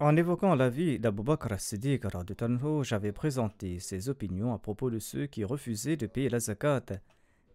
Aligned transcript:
En 0.00 0.16
évoquant 0.16 0.54
la 0.54 0.70
vie 0.70 0.98
d'Abu 0.98 1.22
Bakr 1.22 1.52
as-Siddiq, 1.52 2.06
j'avais 2.84 3.12
présenté 3.12 3.78
ses 3.80 4.08
opinions 4.08 4.54
à 4.54 4.58
propos 4.58 4.88
de 4.88 4.98
ceux 4.98 5.26
qui 5.26 5.44
refusaient 5.44 5.98
de 5.98 6.06
payer 6.06 6.30
la 6.30 6.40
zakat 6.40 6.86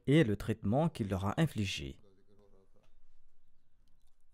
et 0.05 0.23
le 0.23 0.35
traitement 0.35 0.87
qu'il 0.87 1.09
leur 1.09 1.25
a 1.25 1.33
infligé. 1.41 1.97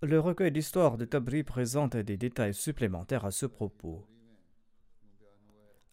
Le 0.01 0.19
recueil 0.19 0.51
d'histoire 0.51 0.97
de 0.97 1.05
Tabri 1.05 1.43
présente 1.43 1.95
des 1.95 2.17
détails 2.17 2.53
supplémentaires 2.53 3.23
à 3.23 3.31
ce 3.31 3.45
propos. 3.45 4.05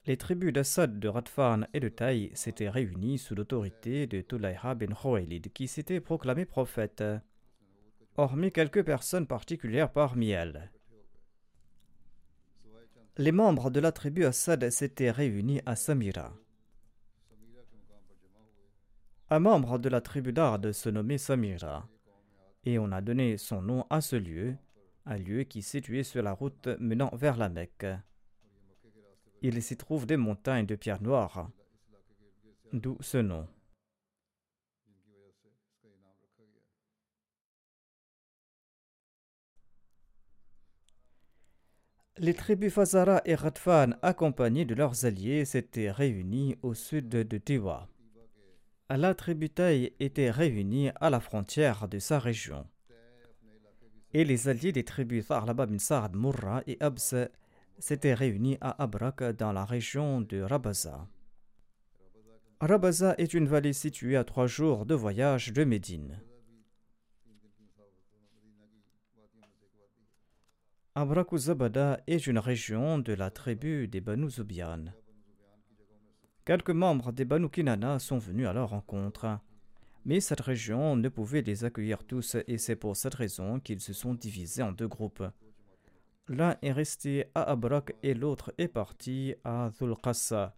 Les 0.07 0.17
tribus 0.17 0.53
d'Assad, 0.53 0.99
de 0.99 1.07
Radfan 1.07 1.69
et 1.73 1.79
de 1.79 1.89
Taï 1.89 2.33
s'étaient 2.35 2.69
réunies 2.69 3.19
sous 3.19 3.37
l'autorité 3.37 4.09
de 4.09 4.23
Tulayha 4.23 4.75
bin 4.75 4.93
Khuwaylid 4.93 5.53
qui 5.53 5.69
s'était 5.69 6.01
proclamé 6.01 6.47
prophète, 6.47 7.05
hormis 8.17 8.51
quelques 8.51 8.85
personnes 8.85 9.29
particulières 9.29 9.93
parmi 9.93 10.31
elles. 10.31 10.73
Les 13.21 13.33
membres 13.33 13.71
de 13.71 13.81
la 13.81 13.91
tribu 13.91 14.25
Assad 14.25 14.71
s'étaient 14.71 15.11
réunis 15.11 15.61
à 15.67 15.75
Samira. 15.75 16.33
Un 19.29 19.41
membre 19.41 19.81
de 19.81 19.89
la 19.89 20.01
tribu 20.01 20.33
d'Ard 20.33 20.61
se 20.73 20.89
nommait 20.89 21.19
Samira, 21.19 21.89
et 22.65 22.79
on 22.79 22.93
a 22.93 23.01
donné 23.01 23.37
son 23.37 23.61
nom 23.61 23.85
à 23.91 24.01
ce 24.01 24.15
lieu, 24.15 24.55
un 25.05 25.19
lieu 25.19 25.43
qui 25.43 25.59
est 25.59 25.63
situé 25.63 26.05
sur 26.05 26.23
la 26.23 26.33
route 26.33 26.69
menant 26.79 27.11
vers 27.13 27.37
la 27.37 27.49
Mecque. 27.49 27.87
Il 29.43 29.61
s'y 29.65 29.77
trouve 29.77 30.07
des 30.07 30.17
montagnes 30.17 30.67
de 30.67 30.77
pierre 30.77 31.03
noire, 31.03 31.51
d'où 32.73 32.99
ce 33.01 33.19
nom. 33.19 33.49
Les 42.21 42.35
tribus 42.35 42.73
Fazara 42.73 43.23
et 43.25 43.37
Radfan, 43.37 43.91
accompagnées 44.03 44.65
de 44.65 44.75
leurs 44.75 45.05
alliés, 45.05 45.45
s'étaient 45.45 45.93
réunies 45.93 46.57
au 46.63 46.75
sud 46.75 47.09
de 47.09 47.39
Tiwa. 47.39 47.89
La 48.91 49.15
tribu 49.15 49.51
Taï 49.51 49.93
était 50.01 50.31
réunie 50.31 50.91
à 51.01 51.11
la 51.11 51.21
frontière 51.21 51.87
de 51.87 52.01
sa 52.01 52.19
région. 52.19 52.67
Et 54.13 54.25
les 54.25 54.49
alliés 54.49 54.73
des 54.73 54.83
tribus 54.83 55.29
Tharlaba 55.29 55.67
bin 55.67 55.79
Sa'ad, 55.79 56.17
et 56.67 56.77
Abs 56.81 57.15
s'étaient 57.79 58.15
réunis 58.15 58.59
à 58.61 58.83
Abrak 58.83 59.23
dans 59.37 59.53
la 59.53 59.65
région 59.65 60.21
de 60.21 60.41
Rabaza. 60.41 61.07
Rabaza 62.61 63.15
est 63.19 63.35
une 63.35 63.47
vallée 63.47 63.73
située 63.73 64.17
à 64.17 64.25
trois 64.25 64.49
jours 64.49 64.87
de 64.87 64.95
voyage 64.95 65.53
de 65.53 65.63
Médine. 65.63 66.19
Abrakuzabada 71.01 72.01
est 72.09 72.27
une 72.27 72.41
région 72.41 72.99
de 72.99 73.13
la 73.13 73.31
tribu 73.31 73.87
des 73.87 74.01
Banu 74.01 74.29
Zubian. 74.29 74.87
Quelques 76.45 76.73
membres 76.73 77.13
des 77.13 77.25
Banu 77.25 77.49
Kinana 77.49 78.01
sont 78.01 78.19
venus 78.19 78.49
à 78.49 78.53
leur 78.53 78.71
rencontre, 78.71 79.39
mais 80.05 80.19
cette 80.19 80.41
région 80.41 80.97
ne 80.97 81.09
pouvait 81.09 81.43
les 81.43 81.63
accueillir 81.63 82.03
tous 82.03 82.37
et 82.49 82.59
c'est 82.59 82.75
pour 82.75 82.97
cette 82.97 83.15
raison 83.15 83.61
qu'ils 83.61 83.81
se 83.81 83.93
sont 83.93 84.13
divisés 84.13 84.65
en 84.65 84.73
deux 84.73 84.89
groupes. 84.89 85.23
L'un 86.27 86.57
est 86.63 86.73
resté 86.73 87.27
à 87.33 87.45
Abrak 87.45 87.95
et 88.03 88.15
l'autre 88.15 88.53
est 88.59 88.67
parti 88.67 89.37
à 89.45 89.71
Dhulqassa. 89.79 90.53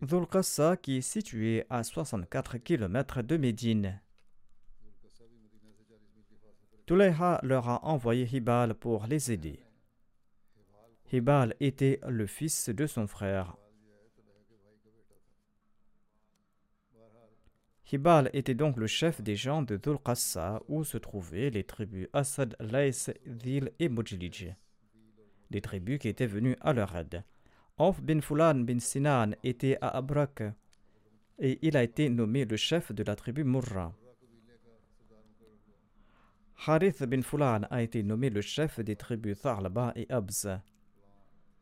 Dhulqassa 0.00 0.78
qui 0.78 0.96
est 0.96 1.00
situé 1.02 1.66
à 1.68 1.84
64 1.84 2.56
km 2.56 3.20
de 3.20 3.36
Médine. 3.36 4.00
Tulayha 6.86 7.40
leur 7.42 7.68
a 7.68 7.84
envoyé 7.84 8.26
Hibal 8.32 8.72
pour 8.72 9.06
les 9.06 9.30
aider. 9.30 9.60
Hibal 11.12 11.54
était 11.60 12.00
le 12.08 12.26
fils 12.26 12.70
de 12.70 12.86
son 12.86 13.06
frère. 13.06 13.54
Hibal 17.92 18.30
était 18.32 18.54
donc 18.54 18.78
le 18.78 18.86
chef 18.86 19.20
des 19.20 19.36
gens 19.36 19.60
de 19.60 19.76
Dhul 19.76 19.98
où 20.68 20.84
se 20.84 20.96
trouvaient 20.96 21.50
les 21.50 21.64
tribus 21.64 22.08
Asad, 22.14 22.56
Laïs, 22.58 23.10
Dhil 23.26 23.70
et 23.78 23.90
Mujlij, 23.90 24.56
des 25.50 25.60
tribus 25.60 25.98
qui 25.98 26.08
étaient 26.08 26.26
venues 26.26 26.56
à 26.62 26.72
leur 26.72 26.96
aide. 26.96 27.22
Auf 27.76 28.00
bin 28.00 28.22
Fulan 28.22 28.64
bin 28.64 28.78
Sinan 28.78 29.32
était 29.44 29.76
à 29.82 29.88
Abrak 29.98 30.42
et 31.38 31.58
il 31.60 31.76
a 31.76 31.82
été 31.82 32.08
nommé 32.08 32.46
le 32.46 32.56
chef 32.56 32.90
de 32.90 33.02
la 33.02 33.16
tribu 33.16 33.44
Murra. 33.44 33.92
Harith 36.66 37.02
bin 37.02 37.20
Fulan 37.20 37.66
a 37.68 37.82
été 37.82 38.02
nommé 38.02 38.30
le 38.30 38.40
chef 38.40 38.80
des 38.80 38.96
tribus 38.96 39.38
Tharlaba 39.38 39.92
et 39.94 40.06
Abz. 40.10 40.48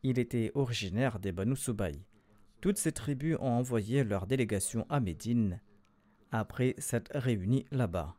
Il 0.03 0.17
était 0.17 0.51
originaire 0.55 1.19
des 1.19 1.31
Banu 1.31 1.55
Subaï. 1.55 2.03
Toutes 2.59 2.77
ces 2.77 2.91
tribus 2.91 3.37
ont 3.39 3.51
envoyé 3.51 4.03
leur 4.03 4.27
délégation 4.27 4.85
à 4.89 4.99
Médine 4.99 5.59
après 6.31 6.75
s'être 6.77 7.11
réunies 7.17 7.65
là-bas. 7.71 8.15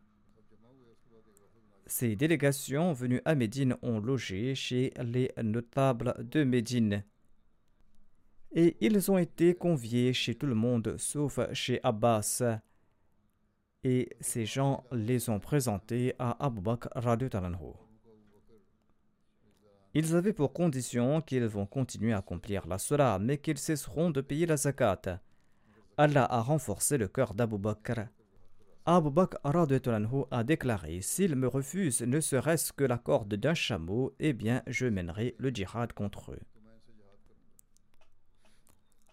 Ces 1.86 2.16
délégations 2.16 2.92
venues 2.92 3.20
à 3.24 3.34
Médine 3.34 3.76
ont 3.82 4.00
logé 4.00 4.54
chez 4.54 4.92
les 5.02 5.32
notables 5.42 6.14
de 6.30 6.44
Médine. 6.44 7.04
Et 8.52 8.76
ils 8.80 9.10
ont 9.10 9.18
été 9.18 9.54
conviés 9.54 10.12
chez 10.12 10.34
tout 10.34 10.46
le 10.46 10.54
monde 10.54 10.96
sauf 10.98 11.40
chez 11.52 11.80
Abbas. 11.82 12.42
Et 13.84 14.10
ces 14.20 14.46
gens 14.46 14.84
les 14.92 15.28
ont 15.28 15.40
présentés 15.40 16.14
à 16.18 16.44
Abu 16.44 16.60
Bakr 16.60 16.88
ils 19.94 20.16
avaient 20.16 20.32
pour 20.32 20.52
condition 20.52 21.20
qu'ils 21.20 21.44
vont 21.44 21.66
continuer 21.66 22.12
à 22.12 22.18
accomplir 22.18 22.66
la 22.66 22.78
salat, 22.78 23.18
mais 23.18 23.38
qu'ils 23.38 23.58
cesseront 23.58 24.10
de 24.10 24.20
payer 24.20 24.46
la 24.46 24.56
zakat. 24.56 25.20
Allah 25.98 26.24
a 26.24 26.40
renforcé 26.40 26.96
le 26.96 27.08
cœur 27.08 27.34
d'Abu 27.34 27.58
Bakr. 27.58 28.06
Abu 28.86 29.10
Bakr 29.10 29.38
a 30.30 30.44
déclaré 30.44 31.02
S'ils 31.02 31.36
me 31.36 31.46
refusent 31.46 32.00
ne 32.00 32.20
serait-ce 32.20 32.72
que 32.72 32.84
la 32.84 32.98
corde 32.98 33.34
d'un 33.34 33.54
chameau, 33.54 34.14
eh 34.18 34.32
bien 34.32 34.62
je 34.66 34.86
mènerai 34.86 35.34
le 35.38 35.50
djihad 35.50 35.92
contre 35.92 36.32
eux. 36.32 36.40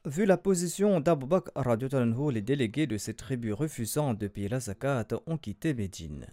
Vu 0.06 0.26
la 0.26 0.38
position 0.38 1.02
d'Abu 1.02 1.26
Bakr, 1.26 1.52
les 2.32 2.42
délégués 2.42 2.88
de 2.88 2.98
ces 2.98 3.14
tribus 3.14 3.54
refusant 3.54 4.14
de 4.14 4.28
payer 4.28 4.48
la 4.48 4.62
zakat 4.62 5.08
ont 5.28 5.38
quitté 5.38 5.74
Médine. 5.74 6.26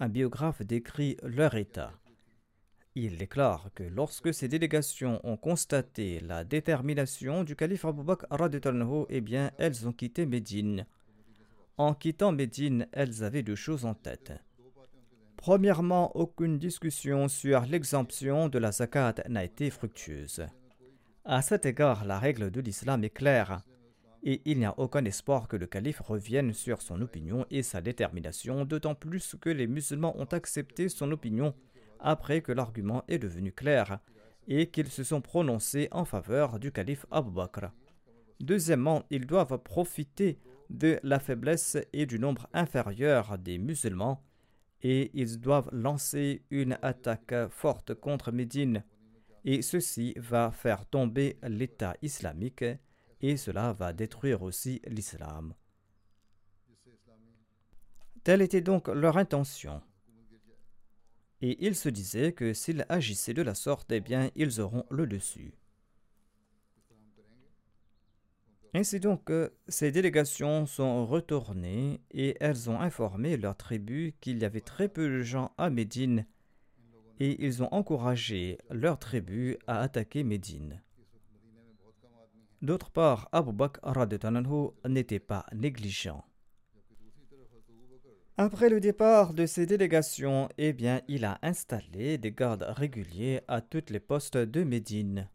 Un 0.00 0.08
biographe 0.08 0.62
décrit 0.62 1.18
leur 1.22 1.54
état. 1.54 1.92
Il 2.94 3.16
déclare 3.16 3.70
que 3.74 3.84
lorsque 3.84 4.34
ces 4.34 4.48
délégations 4.48 5.18
ont 5.24 5.38
constaté 5.38 6.20
la 6.20 6.44
détermination 6.44 7.42
du 7.42 7.56
calife 7.56 7.86
Abu 7.86 8.02
Bakr, 8.02 8.26
eh 9.08 9.20
bien, 9.22 9.50
elles 9.56 9.88
ont 9.88 9.92
quitté 9.92 10.26
Médine. 10.26 10.86
En 11.78 11.94
quittant 11.94 12.32
Médine, 12.32 12.86
elles 12.92 13.24
avaient 13.24 13.42
deux 13.42 13.54
choses 13.54 13.86
en 13.86 13.94
tête. 13.94 14.34
Premièrement, 15.38 16.14
aucune 16.14 16.58
discussion 16.58 17.28
sur 17.28 17.62
l'exemption 17.62 18.50
de 18.50 18.58
la 18.58 18.72
zakat 18.72 19.14
n'a 19.26 19.44
été 19.44 19.70
fructueuse. 19.70 20.46
À 21.24 21.40
cet 21.40 21.64
égard, 21.64 22.04
la 22.04 22.18
règle 22.18 22.50
de 22.50 22.60
l'islam 22.60 23.02
est 23.04 23.10
claire 23.10 23.62
et 24.22 24.42
il 24.44 24.58
n'y 24.58 24.66
a 24.66 24.78
aucun 24.78 25.04
espoir 25.06 25.48
que 25.48 25.56
le 25.56 25.66
calife 25.66 26.00
revienne 26.00 26.52
sur 26.52 26.82
son 26.82 27.00
opinion 27.00 27.46
et 27.50 27.62
sa 27.62 27.80
détermination, 27.80 28.66
d'autant 28.66 28.94
plus 28.94 29.34
que 29.40 29.50
les 29.50 29.66
musulmans 29.66 30.14
ont 30.20 30.26
accepté 30.26 30.88
son 30.88 31.10
opinion 31.10 31.54
après 32.02 32.42
que 32.42 32.52
l'argument 32.52 33.04
est 33.08 33.18
devenu 33.18 33.52
clair 33.52 33.98
et 34.48 34.70
qu'ils 34.70 34.90
se 34.90 35.04
sont 35.04 35.20
prononcés 35.20 35.88
en 35.92 36.04
faveur 36.04 36.58
du 36.58 36.72
calife 36.72 37.06
Abu 37.10 37.30
Bakr. 37.30 37.70
Deuxièmement, 38.40 39.04
ils 39.10 39.26
doivent 39.26 39.58
profiter 39.58 40.38
de 40.68 40.98
la 41.02 41.20
faiblesse 41.20 41.76
et 41.92 42.06
du 42.06 42.18
nombre 42.18 42.48
inférieur 42.52 43.38
des 43.38 43.58
musulmans 43.58 44.22
et 44.82 45.10
ils 45.14 45.40
doivent 45.40 45.70
lancer 45.72 46.42
une 46.50 46.76
attaque 46.82 47.34
forte 47.50 47.94
contre 47.94 48.32
Médine 48.32 48.82
et 49.44 49.62
ceci 49.62 50.14
va 50.16 50.50
faire 50.50 50.86
tomber 50.86 51.38
l'État 51.42 51.94
islamique 52.02 52.64
et 53.20 53.36
cela 53.36 53.72
va 53.72 53.92
détruire 53.92 54.42
aussi 54.42 54.80
l'islam. 54.86 55.54
Telle 58.24 58.42
était 58.42 58.60
donc 58.60 58.88
leur 58.88 59.16
intention. 59.18 59.82
Et 61.42 61.66
ils 61.66 61.74
se 61.74 61.88
disaient 61.88 62.32
que 62.32 62.52
s'ils 62.52 62.86
agissaient 62.88 63.34
de 63.34 63.42
la 63.42 63.54
sorte, 63.54 63.90
eh 63.92 64.00
bien, 64.00 64.30
ils 64.36 64.60
auront 64.60 64.84
le 64.90 65.06
dessus. 65.06 65.52
Ainsi 68.74 69.00
donc, 69.00 69.30
ces 69.68 69.92
délégations 69.92 70.64
sont 70.64 71.04
retournées 71.04 72.00
et 72.10 72.36
elles 72.40 72.70
ont 72.70 72.80
informé 72.80 73.36
leur 73.36 73.54
tribu 73.54 74.14
qu'il 74.20 74.38
y 74.38 74.46
avait 74.46 74.62
très 74.62 74.88
peu 74.88 75.08
de 75.08 75.20
gens 75.20 75.52
à 75.58 75.68
Médine 75.68 76.24
et 77.20 77.44
ils 77.44 77.62
ont 77.62 77.68
encouragé 77.72 78.58
leur 78.70 78.98
tribu 78.98 79.58
à 79.66 79.80
attaquer 79.80 80.24
Médine. 80.24 80.82
D'autre 82.62 82.90
part, 82.90 83.28
Abu 83.32 83.52
Bakr 83.52 84.06
n'était 84.88 85.18
pas 85.18 85.44
négligent. 85.52 86.24
Après 88.44 88.68
le 88.68 88.80
départ 88.80 89.34
de 89.34 89.46
ces 89.46 89.66
délégations, 89.66 90.48
eh 90.58 90.74
il 91.06 91.24
a 91.24 91.38
installé 91.42 92.18
des 92.18 92.32
gardes 92.32 92.66
réguliers 92.68 93.40
à 93.46 93.60
toutes 93.60 93.90
les 93.90 94.00
postes 94.00 94.36
de 94.36 94.64
Médine. 94.64 95.28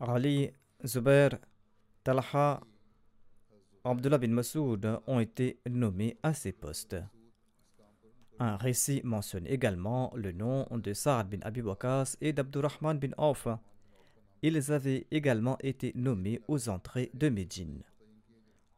Ali, 0.00 0.50
Zubair, 0.84 1.38
Talha, 2.02 2.60
Abdullah 3.84 4.18
bin 4.18 4.32
Masoud 4.32 5.00
ont 5.06 5.20
été 5.20 5.60
nommés 5.70 6.16
à 6.24 6.34
ces 6.34 6.50
postes. 6.50 6.96
Un 8.40 8.56
récit 8.56 9.02
mentionne 9.04 9.46
également 9.46 10.12
le 10.16 10.32
nom 10.32 10.66
de 10.72 10.92
Saad 10.94 11.28
bin 11.30 11.38
Abi 11.42 11.60
Waqas 11.60 12.16
et 12.20 12.32
d'Abdurrahman 12.32 12.98
bin 12.98 13.12
Auf. 13.18 13.46
Ils 14.42 14.72
avaient 14.72 15.06
également 15.12 15.58
été 15.60 15.92
nommés 15.94 16.40
aux 16.48 16.68
entrées 16.68 17.12
de 17.14 17.28
Médine. 17.28 17.84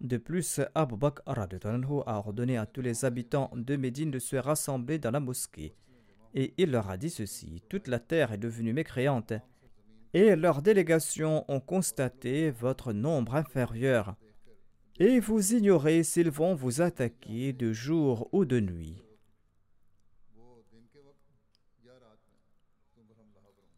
De 0.04 0.18
plus, 0.18 0.60
Abu 0.74 0.96
Bakr 0.98 1.22
a 1.26 2.18
ordonné 2.18 2.58
à 2.58 2.66
tous 2.66 2.82
les 2.82 3.06
habitants 3.06 3.50
de 3.54 3.74
Médine 3.74 4.10
de 4.10 4.18
se 4.18 4.36
rassembler 4.36 4.98
dans 4.98 5.10
la 5.10 5.18
mosquée. 5.18 5.74
Et 6.34 6.52
il 6.58 6.72
leur 6.72 6.90
a 6.90 6.98
dit 6.98 7.08
ceci 7.08 7.62
Toute 7.70 7.88
la 7.88 7.98
terre 7.98 8.30
est 8.30 8.38
devenue 8.38 8.74
mécréante, 8.74 9.32
et 10.12 10.36
leurs 10.36 10.60
délégations 10.60 11.46
ont 11.48 11.58
constaté 11.58 12.50
votre 12.50 12.92
nombre 12.92 13.34
inférieur. 13.34 14.14
Et 14.98 15.20
vous 15.20 15.54
ignorez 15.54 16.02
s'ils 16.02 16.30
vont 16.30 16.54
vous 16.54 16.82
attaquer 16.82 17.54
de 17.54 17.72
jour 17.72 18.28
ou 18.32 18.44
de 18.44 18.60
nuit. 18.60 19.02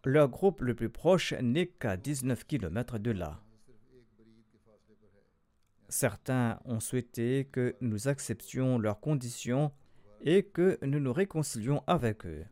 Leur 0.05 0.28
groupe 0.28 0.61
le 0.61 0.75
plus 0.75 0.90
proche 0.90 1.34
n'est 1.34 1.69
qu'à 1.69 1.96
19 1.96 2.44
km 2.49 2.99
de 2.99 3.12
là. 3.12 3.45
Certains 5.88 6.58
ont 6.64 6.80
souhaité 6.80 7.48
que 7.52 7.76
nous 7.80 8.08
acceptions 8.08 8.78
leurs 8.78 9.00
conditions 9.00 9.72
et 10.22 10.42
que 10.42 10.78
nous 10.82 10.98
nous 10.98 11.12
réconcilions 11.12 11.82
avec 11.86 12.26
eux. 12.26 12.44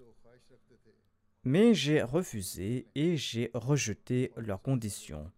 Mais 1.42 1.75
j'ai 1.75 2.02
refusé 2.02 2.86
et 2.94 3.16
j'ai 3.16 3.50
rejeté 3.52 4.32
leurs 4.36 4.62
conditions. 4.62 5.31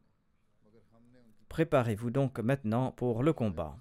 Préparez-vous 1.49 2.11
donc 2.11 2.39
maintenant 2.39 2.93
pour 2.93 3.23
le 3.23 3.33
combat. 3.33 3.77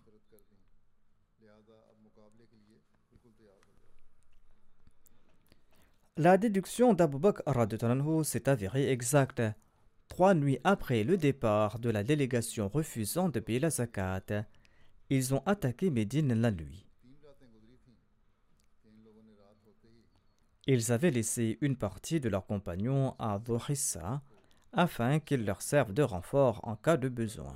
La 6.18 6.38
déduction 6.38 6.94
d'Abu 6.94 7.20
Bakr 7.20 7.44
s'est 8.24 8.48
avérée 8.48 8.90
exacte. 8.90 9.42
Trois 10.08 10.34
nuits 10.34 10.60
après 10.64 11.04
le 11.04 11.18
départ 11.18 11.80
de 11.80 11.90
la 11.90 12.04
délégation 12.04 12.70
refusant 12.70 13.30
de 13.30 13.40
payer 13.40 13.60
la 13.60 13.70
zakat, 13.70 14.46
ils 15.10 15.34
ont 15.34 15.44
attaqué 15.46 15.90
Médine 15.90 16.34
la 16.34 16.52
nuit. 16.52 16.86
Ils 20.68 20.92
avaient 20.92 21.12
laissé 21.12 21.58
une 21.62 21.76
partie 21.76 22.20
de 22.20 22.30
leurs 22.30 22.46
compagnons 22.46 23.16
à 23.20 23.38
Dhuhissa 23.40 24.22
afin 24.74 25.20
qu'ils 25.20 25.46
leur 25.46 25.62
servent 25.62 25.94
de 25.94 26.02
renfort 26.02 26.60
en 26.64 26.76
cas 26.76 26.98
de 26.98 27.08
besoin. 27.08 27.56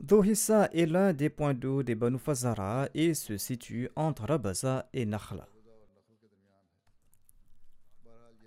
Dhuhissa 0.00 0.68
est 0.72 0.86
l'un 0.86 1.12
des 1.12 1.30
points 1.30 1.54
d'eau 1.54 1.82
des 1.82 1.94
Banu 1.94 2.18
Fazara 2.18 2.88
et 2.94 3.14
se 3.14 3.36
situe 3.36 3.88
entre 3.96 4.24
Rabaza 4.24 4.88
et 4.92 5.06
Nakhla. 5.06 5.48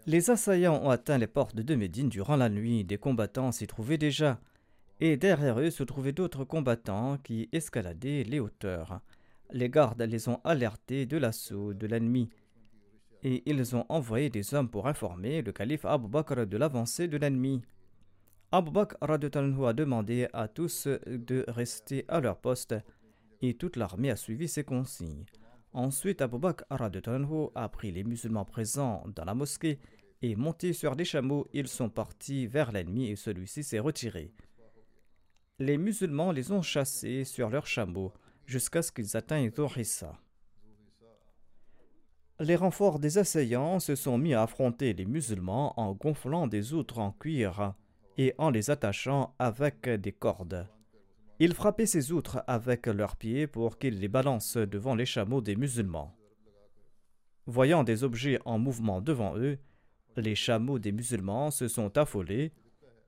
Les 0.09 0.31
assaillants 0.31 0.81
ont 0.83 0.89
atteint 0.89 1.19
les 1.19 1.27
portes 1.27 1.57
de 1.57 1.75
Médine 1.75 2.09
durant 2.09 2.35
la 2.35 2.49
nuit. 2.49 2.83
Des 2.83 2.97
combattants 2.97 3.51
s'y 3.51 3.67
trouvaient 3.67 3.99
déjà. 3.99 4.39
Et 4.99 5.17
derrière 5.17 5.59
eux 5.59 5.69
se 5.69 5.83
trouvaient 5.83 6.13
d'autres 6.13 6.45
combattants 6.45 7.19
qui 7.19 7.47
escaladaient 7.51 8.23
les 8.23 8.39
hauteurs. 8.39 9.01
Les 9.51 9.69
gardes 9.69 10.01
les 10.01 10.27
ont 10.27 10.41
alertés 10.43 11.05
de 11.05 11.17
l'assaut 11.17 11.75
de 11.75 11.85
l'ennemi. 11.85 12.27
Et 13.21 13.43
ils 13.45 13.75
ont 13.75 13.85
envoyé 13.87 14.31
des 14.31 14.55
hommes 14.55 14.71
pour 14.71 14.87
informer 14.87 15.43
le 15.43 15.51
calife 15.51 15.85
Abu 15.85 16.07
Bakr 16.07 16.47
de 16.47 16.57
l'avancée 16.57 17.07
de 17.07 17.17
l'ennemi. 17.17 17.61
Abu 18.51 18.71
Bakr 18.71 18.97
a 19.03 19.73
demandé 19.73 20.27
à 20.33 20.47
tous 20.47 20.87
de 20.87 21.45
rester 21.47 22.05
à 22.07 22.19
leur 22.19 22.37
poste 22.37 22.73
et 23.43 23.53
toute 23.53 23.75
l'armée 23.75 24.09
a 24.09 24.15
suivi 24.15 24.47
ses 24.47 24.63
consignes. 24.63 25.25
Ensuite, 25.71 26.23
Abu 26.23 26.39
Bakr 26.39 26.65
a 26.71 27.69
pris 27.69 27.91
les 27.91 28.03
musulmans 28.03 28.45
présents 28.45 29.03
dans 29.13 29.23
la 29.23 29.35
mosquée 29.35 29.77
et 30.21 30.35
montés 30.35 30.73
sur 30.73 30.95
des 30.95 31.05
chameaux, 31.05 31.47
ils 31.53 31.67
sont 31.67 31.89
partis 31.89 32.47
vers 32.47 32.71
l'ennemi 32.71 33.07
et 33.07 33.15
celui-ci 33.15 33.63
s'est 33.63 33.79
retiré. 33.79 34.33
Les 35.59 35.77
musulmans 35.77 36.31
les 36.31 36.51
ont 36.51 36.61
chassés 36.61 37.23
sur 37.23 37.49
leurs 37.49 37.67
chameaux 37.67 38.13
jusqu'à 38.45 38.81
ce 38.81 38.91
qu'ils 38.91 39.15
atteignent 39.15 39.51
Dhurissa. 39.51 40.17
Les 42.39 42.55
renforts 42.55 42.99
des 42.99 43.17
assaillants 43.17 43.79
se 43.79 43.95
sont 43.95 44.17
mis 44.17 44.33
à 44.33 44.43
affronter 44.43 44.93
les 44.93 45.05
musulmans 45.05 45.77
en 45.77 45.93
gonflant 45.93 46.47
des 46.47 46.73
outres 46.73 46.99
en 46.99 47.11
cuir 47.11 47.73
et 48.17 48.33
en 48.37 48.49
les 48.49 48.69
attachant 48.69 49.35
avec 49.39 49.89
des 49.89 50.13
cordes. 50.13 50.67
Ils 51.39 51.53
frappaient 51.53 51.85
ces 51.85 52.11
outres 52.11 52.43
avec 52.47 52.87
leurs 52.87 53.17
pieds 53.17 53.47
pour 53.47 53.77
qu'ils 53.77 53.99
les 53.99 54.07
balancent 54.07 54.57
devant 54.57 54.95
les 54.95 55.05
chameaux 55.05 55.41
des 55.41 55.55
musulmans. 55.55 56.15
Voyant 57.45 57.83
des 57.83 58.03
objets 58.03 58.39
en 58.45 58.59
mouvement 58.59 59.01
devant 59.01 59.37
eux, 59.37 59.57
les 60.19 60.35
chameaux 60.35 60.79
des 60.79 60.91
musulmans 60.91 61.51
se 61.51 61.67
sont 61.67 61.97
affolés 61.97 62.51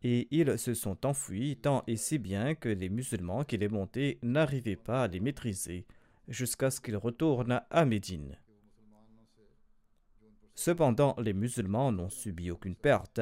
et 0.04 0.28
ils 0.32 0.58
se 0.58 0.74
sont 0.74 1.06
enfuis 1.06 1.58
tant 1.58 1.84
et 1.88 1.96
si 1.96 2.18
bien 2.18 2.56
que 2.56 2.70
les 2.70 2.90
musulmans 2.90 3.44
qui 3.44 3.58
les 3.58 3.70
montaient 3.70 4.18
n'arrivaient 4.24 4.76
pas 4.76 5.04
à 5.04 5.08
les 5.08 5.20
maîtriser 5.20 5.86
jusqu'à 6.28 6.72
ce 6.72 6.82
qu'ils 6.82 6.98
retournent 6.98 7.62
à 7.70 7.86
Médine. 7.86 8.38
Cependant, 10.56 11.16
les 11.20 11.34
musulmans 11.34 11.92
n'ont 11.92 12.10
subi 12.10 12.52
aucune 12.52 12.76
perte, 12.76 13.22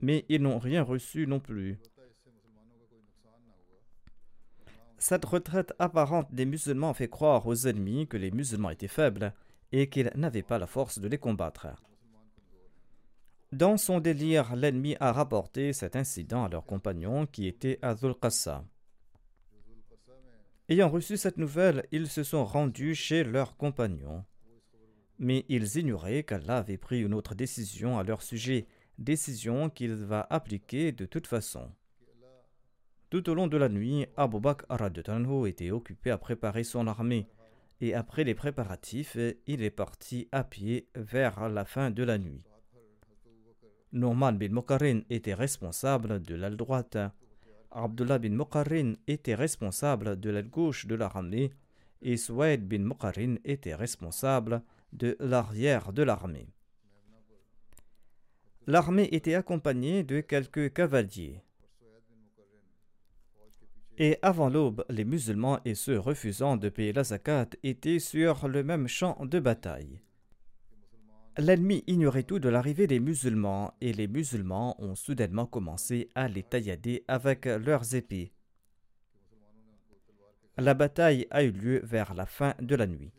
mais 0.00 0.24
ils 0.28 0.42
n'ont 0.42 0.58
rien 0.58 0.82
reçu 0.82 1.26
non 1.26 1.40
plus. 1.40 1.78
Cette 4.98 5.24
retraite 5.24 5.74
apparente 5.78 6.32
des 6.32 6.46
musulmans 6.46 6.94
fait 6.94 7.08
croire 7.08 7.46
aux 7.46 7.66
ennemis 7.66 8.06
que 8.06 8.16
les 8.16 8.30
musulmans 8.30 8.70
étaient 8.70 8.88
faibles 8.88 9.34
et 9.72 9.88
qu'ils 9.88 10.10
n'avaient 10.14 10.42
pas 10.42 10.58
la 10.58 10.66
force 10.66 10.98
de 10.98 11.08
les 11.08 11.18
combattre. 11.18 11.68
Dans 13.56 13.78
son 13.78 14.00
délire, 14.00 14.54
l'ennemi 14.54 14.96
a 15.00 15.12
rapporté 15.12 15.72
cet 15.72 15.96
incident 15.96 16.44
à 16.44 16.50
leurs 16.50 16.66
compagnons 16.66 17.24
qui 17.24 17.46
étaient 17.46 17.78
à 17.80 17.96
Zulqassa. 17.96 18.66
Ayant 20.68 20.90
reçu 20.90 21.16
cette 21.16 21.38
nouvelle, 21.38 21.86
ils 21.90 22.06
se 22.06 22.22
sont 22.22 22.44
rendus 22.44 22.94
chez 22.94 23.24
leurs 23.24 23.56
compagnons. 23.56 24.26
Mais 25.18 25.46
ils 25.48 25.78
ignoraient 25.78 26.22
qu'Allah 26.22 26.58
avait 26.58 26.76
pris 26.76 27.00
une 27.00 27.14
autre 27.14 27.34
décision 27.34 27.98
à 27.98 28.04
leur 28.04 28.20
sujet, 28.20 28.66
décision 28.98 29.70
qu'il 29.70 29.94
va 29.94 30.26
appliquer 30.28 30.92
de 30.92 31.06
toute 31.06 31.26
façon. 31.26 31.72
Tout 33.08 33.30
au 33.30 33.34
long 33.34 33.46
de 33.46 33.56
la 33.56 33.70
nuit, 33.70 34.04
Abu 34.18 34.38
Bakr 34.38 34.66
était 35.46 35.70
occupé 35.70 36.10
à 36.10 36.18
préparer 36.18 36.62
son 36.62 36.86
armée, 36.86 37.26
et 37.80 37.94
après 37.94 38.24
les 38.24 38.34
préparatifs, 38.34 39.16
il 39.46 39.62
est 39.62 39.70
parti 39.70 40.28
à 40.30 40.44
pied 40.44 40.90
vers 40.94 41.48
la 41.48 41.64
fin 41.64 41.90
de 41.90 42.02
la 42.02 42.18
nuit. 42.18 42.45
Norman 43.96 44.32
bin 44.32 44.50
Mokarin 44.50 45.00
était 45.08 45.32
responsable 45.32 46.20
de 46.20 46.34
l'aile 46.34 46.56
droite. 46.56 46.98
Abdullah 47.70 48.18
bin 48.18 48.34
Mokarin 48.34 48.92
était 49.06 49.34
responsable 49.34 50.20
de 50.20 50.28
l'aile 50.28 50.50
gauche 50.50 50.86
de 50.86 50.94
l'armée 50.94 51.50
et 52.02 52.18
Souaid 52.18 52.68
bin 52.68 52.80
Mokarin 52.80 53.36
était 53.44 53.74
responsable 53.74 54.62
de 54.92 55.16
l'arrière 55.18 55.94
de 55.94 56.02
l'armée. 56.02 56.46
L'armée 58.66 59.08
était 59.12 59.34
accompagnée 59.34 60.02
de 60.02 60.20
quelques 60.20 60.74
cavaliers. 60.74 61.40
Et 63.96 64.18
avant 64.20 64.50
l'aube, 64.50 64.84
les 64.90 65.06
musulmans 65.06 65.60
et 65.64 65.74
ceux 65.74 65.98
refusant 65.98 66.58
de 66.58 66.68
payer 66.68 66.92
la 66.92 67.04
zakat 67.04 67.48
étaient 67.62 67.98
sur 67.98 68.46
le 68.46 68.62
même 68.62 68.88
champ 68.88 69.24
de 69.24 69.40
bataille. 69.40 70.02
L'ennemi 71.38 71.84
ignorait 71.86 72.22
tout 72.22 72.38
de 72.38 72.48
l'arrivée 72.48 72.86
des 72.86 72.98
musulmans 72.98 73.74
et 73.82 73.92
les 73.92 74.08
musulmans 74.08 74.74
ont 74.82 74.94
soudainement 74.94 75.44
commencé 75.44 76.08
à 76.14 76.28
les 76.28 76.42
taillader 76.42 77.04
avec 77.08 77.44
leurs 77.44 77.94
épées. 77.94 78.32
La 80.56 80.72
bataille 80.72 81.26
a 81.30 81.42
eu 81.42 81.50
lieu 81.50 81.80
vers 81.84 82.14
la 82.14 82.24
fin 82.24 82.54
de 82.60 82.74
la 82.74 82.86
nuit. 82.86 83.12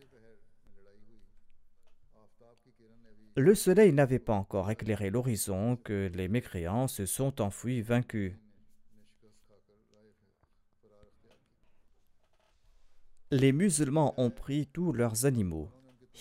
Le 3.35 3.53
soleil 3.53 3.93
n'avait 3.93 4.17
pas 4.17 4.33
encore 4.33 4.71
éclairé 4.71 5.11
l'horizon 5.11 5.75
que 5.75 6.09
les 6.15 6.27
mécréants 6.27 6.87
se 6.87 7.05
sont 7.05 7.39
enfuis 7.39 7.83
vaincus. 7.83 8.33
Les 13.29 13.51
musulmans 13.51 14.15
ont 14.17 14.31
pris 14.31 14.65
tous 14.65 14.91
leurs 14.91 15.27
animaux. 15.27 15.69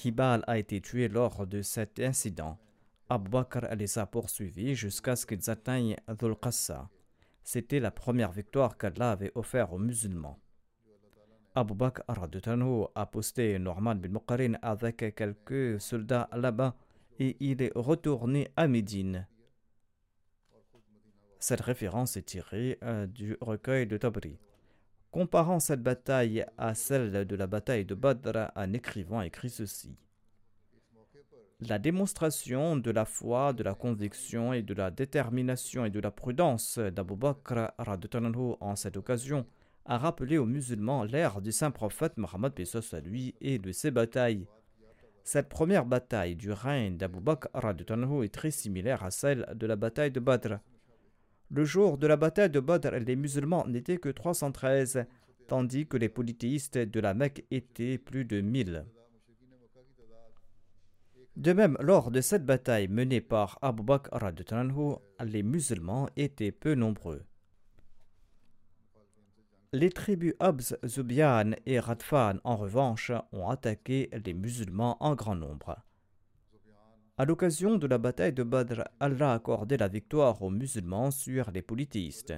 Hibal 0.04 0.44
a 0.46 0.58
été 0.58 0.80
tué 0.80 1.08
lors 1.08 1.46
de 1.46 1.62
cet 1.62 2.00
incident. 2.00 2.58
Abu 3.08 3.30
Bakr 3.30 3.74
les 3.76 3.98
a 3.98 4.06
poursuivis 4.06 4.74
jusqu'à 4.74 5.16
ce 5.16 5.24
qu'ils 5.26 5.48
atteignent 5.48 5.96
Dhul 6.08 6.36
Qassa. 6.36 6.90
C'était 7.42 7.80
la 7.80 7.90
première 7.90 8.32
victoire 8.32 8.76
qu'Allah 8.76 9.12
avait 9.12 9.32
offerte 9.34 9.72
aux 9.72 9.78
musulmans. 9.78 10.38
Abu 11.54 11.74
Bakr 11.74 12.02
a 12.94 13.06
posté 13.06 13.58
Norman 13.58 13.94
bin 13.94 14.10
Muqarin 14.10 14.54
avec 14.60 15.14
quelques 15.14 15.80
soldats 15.80 16.28
là-bas 16.32 16.76
et 17.18 17.36
il 17.40 17.62
est 17.62 17.72
retourné 17.74 18.50
à 18.56 18.68
Médine. 18.68 19.26
Cette 21.38 21.60
référence 21.60 22.16
est 22.16 22.22
tirée 22.22 22.78
euh, 22.82 23.06
du 23.06 23.36
recueil 23.40 23.86
de 23.86 23.96
Tabri. 23.96 24.38
Comparant 25.16 25.60
cette 25.60 25.82
bataille 25.82 26.44
à 26.58 26.74
celle 26.74 27.24
de 27.24 27.36
la 27.36 27.46
bataille 27.46 27.86
de 27.86 27.94
Badr, 27.94 28.50
un 28.54 28.74
écrivain 28.74 29.22
écrit 29.22 29.48
ceci. 29.48 29.96
La 31.58 31.78
démonstration 31.78 32.76
de 32.76 32.90
la 32.90 33.06
foi, 33.06 33.54
de 33.54 33.62
la 33.62 33.72
conviction 33.72 34.52
et 34.52 34.60
de 34.60 34.74
la 34.74 34.90
détermination 34.90 35.86
et 35.86 35.90
de 35.90 36.00
la 36.00 36.10
prudence 36.10 36.76
d'Abu 36.78 37.16
Bakr 37.16 37.70
en 38.60 38.76
cette 38.76 38.98
occasion 38.98 39.46
a 39.86 39.96
rappelé 39.96 40.36
aux 40.36 40.44
musulmans 40.44 41.04
l'ère 41.04 41.40
du 41.40 41.50
saint 41.50 41.70
prophète 41.70 42.18
Mohammed 42.18 42.52
à 42.92 43.00
lui 43.00 43.34
et 43.40 43.58
de 43.58 43.72
ses 43.72 43.90
batailles. 43.90 44.46
Cette 45.24 45.48
première 45.48 45.86
bataille 45.86 46.36
du 46.36 46.52
règne 46.52 46.98
d'Abu 46.98 47.20
Bakr 47.20 47.48
est 47.54 48.34
très 48.34 48.50
similaire 48.50 49.02
à 49.02 49.10
celle 49.10 49.50
de 49.54 49.66
la 49.66 49.76
bataille 49.76 50.10
de 50.10 50.20
Badr. 50.20 50.58
Le 51.50 51.64
jour 51.64 51.96
de 51.96 52.06
la 52.06 52.16
bataille 52.16 52.50
de 52.50 52.60
Badr, 52.60 52.90
les 52.96 53.14
musulmans 53.14 53.66
n'étaient 53.66 53.98
que 53.98 54.08
313, 54.08 55.06
tandis 55.46 55.86
que 55.86 55.96
les 55.96 56.08
polythéistes 56.08 56.78
de 56.78 57.00
la 57.00 57.14
Mecque 57.14 57.44
étaient 57.50 57.98
plus 57.98 58.24
de 58.24 58.40
1000. 58.40 58.84
De 61.36 61.52
même, 61.52 61.76
lors 61.80 62.10
de 62.10 62.20
cette 62.20 62.44
bataille 62.44 62.88
menée 62.88 63.20
par 63.20 63.58
Abu 63.62 63.82
Bakr, 63.82 64.18
les 65.24 65.42
musulmans 65.42 66.08
étaient 66.16 66.50
peu 66.50 66.74
nombreux. 66.74 67.22
Les 69.72 69.90
tribus 69.90 70.34
Abz, 70.40 70.76
Zubian 70.86 71.52
et 71.66 71.78
Radfan, 71.78 72.38
en 72.44 72.56
revanche, 72.56 73.12
ont 73.32 73.48
attaqué 73.48 74.08
les 74.24 74.32
musulmans 74.32 74.96
en 75.00 75.14
grand 75.14 75.36
nombre. 75.36 75.76
À 77.18 77.24
l'occasion 77.24 77.78
de 77.78 77.86
la 77.86 77.96
bataille 77.96 78.34
de 78.34 78.42
Badr, 78.42 78.82
Allah 79.00 79.32
a 79.32 79.34
accordé 79.36 79.78
la 79.78 79.88
victoire 79.88 80.42
aux 80.42 80.50
musulmans 80.50 81.10
sur 81.10 81.50
les 81.50 81.62
polythéistes. 81.62 82.34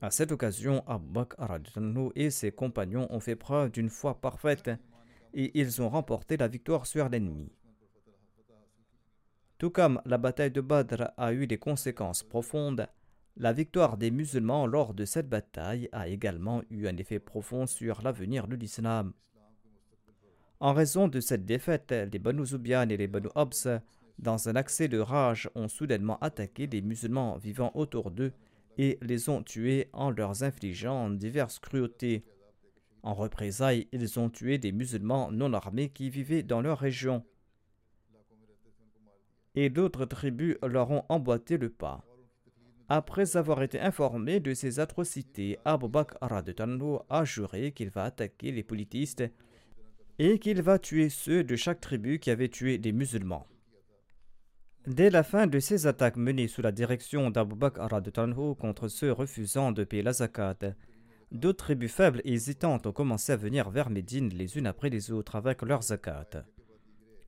À 0.00 0.10
cette 0.10 0.32
occasion, 0.32 0.82
Abu 0.88 1.06
Bakr 1.06 1.58
et 2.16 2.30
ses 2.30 2.50
compagnons 2.50 3.06
ont 3.10 3.20
fait 3.20 3.36
preuve 3.36 3.70
d'une 3.70 3.90
foi 3.90 4.20
parfaite 4.20 4.70
et 5.34 5.56
ils 5.56 5.80
ont 5.80 5.88
remporté 5.88 6.36
la 6.36 6.48
victoire 6.48 6.86
sur 6.86 7.08
l'ennemi. 7.08 7.52
Tout 9.58 9.70
comme 9.70 10.02
la 10.04 10.18
bataille 10.18 10.50
de 10.50 10.60
Badr 10.60 11.12
a 11.16 11.32
eu 11.32 11.46
des 11.46 11.58
conséquences 11.58 12.24
profondes, 12.24 12.88
la 13.36 13.52
victoire 13.52 13.96
des 13.96 14.10
musulmans 14.10 14.66
lors 14.66 14.94
de 14.94 15.04
cette 15.04 15.28
bataille 15.28 15.88
a 15.92 16.08
également 16.08 16.62
eu 16.70 16.88
un 16.88 16.96
effet 16.96 17.20
profond 17.20 17.66
sur 17.66 18.02
l'avenir 18.02 18.48
de 18.48 18.56
l'islam. 18.56 19.12
En 20.60 20.74
raison 20.74 21.08
de 21.08 21.20
cette 21.20 21.46
défaite, 21.46 21.90
les 22.12 22.18
Banu 22.18 22.44
et 22.44 22.96
les 22.96 23.06
Banu 23.06 23.28
dans 24.18 24.48
un 24.50 24.56
accès 24.56 24.88
de 24.88 24.98
rage, 24.98 25.48
ont 25.54 25.68
soudainement 25.68 26.18
attaqué 26.18 26.66
les 26.66 26.82
musulmans 26.82 27.38
vivant 27.38 27.72
autour 27.74 28.10
d'eux 28.10 28.32
et 28.76 28.98
les 29.00 29.30
ont 29.30 29.42
tués 29.42 29.88
en 29.94 30.10
leur 30.10 30.42
infligeant 30.42 31.08
diverses 31.08 31.58
cruautés. 31.58 32.24
En 33.02 33.14
représailles, 33.14 33.88
ils 33.92 34.20
ont 34.20 34.28
tué 34.28 34.58
des 34.58 34.72
musulmans 34.72 35.32
non 35.32 35.54
armés 35.54 35.88
qui 35.88 36.10
vivaient 36.10 36.42
dans 36.42 36.60
leur 36.60 36.78
région. 36.78 37.24
Et 39.54 39.70
d'autres 39.70 40.04
tribus 40.04 40.58
leur 40.62 40.90
ont 40.90 41.04
emboîté 41.08 41.56
le 41.56 41.70
pas. 41.70 42.04
Après 42.90 43.36
avoir 43.38 43.62
été 43.62 43.80
informé 43.80 44.40
de 44.40 44.52
ces 44.52 44.78
atrocités, 44.78 45.58
Abu 45.64 45.88
Bakr 45.88 46.18
a 46.20 47.24
juré 47.24 47.72
qu'il 47.72 47.88
va 47.88 48.04
attaquer 48.04 48.52
les 48.52 48.62
politistes 48.62 49.24
et 50.22 50.38
qu'il 50.38 50.60
va 50.60 50.78
tuer 50.78 51.08
ceux 51.08 51.42
de 51.42 51.56
chaque 51.56 51.80
tribu 51.80 52.18
qui 52.18 52.30
avaient 52.30 52.50
tué 52.50 52.76
des 52.76 52.92
musulmans. 52.92 53.46
Dès 54.86 55.08
la 55.08 55.22
fin 55.22 55.46
de 55.46 55.58
ces 55.58 55.86
attaques 55.86 56.18
menées 56.18 56.46
sous 56.46 56.60
la 56.60 56.72
direction 56.72 57.30
d'Abu 57.30 57.54
Bakr 57.54 57.88
contre 58.58 58.88
ceux 58.88 59.12
refusant 59.12 59.72
de 59.72 59.82
payer 59.82 60.02
la 60.02 60.12
zakat, 60.12 60.58
d'autres 61.32 61.64
tribus 61.64 61.90
faibles 61.90 62.20
et 62.24 62.34
hésitantes 62.34 62.86
ont 62.86 62.92
commencé 62.92 63.32
à 63.32 63.36
venir 63.36 63.70
vers 63.70 63.88
Médine 63.88 64.28
les 64.28 64.58
unes 64.58 64.66
après 64.66 64.90
les 64.90 65.10
autres 65.10 65.36
avec 65.36 65.62
leurs 65.62 65.84
zakat. 65.84 66.44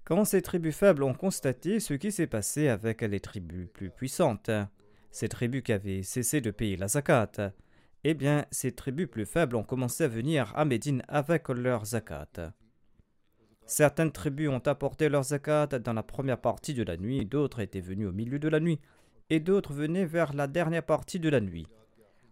Quand 0.05 0.27
ces 0.27 0.43
tribus 0.43 0.77
faibles 0.77 1.03
ont 1.03 1.15
constaté 1.15 1.81
ce 1.81 1.95
qui 1.95 2.13
s'est 2.13 2.27
passé 2.27 2.69
avec 2.69 3.01
les 3.01 3.21
tribus 3.21 3.71
plus 3.73 3.89
puissantes, 3.89 4.51
ces 5.11 5.31
tribus 5.31 5.63
qui 5.63 5.73
avaient 5.73 6.03
cessé 6.03 6.43
de 6.43 6.51
payer 6.51 6.77
la 6.77 6.89
zakat, 6.89 7.55
eh 8.05 8.13
bien, 8.13 8.45
ces 8.51 8.73
tribus 8.73 9.09
plus 9.09 9.25
faibles 9.25 9.57
ont 9.57 9.65
commencé 9.65 10.05
à 10.05 10.09
venir 10.09 10.53
à 10.57 10.67
Médine 10.67 11.03
avec 11.09 11.49
leur 11.49 11.87
zakat. 11.87 12.53
Certaines 13.67 14.13
tribus 14.13 14.49
ont 14.49 14.67
apporté 14.67 15.09
leur 15.09 15.25
zakat 15.25 15.67
dans 15.67 15.93
la 15.93 16.03
première 16.03 16.41
partie 16.41 16.75
de 16.75 16.83
la 16.83 16.97
nuit, 16.97 17.25
d'autres 17.25 17.61
étaient 17.61 17.81
venues 17.81 18.07
au 18.07 18.13
milieu 18.13 18.39
de 18.39 18.49
la 18.49 18.61
nuit, 18.61 18.81
et 19.31 19.41
d'autres 19.41 19.73
venaient 19.73 20.05
vers 20.05 20.35
la 20.35 20.47
dernière 20.47 20.85
partie 20.85 21.21
de 21.21 21.29
la 21.29 21.41
nuit. 21.41 21.67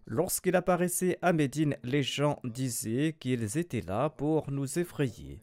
Lorsqu'il 0.05 0.55
apparaissait 0.55 1.17
à 1.21 1.33
Médine, 1.33 1.77
les 1.83 2.03
gens 2.03 2.39
disaient 2.43 3.15
qu'ils 3.19 3.57
étaient 3.57 3.81
là 3.81 4.09
pour 4.09 4.51
nous 4.51 4.77
effrayer. 4.77 5.41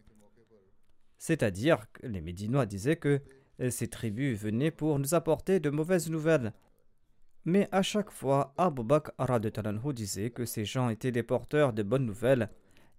C'est-à-dire 1.17 1.91
que 1.93 2.07
les 2.07 2.21
Médinois 2.21 2.67
disaient 2.67 2.97
que 2.97 3.21
ces 3.71 3.89
tribus 3.89 4.39
venaient 4.39 4.71
pour 4.71 4.99
nous 4.99 5.15
apporter 5.15 5.59
de 5.59 5.71
mauvaises 5.71 6.11
nouvelles. 6.11 6.53
Mais 7.45 7.69
à 7.73 7.83
chaque 7.83 8.11
fois, 8.11 8.55
Abu 8.57 8.85
Bakr 8.85 9.11
disait 9.95 10.31
que 10.31 10.45
ces 10.45 10.65
gens 10.65 10.91
étaient 10.91 11.13
des 11.13 11.23
porteurs 11.23 11.73
de 11.73 11.83
bonnes 11.83 12.07
nouvelles. 12.07 12.51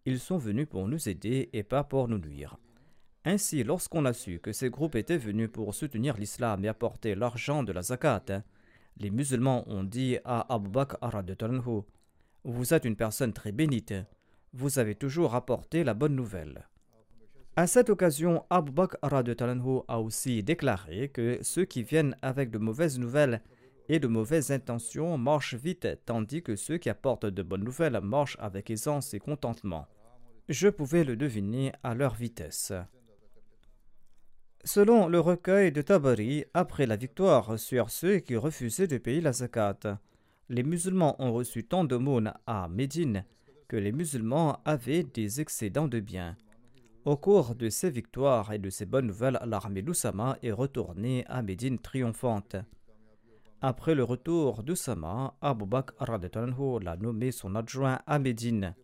Ils 0.05 0.19
sont 0.19 0.38
venus 0.38 0.67
pour 0.67 0.88
nous 0.88 1.08
aider 1.08 1.50
et 1.53 1.63
pas 1.63 1.84
pour 1.84 2.08
nous 2.08 2.17
nuire. 2.17 2.58
Ainsi, 3.26 3.64
lorsqu'on 3.64 4.06
a 4.06 4.14
su 4.14 4.40
que 4.40 4.54
ces 4.54 4.70
groupes 4.70 4.96
étaient 4.96 5.18
venus 5.18 5.50
pour 5.52 5.76
soutenir 5.76 6.16
l'islam 6.18 6.64
et 6.64 6.70
apporter 6.70 7.16
l'argent 7.16 7.64
de 7.64 7.74
la 7.74 7.82
zakat, 7.82 8.44
les 8.98 9.10
musulmans 9.10 9.64
ont 9.68 9.84
dit 9.84 10.18
à 10.24 10.54
Abu 10.54 10.70
Bakr 10.70 10.98
Vous 12.44 12.74
êtes 12.74 12.86
une 12.86 12.96
personne 12.96 13.34
très 13.34 13.52
bénite. 13.52 13.94
Vous 14.54 14.80
avez 14.80 14.96
toujours 14.96 15.36
apporté 15.36 15.84
la 15.84 15.94
bonne 15.94 16.16
nouvelle. 16.16 16.68
À 17.56 17.68
cette 17.68 17.90
occasion, 17.90 18.46
Abu 18.50 18.72
Bakr 18.72 18.98
a 19.04 20.00
aussi 20.00 20.44
déclaré 20.44 21.10
que 21.10 21.40
ceux 21.42 21.66
qui 21.66 21.84
viennent 21.84 22.16
avec 22.22 22.52
de 22.52 22.58
mauvaises 22.58 23.00
nouvelles 23.00 23.42
et 23.90 24.00
de 24.00 24.08
mauvaises 24.08 24.52
intentions 24.52 25.18
marchent 25.18 25.56
vite, 25.56 25.88
tandis 26.06 26.42
que 26.42 26.56
ceux 26.56 26.78
qui 26.78 26.90
apportent 26.90 27.26
de 27.26 27.44
bonnes 27.44 27.64
nouvelles 27.64 28.00
marchent 28.02 28.38
avec 28.40 28.70
aisance 28.70 29.14
et 29.14 29.20
contentement. 29.20 29.88
je 30.48 30.70
pouvais 30.70 31.04
le 31.04 31.16
deviner 31.16 31.74
à 31.84 31.94
leur 31.96 32.16
vitesse. 32.16 32.72
Selon 34.66 35.08
le 35.08 35.20
recueil 35.20 35.72
de 35.72 35.82
Tabari, 35.82 36.44
après 36.54 36.86
la 36.86 36.98
victoire 36.98 37.58
sur 37.58 37.89
ceux 37.89 38.20
qui 38.20 38.36
refusaient 38.36 38.88
de 38.88 38.98
payer 38.98 39.22
la 39.22 39.32
zakat, 39.32 40.00
les 40.50 40.63
musulmans 40.63 41.16
ont 41.20 41.32
reçu 41.32 41.63
tant 41.63 41.86
d'aumônes 41.86 42.34
à 42.46 42.68
Médine 42.68 43.24
que 43.68 43.78
les 43.78 43.92
musulmans 43.92 44.60
avaient 44.66 45.04
des 45.04 45.39
excédents 45.39 45.88
de 45.88 46.00
biens. 46.00 46.36
Au 47.06 47.16
cours 47.16 47.56
de 47.56 47.70
ces 47.70 47.89
victoires 47.89 48.51
et 48.51 48.58
de 48.58 48.70
ces 48.70 48.86
bonnes 48.86 49.08
nouvelles, 49.08 49.39
l'armée 49.46 49.82
d'Oussama 49.82 50.38
est 50.44 50.51
retournée 50.51 51.24
à 51.28 51.42
Médine 51.42 51.80
triomphante. 51.80 52.58
Après 53.62 53.96
le 53.96 54.04
retour 54.04 54.63
d'Oussama, 54.63 55.36
Abu 55.42 55.66
Bakr 55.66 55.94
l'a 56.82 56.98
nommé 56.98 57.32
son 57.32 57.56
adjoint 57.56 58.01
à 58.06 58.20
Médine. 58.20 58.75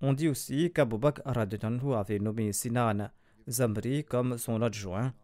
On 0.00 0.12
dit 0.12 0.28
aussi 0.28 0.70
qu'Abu 0.72 0.98
Bakr 0.98 1.22
avait 1.26 2.18
nommé 2.18 2.52
Sinan 2.52 3.10
Zamri 3.48 4.04
comme 4.04 4.38
son 4.38 4.62
adjoint. 4.62 5.14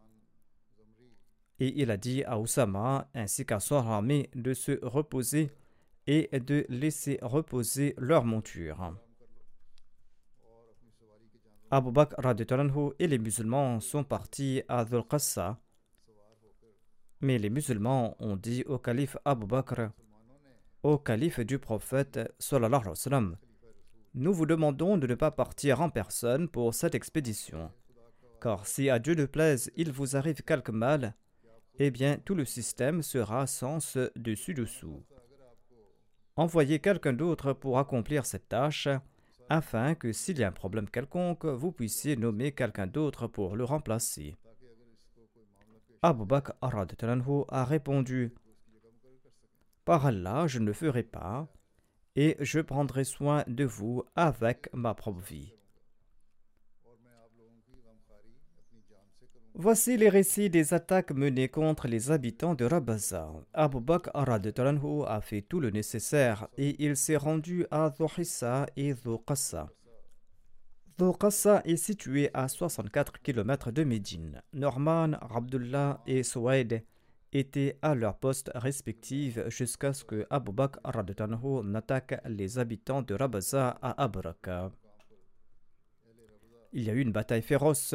Et 1.60 1.80
il 1.80 1.90
a 1.90 1.96
dit 1.96 2.24
à 2.24 2.38
Oussama 2.38 3.08
ainsi 3.14 3.46
qu'à 3.46 3.60
son 3.60 3.76
armée 3.76 4.30
de 4.34 4.54
se 4.54 4.84
reposer 4.84 5.52
et 6.06 6.28
de 6.38 6.66
laisser 6.68 7.18
reposer 7.22 7.94
leur 7.96 8.24
monture. 8.24 8.96
Abu 11.70 11.90
Bakr 11.92 12.20
et 12.98 13.06
les 13.06 13.18
musulmans 13.18 13.80
sont 13.80 14.04
partis 14.04 14.62
à 14.68 14.84
Dhul. 14.84 15.02
Mais 17.20 17.38
les 17.38 17.50
musulmans 17.50 18.16
ont 18.18 18.36
dit 18.36 18.64
au 18.64 18.78
calife 18.78 19.16
Abu 19.24 19.46
Bakr, 19.46 19.90
au 20.82 20.98
calife 20.98 21.40
du 21.40 21.58
prophète 21.58 22.20
nous 24.16 24.32
vous 24.32 24.46
demandons 24.46 24.96
de 24.96 25.08
ne 25.08 25.14
pas 25.16 25.32
partir 25.32 25.80
en 25.80 25.90
personne 25.90 26.48
pour 26.48 26.72
cette 26.72 26.94
expédition. 26.94 27.72
Car 28.44 28.66
si 28.66 28.90
à 28.90 28.98
Dieu 28.98 29.14
ne 29.14 29.24
plaise 29.24 29.72
il 29.74 29.90
vous 29.90 30.16
arrive 30.16 30.42
quelque 30.42 30.70
mal, 30.70 31.14
eh 31.78 31.90
bien 31.90 32.18
tout 32.26 32.34
le 32.34 32.44
système 32.44 33.00
sera 33.00 33.46
sens 33.46 33.96
dessus-dessous. 34.16 35.02
Envoyez 36.36 36.78
quelqu'un 36.78 37.14
d'autre 37.14 37.54
pour 37.54 37.78
accomplir 37.78 38.26
cette 38.26 38.50
tâche, 38.50 38.88
afin 39.48 39.94
que 39.94 40.12
s'il 40.12 40.38
y 40.38 40.44
a 40.44 40.48
un 40.48 40.52
problème 40.52 40.90
quelconque, 40.90 41.46
vous 41.46 41.72
puissiez 41.72 42.16
nommer 42.16 42.52
quelqu'un 42.52 42.86
d'autre 42.86 43.28
pour 43.28 43.56
le 43.56 43.64
remplacer. 43.64 44.36
Abu 46.02 46.26
Bakr 46.26 46.52
a 46.60 47.64
répondu 47.64 48.34
Par 49.86 50.04
Allah, 50.04 50.46
je 50.48 50.58
ne 50.58 50.66
le 50.66 50.74
ferai 50.74 51.02
pas, 51.02 51.48
et 52.14 52.36
je 52.40 52.60
prendrai 52.60 53.04
soin 53.04 53.42
de 53.46 53.64
vous 53.64 54.04
avec 54.14 54.68
ma 54.74 54.92
propre 54.92 55.20
vie. 55.20 55.53
Voici 59.56 59.96
les 59.96 60.08
récits 60.08 60.50
des 60.50 60.74
attaques 60.74 61.12
menées 61.12 61.48
contre 61.48 61.86
les 61.86 62.10
habitants 62.10 62.56
de 62.56 62.64
Rabaza. 62.64 63.32
Abu 63.52 63.80
Bakr 63.80 64.10
a 64.16 65.20
fait 65.20 65.42
tout 65.42 65.60
le 65.60 65.70
nécessaire 65.70 66.48
et 66.58 66.74
il 66.84 66.96
s'est 66.96 67.16
rendu 67.16 67.64
à 67.70 67.90
Dhuhissa 67.90 68.66
et 68.76 68.94
Dhuqassa. 68.94 69.70
Dhuqassa 70.98 71.62
est 71.64 71.76
situé 71.76 72.30
à 72.34 72.48
64 72.48 73.22
km 73.22 73.70
de 73.70 73.84
Médine. 73.84 74.42
Norman, 74.52 75.12
Abdullah 75.30 76.02
et 76.04 76.24
Souaid 76.24 76.84
étaient 77.32 77.78
à 77.80 77.94
leur 77.94 78.18
poste 78.18 78.50
respectifs 78.56 79.38
jusqu'à 79.50 79.92
ce 79.92 80.04
que 80.04 80.26
Abu 80.30 80.50
Bakr 80.50 80.80
n'attaque 81.62 82.20
les 82.26 82.58
habitants 82.58 83.02
de 83.02 83.14
Rabaza 83.14 83.78
à 83.80 84.02
Abraka. 84.02 84.72
Il 86.72 86.82
y 86.82 86.90
a 86.90 86.92
eu 86.92 87.00
une 87.00 87.12
bataille 87.12 87.42
féroce 87.42 87.94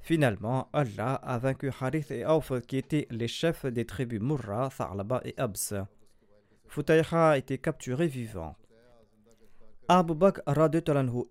Finalement, 0.00 0.68
Allah 0.72 1.14
a 1.14 1.38
vaincu 1.38 1.70
Harith 1.80 2.10
et 2.10 2.24
Auf, 2.24 2.52
qui 2.66 2.76
étaient 2.76 3.08
les 3.10 3.28
chefs 3.28 3.66
des 3.66 3.84
tribus 3.84 4.20
Murra, 4.20 4.70
Thalaba 4.76 5.20
et 5.24 5.34
Abs. 5.36 5.74
Futayha 6.68 7.30
a 7.30 7.38
été 7.38 7.58
capturé 7.58 8.06
vivant. 8.06 8.56
Abu 9.88 10.14
Bakr 10.14 10.42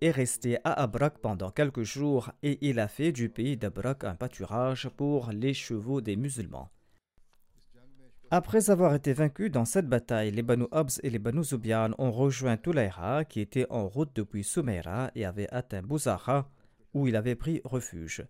est 0.00 0.10
resté 0.10 0.56
à 0.64 0.72
Abrak 0.82 1.18
pendant 1.18 1.50
quelques 1.50 1.82
jours 1.82 2.30
et 2.42 2.56
il 2.66 2.78
a 2.80 2.88
fait 2.88 3.12
du 3.12 3.28
pays 3.28 3.58
d'Abrak 3.58 4.04
un 4.04 4.14
pâturage 4.14 4.88
pour 4.96 5.30
les 5.30 5.52
chevaux 5.52 6.00
des 6.00 6.16
musulmans. 6.16 6.70
Après 8.30 8.70
avoir 8.70 8.94
été 8.94 9.12
vaincus 9.12 9.52
dans 9.52 9.66
cette 9.66 9.88
bataille, 9.88 10.30
les 10.30 10.42
Banu 10.42 10.64
Abs 10.72 11.00
et 11.02 11.10
les 11.10 11.18
Banu 11.18 11.44
Zubian 11.44 11.90
ont 11.98 12.10
rejoint 12.10 12.56
Tulayha 12.56 13.24
qui 13.24 13.40
était 13.40 13.66
en 13.68 13.86
route 13.86 14.16
depuis 14.16 14.42
Soumeira 14.42 15.10
et 15.14 15.26
avait 15.26 15.52
atteint 15.52 15.82
Bouzaha 15.82 16.48
où 16.94 17.06
il 17.06 17.14
avait 17.14 17.36
pris 17.36 17.60
refuge. 17.64 18.26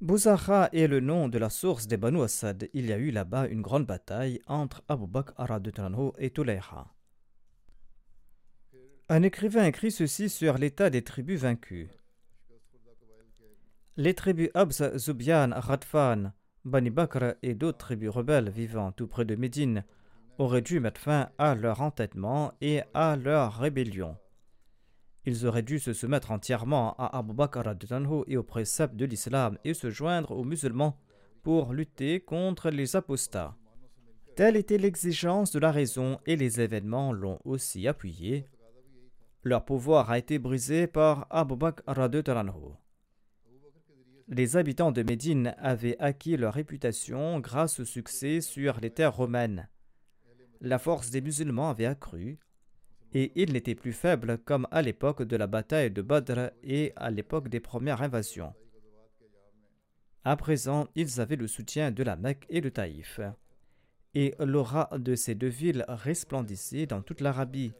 Bouzaha 0.00 0.68
est 0.72 0.86
le 0.86 1.00
nom 1.00 1.26
de 1.26 1.38
la 1.38 1.50
source 1.50 1.88
des 1.88 1.96
Banu 1.96 2.22
Assad. 2.22 2.70
Il 2.72 2.86
y 2.86 2.92
a 2.92 2.98
eu 2.98 3.10
là-bas 3.10 3.48
une 3.48 3.62
grande 3.62 3.84
bataille 3.84 4.40
entre 4.46 4.80
Abu 4.86 5.08
Bakr 5.08 5.34
et 6.18 6.30
Tulayha. 6.30 6.86
Un 9.08 9.22
écrivain 9.24 9.64
écrit 9.64 9.90
ceci 9.90 10.28
sur 10.28 10.56
l'état 10.56 10.88
des 10.88 11.02
tribus 11.02 11.40
vaincues. 11.40 11.88
Les 13.96 14.14
tribus 14.14 14.50
Abz, 14.54 14.96
Zubian, 14.96 15.50
Radfan, 15.52 16.30
Bani 16.64 16.90
Bakr 16.90 17.34
et 17.42 17.56
d'autres 17.56 17.78
tribus 17.78 18.10
rebelles 18.10 18.50
vivant 18.50 18.92
tout 18.92 19.08
près 19.08 19.24
de 19.24 19.34
Médine 19.34 19.84
auraient 20.38 20.62
dû 20.62 20.78
mettre 20.78 21.00
fin 21.00 21.30
à 21.38 21.56
leur 21.56 21.80
entêtement 21.80 22.52
et 22.60 22.82
à 22.94 23.16
leur 23.16 23.58
rébellion. 23.58 24.16
Ils 25.24 25.46
auraient 25.46 25.62
dû 25.62 25.78
se 25.78 25.92
soumettre 25.92 26.30
entièrement 26.30 26.94
à 26.98 27.18
Abu 27.18 27.34
Bakr 27.34 27.62
et 28.26 28.36
aux 28.36 28.42
préceptes 28.42 28.96
de 28.96 29.04
l'islam 29.04 29.58
et 29.64 29.74
se 29.74 29.90
joindre 29.90 30.30
aux 30.30 30.44
musulmans 30.44 30.98
pour 31.42 31.72
lutter 31.72 32.20
contre 32.20 32.70
les 32.70 32.96
apostats. 32.96 33.56
Telle 34.36 34.56
était 34.56 34.78
l'exigence 34.78 35.50
de 35.50 35.58
la 35.58 35.72
raison 35.72 36.20
et 36.26 36.36
les 36.36 36.60
événements 36.60 37.12
l'ont 37.12 37.40
aussi 37.44 37.88
appuyé. 37.88 38.46
Leur 39.42 39.64
pouvoir 39.64 40.10
a 40.10 40.18
été 40.18 40.38
brisé 40.38 40.86
par 40.86 41.26
Abu 41.30 41.56
Bakr 41.56 41.92
Les 44.28 44.56
habitants 44.56 44.92
de 44.92 45.02
Médine 45.02 45.54
avaient 45.58 45.96
acquis 45.98 46.36
leur 46.36 46.54
réputation 46.54 47.40
grâce 47.40 47.80
au 47.80 47.84
succès 47.84 48.40
sur 48.40 48.78
les 48.80 48.90
terres 48.90 49.16
romaines. 49.16 49.68
La 50.60 50.78
force 50.78 51.10
des 51.10 51.20
musulmans 51.20 51.70
avait 51.70 51.86
accru 51.86 52.38
et 53.12 53.32
ils 53.34 53.52
n'étaient 53.52 53.74
plus 53.74 53.92
faibles 53.92 54.38
comme 54.38 54.66
à 54.70 54.82
l'époque 54.82 55.22
de 55.22 55.36
la 55.36 55.46
bataille 55.46 55.90
de 55.90 56.02
Badr 56.02 56.50
et 56.62 56.92
à 56.96 57.10
l'époque 57.10 57.48
des 57.48 57.60
premières 57.60 58.02
invasions. 58.02 58.52
À 60.24 60.36
présent, 60.36 60.88
ils 60.94 61.20
avaient 61.20 61.36
le 61.36 61.46
soutien 61.46 61.90
de 61.90 62.02
la 62.02 62.16
Mecque 62.16 62.46
et 62.50 62.60
de 62.60 62.68
Taïf. 62.68 63.20
Et 64.14 64.34
l'aura 64.40 64.90
de 64.98 65.14
ces 65.14 65.34
deux 65.34 65.48
villes 65.48 65.84
resplendissait 65.88 66.86
dans 66.86 67.02
toute 67.02 67.20
l'Arabie. 67.20 67.72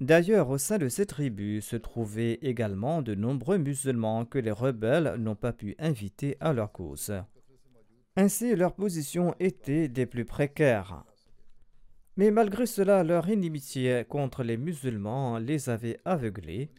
D'ailleurs, 0.00 0.48
au 0.50 0.58
sein 0.58 0.78
de 0.78 0.88
ces 0.88 1.06
tribus 1.06 1.64
se 1.64 1.76
trouvaient 1.76 2.38
également 2.42 3.02
de 3.02 3.14
nombreux 3.14 3.58
musulmans 3.58 4.24
que 4.24 4.38
les 4.38 4.50
rebelles 4.50 5.14
n'ont 5.18 5.36
pas 5.36 5.52
pu 5.52 5.76
inviter 5.78 6.36
à 6.40 6.52
leur 6.52 6.72
cause. 6.72 7.12
Ainsi, 8.16 8.56
leur 8.56 8.74
position 8.74 9.34
était 9.38 9.88
des 9.88 10.06
plus 10.06 10.24
précaires. 10.24 11.04
Mais 12.16 12.30
malgré 12.30 12.66
cela, 12.66 13.02
leur 13.04 13.28
inimitié 13.28 14.04
contre 14.06 14.42
les 14.42 14.56
musulmans 14.56 15.38
les 15.38 15.70
avait 15.70 15.98
aveuglés, 16.04 16.70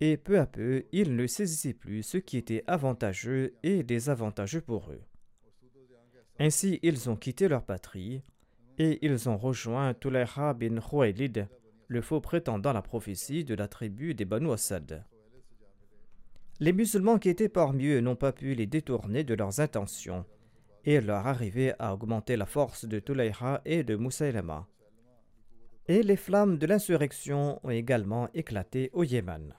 et 0.00 0.16
peu 0.16 0.40
à 0.40 0.46
peu, 0.46 0.84
ils 0.90 1.14
ne 1.14 1.26
saisissaient 1.28 1.74
plus 1.74 2.02
ce 2.02 2.18
qui 2.18 2.36
était 2.36 2.64
avantageux 2.66 3.54
et 3.62 3.84
désavantageux 3.84 4.60
pour 4.60 4.90
eux. 4.90 5.02
Ainsi, 6.40 6.80
ils 6.82 7.08
ont 7.08 7.14
quitté 7.14 7.46
leur 7.46 7.64
patrie, 7.64 8.24
et 8.78 8.98
ils 9.06 9.28
ont 9.28 9.36
rejoint 9.36 9.94
Tulayha 9.94 10.54
bin 10.54 10.80
Khuwaylid, 10.80 11.46
le 11.86 12.00
faux 12.00 12.20
prétendant 12.20 12.70
à 12.70 12.72
la 12.72 12.82
prophétie 12.82 13.44
de 13.44 13.54
la 13.54 13.68
tribu 13.68 14.14
des 14.14 14.24
Banu 14.24 14.50
Assad. 14.50 15.04
Les 16.58 16.72
musulmans 16.72 17.18
qui 17.18 17.28
étaient 17.28 17.48
parmi 17.48 17.86
eux 17.86 18.00
n'ont 18.00 18.16
pas 18.16 18.32
pu 18.32 18.54
les 18.54 18.66
détourner 18.66 19.22
de 19.22 19.34
leurs 19.34 19.60
intentions, 19.60 20.24
et 20.84 21.00
leur 21.00 21.26
arrivée 21.26 21.72
a 21.78 21.94
augmenté 21.94 22.36
la 22.36 22.46
force 22.46 22.84
de 22.84 22.98
Tulayha 22.98 23.62
et 23.64 23.82
de 23.84 23.96
Moussailama. 23.96 24.66
Et 25.88 26.02
les 26.02 26.16
flammes 26.16 26.58
de 26.58 26.66
l'insurrection 26.66 27.60
ont 27.62 27.70
également 27.70 28.28
éclaté 28.34 28.90
au 28.92 29.04
Yémen. 29.04 29.54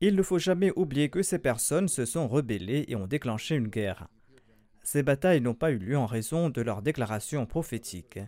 Il 0.00 0.14
ne 0.14 0.22
faut 0.22 0.38
jamais 0.38 0.72
oublier 0.76 1.08
que 1.08 1.22
ces 1.22 1.38
personnes 1.38 1.88
se 1.88 2.04
sont 2.04 2.28
rebellées 2.28 2.84
et 2.88 2.96
ont 2.96 3.06
déclenché 3.06 3.56
une 3.56 3.68
guerre. 3.68 4.08
Ces 4.82 5.02
batailles 5.02 5.40
n'ont 5.40 5.54
pas 5.54 5.70
eu 5.70 5.78
lieu 5.78 5.96
en 5.96 6.06
raison 6.06 6.50
de 6.50 6.60
leur 6.60 6.82
déclaration 6.82 7.46
prophétique. 7.46 8.18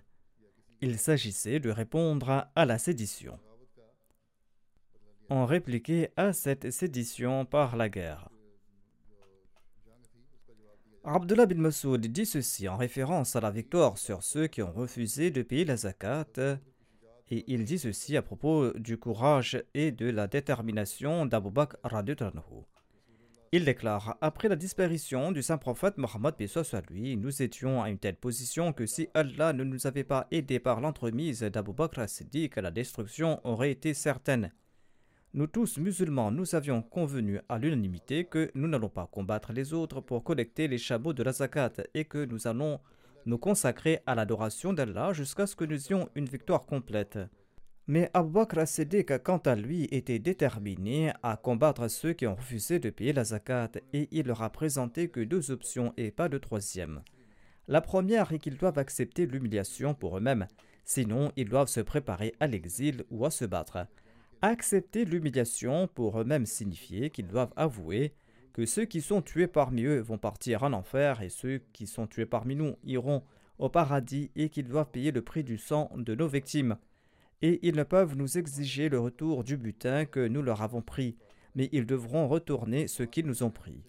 Il 0.81 0.99
s'agissait 0.99 1.61
de 1.61 1.71
répondre 1.71 2.49
à 2.55 2.65
la 2.65 2.79
sédition. 2.79 3.39
On 5.31 5.45
répliquait 5.45 6.11
à 6.17 6.33
cette 6.33 6.71
sédition 6.71 7.45
par 7.45 7.77
la 7.77 7.89
guerre. 7.89 8.31
Abdullah 11.11 11.47
bin 11.47 11.57
Masoud 11.57 12.07
dit 12.07 12.27
ceci 12.27 12.69
en 12.69 12.77
référence 12.77 13.35
à 13.35 13.41
la 13.41 13.51
victoire 13.51 13.97
sur 13.97 14.23
ceux 14.23 14.47
qui 14.47 14.61
ont 14.61 14.73
refusé 14.73 15.31
de 15.31 15.41
payer 15.41 15.65
la 15.65 15.79
zakat 15.79 16.27
Et 17.31 17.45
il 17.47 17.65
dit 17.65 17.79
ceci 17.79 18.15
à 18.19 18.21
propos 18.21 18.73
du 18.75 18.99
courage 18.99 19.65
et 19.73 19.91
de 19.91 20.11
la 20.11 20.27
détermination 20.27 21.25
d'Abu 21.25 21.51
Bakr 21.51 21.79
Il 23.53 23.65
déclare 23.65 24.19
Après 24.21 24.51
la 24.51 24.57
disparition 24.57 25.33
du 25.33 25.41
saint 25.41 25.57
prophète 25.57 25.97
Mohammed 25.97 26.35
à 26.37 26.81
lui, 26.91 27.17
nous 27.17 27.41
étions 27.41 27.83
à 27.83 27.89
une 27.89 27.99
telle 27.99 28.17
position 28.17 28.75
que 28.75 28.85
si 28.85 29.09
Allah 29.15 29.55
ne 29.55 29.65
nous 29.65 29.87
avait 29.87 30.05
pas 30.05 30.27
aidés 30.31 30.61
par 30.61 30.83
l'entremise 30.83 31.41
d'Abu 31.41 31.73
Bakr 31.73 32.05
que 32.05 32.61
la 32.61 32.71
destruction 32.71 33.41
aurait 33.45 33.71
été 33.71 33.95
certaine. 33.95 34.53
Nous 35.35 35.47
tous 35.47 35.77
musulmans, 35.77 36.31
nous 36.31 36.55
avions 36.55 36.81
convenu 36.81 37.39
à 37.51 37.59
l'unanimité 37.59 38.25
que 38.25 38.51
nous 38.55 38.67
n'allons 38.67 38.89
pas 38.89 39.07
combattre 39.13 39.53
les 39.53 39.75
autres 39.75 40.01
pour 40.01 40.25
collecter 40.25 40.69
les 40.69 40.79
chameaux 40.79 41.13
de 41.13 41.23
la 41.23 41.33
zakat 41.33 41.73
et 41.93 42.07
que 42.07 42.25
nous 42.25 42.47
allons 42.47 42.81
nous 43.27 43.37
consacrer 43.37 44.01
à 44.07 44.15
l'adoration 44.15 44.73
d'Allah 44.73 45.13
jusqu'à 45.13 45.47
ce 45.47 45.55
que 45.55 45.67
nous 45.67 45.87
ayons 45.87 46.09
une 46.15 46.25
victoire 46.25 46.65
complète. 46.65 47.19
Mais 47.87 48.11
Abu 48.15 48.33
Bakr 48.33 48.61
as-Siddiq, 48.61 49.19
quant 49.23 49.39
à 49.39 49.55
lui, 49.55 49.85
était 49.91 50.19
déterminé 50.19 51.13
à 51.23 51.37
combattre 51.37 51.89
ceux 51.89 52.15
qui 52.15 52.27
ont 52.27 52.35
refusé 52.35 52.79
de 52.79 52.89
payer 52.89 53.13
la 53.13 53.25
zakat 53.25 53.73
et 53.93 54.09
il 54.11 54.27
leur 54.27 54.43
a 54.43 54.51
présenté 54.51 55.09
que 55.11 55.21
deux 55.21 55.51
options 55.51 55.93
et 55.99 56.11
pas 56.11 56.31
de 56.31 56.39
troisième. 56.39 57.03
La 57.67 57.83
première 57.83 58.33
est 58.33 58.39
qu'ils 58.39 58.57
doivent 58.57 58.79
accepter 58.79 59.27
l'humiliation 59.27 59.93
pour 59.93 60.17
eux-mêmes, 60.17 60.47
sinon 60.87 61.33
ils 61.37 61.51
doivent 61.51 61.69
se 61.69 61.81
préparer 61.81 62.35
à 62.41 62.47
l'exil 62.47 63.05
ou 63.11 63.27
à 63.27 63.31
se 63.31 63.45
battre. 63.45 63.87
Accepter 64.41 65.05
l'humiliation 65.05 65.89
pour 65.89 66.21
eux-mêmes 66.21 66.47
signifier 66.47 67.11
qu'ils 67.11 67.27
doivent 67.27 67.53
avouer 67.57 68.15
que 68.53 68.67
ceux 68.67 68.85
qui 68.85 69.01
sont 69.01 69.21
tués 69.21 69.49
parmi 69.49 69.83
eux 69.83 69.99
vont 69.99 70.17
partir 70.17 70.63
en 70.63 70.73
enfer 70.73 71.23
et 71.23 71.29
ceux 71.29 71.61
qui 71.73 71.89
sont 71.89 72.07
tués 72.07 72.25
parmi 72.25 72.55
nous 72.55 72.77
iront 72.85 73.25
au 73.59 73.69
paradis 73.69 74.31
et 74.37 74.49
qu'ils 74.49 74.69
doivent 74.69 74.91
payer 74.91 75.11
le 75.11 75.23
prix 75.23 75.43
du 75.43 75.59
sang 75.59 75.91
de 75.97 76.15
nos 76.15 76.29
victimes. 76.29 76.77
Et 77.43 77.59
ils 77.67 77.75
ne 77.75 77.83
peuvent 77.83 78.17
nous 78.17 78.39
exiger 78.39 78.89
le 78.89 79.01
retour 79.01 79.43
du 79.43 79.57
butin 79.57 80.05
que 80.05 80.29
nous 80.29 80.43
leur 80.43 80.63
avons 80.63 80.83
pris, 80.83 81.17
mais 81.57 81.69
ils 81.73 81.87
devront 81.87 82.29
retourner 82.29 82.87
ce 82.87 83.03
qu'ils 83.03 83.27
nous 83.27 83.43
ont 83.43 83.51
pris. 83.51 83.83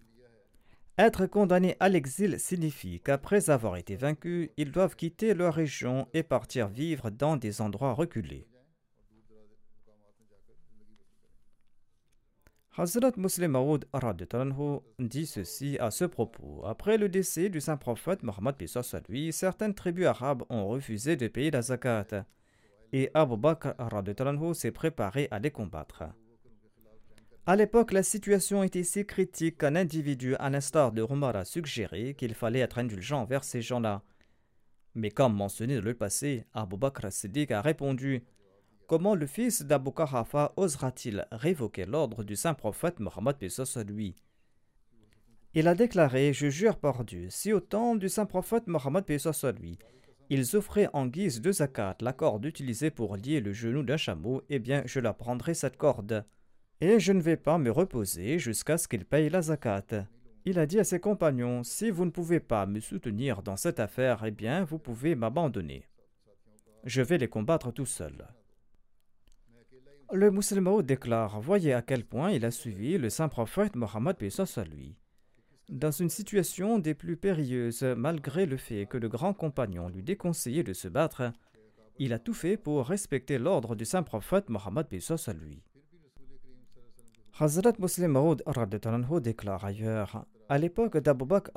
Être 0.97 1.27
condamnés 1.27 1.77
à 1.79 1.89
l'exil 1.89 2.39
signifie 2.39 3.01
qu'après 3.01 3.51
avoir 3.51 3.77
été 3.77 3.95
vaincus, 3.95 4.49
ils 4.57 4.71
doivent 4.71 4.95
quitter 4.95 5.35
leur 5.35 5.53
région 5.53 6.07
et 6.15 6.23
partir 6.23 6.69
vivre 6.69 7.11
dans 7.11 7.37
des 7.37 7.61
endroits 7.61 7.93
reculés. 7.93 8.47
Hazrat 12.81 13.11
Muslim 13.17 13.51
Maud 13.51 13.85
dit 14.99 15.25
ceci 15.25 15.77
à 15.79 15.91
ce 15.91 16.05
propos. 16.05 16.63
Après 16.65 16.97
le 16.97 17.09
décès 17.09 17.49
du 17.49 17.59
saint 17.59 17.75
prophète 17.75 18.23
Mohammed 18.23 18.55
lui, 19.09 19.33
certaines 19.33 19.73
tribus 19.73 20.05
arabes 20.05 20.43
ont 20.49 20.65
refusé 20.69 21.17
de 21.17 21.27
payer 21.27 21.51
la 21.51 21.61
zakat 21.61 22.25
et 22.93 23.11
Abu 23.13 23.35
Bakr 23.35 23.73
s'est 24.53 24.71
préparé 24.71 25.27
à 25.29 25.39
les 25.39 25.51
combattre. 25.51 26.03
À 27.45 27.57
l'époque, 27.57 27.91
la 27.91 28.01
situation 28.01 28.63
était 28.63 28.83
si 28.83 29.05
critique 29.05 29.57
qu'un 29.57 29.75
individu, 29.75 30.37
à 30.37 30.49
l'instar 30.49 30.93
de 30.93 31.01
Omar, 31.01 31.35
a 31.35 31.43
suggéré 31.43 32.15
qu'il 32.15 32.33
fallait 32.33 32.59
être 32.59 32.77
indulgent 32.77 33.23
envers 33.23 33.43
ces 33.43 33.61
gens-là. 33.61 34.03
Mais 34.95 35.11
comme 35.11 35.35
mentionné 35.35 35.75
dans 35.75 35.83
le 35.83 35.95
passé, 35.95 36.45
Abu 36.53 36.77
Bakr 36.77 37.11
Siddiq 37.11 37.51
a 37.51 37.61
répondu 37.61 38.23
Comment 38.89 39.13
le 39.13 39.27
fils 39.27 39.61
d'Abu 39.61 39.91
osera-t-il 40.55 41.27
révoquer 41.31 41.85
l'ordre 41.85 42.23
du 42.23 42.35
saint 42.35 42.55
prophète 42.55 42.99
Mohammed 42.99 43.35
lui? 43.87 44.15
Il 45.53 45.67
a 45.67 45.75
déclaré 45.75 46.33
Je 46.33 46.49
jure 46.49 46.75
par 46.75 47.05
Dieu, 47.05 47.27
si 47.29 47.53
au 47.53 47.59
temps 47.59 47.93
du 47.95 48.09
saint 48.09 48.25
prophète 48.25 48.65
Mohammed 48.65 49.05
lui, 49.59 49.77
ils 50.31 50.55
offraient 50.55 50.89
en 50.93 51.05
guise 51.05 51.39
de 51.39 51.51
zakat 51.51 51.97
la 52.01 52.13
corde 52.13 52.45
utilisée 52.45 52.89
pour 52.89 53.15
lier 53.15 53.41
le 53.41 53.53
genou 53.53 53.83
d'un 53.83 53.95
chameau, 53.95 54.41
eh 54.49 54.57
bien 54.57 54.81
je 54.87 54.99
la 54.99 55.13
prendrai 55.13 55.53
cette 55.53 55.77
corde. 55.77 56.25
Et 56.81 56.99
je 56.99 57.13
ne 57.13 57.21
vais 57.21 57.37
pas 57.37 57.59
me 57.59 57.69
reposer 57.69 58.39
jusqu'à 58.39 58.79
ce 58.79 58.87
qu'il 58.87 59.05
paye 59.05 59.29
la 59.29 59.43
zakat. 59.43 60.07
Il 60.45 60.57
a 60.57 60.65
dit 60.65 60.79
à 60.79 60.83
ses 60.83 60.99
compagnons 60.99 61.61
Si 61.61 61.91
vous 61.91 62.05
ne 62.05 62.09
pouvez 62.09 62.39
pas 62.39 62.65
me 62.65 62.79
soutenir 62.79 63.43
dans 63.43 63.55
cette 63.55 63.79
affaire, 63.79 64.23
eh 64.25 64.31
bien 64.31 64.63
vous 64.63 64.79
pouvez 64.79 65.13
m'abandonner. 65.13 65.85
Je 66.85 67.03
vais 67.03 67.19
les 67.19 67.27
combattre 67.27 67.71
tout 67.71 67.85
seul. 67.85 68.25
Le 70.11 70.31
musulman 70.31 70.81
déclare 70.81 71.39
Voyez 71.39 71.73
à 71.73 71.83
quel 71.83 72.03
point 72.03 72.31
il 72.31 72.43
a 72.43 72.49
suivi 72.49 72.97
le 72.97 73.11
saint 73.11 73.27
prophète 73.27 73.75
Mohammed 73.75 74.15
à 74.57 74.63
lui. 74.63 74.95
Dans 75.69 75.91
une 75.91 76.09
situation 76.09 76.79
des 76.79 76.95
plus 76.95 77.15
périlleuses, 77.15 77.83
malgré 77.83 78.47
le 78.47 78.57
fait 78.57 78.87
que 78.87 78.97
le 78.97 79.07
grand 79.07 79.35
compagnon 79.35 79.87
lui 79.87 80.01
déconseillait 80.01 80.63
de 80.63 80.73
se 80.73 80.87
battre, 80.87 81.31
il 81.99 82.11
a 82.13 82.17
tout 82.17 82.33
fait 82.33 82.57
pour 82.57 82.87
respecter 82.87 83.37
l'ordre 83.37 83.75
du 83.75 83.85
saint 83.85 84.01
prophète 84.01 84.49
Mohammed 84.49 84.87
à 84.91 85.33
lui. 85.33 85.61
Hazrat 87.39 87.73
Muslim 87.77 88.11
Maud 88.13 88.43
déclare 89.21 89.63
ailleurs 89.63 90.25
À 90.49 90.57
l'époque 90.57 90.97
d'Abu 90.97 91.25
Bakr 91.25 91.51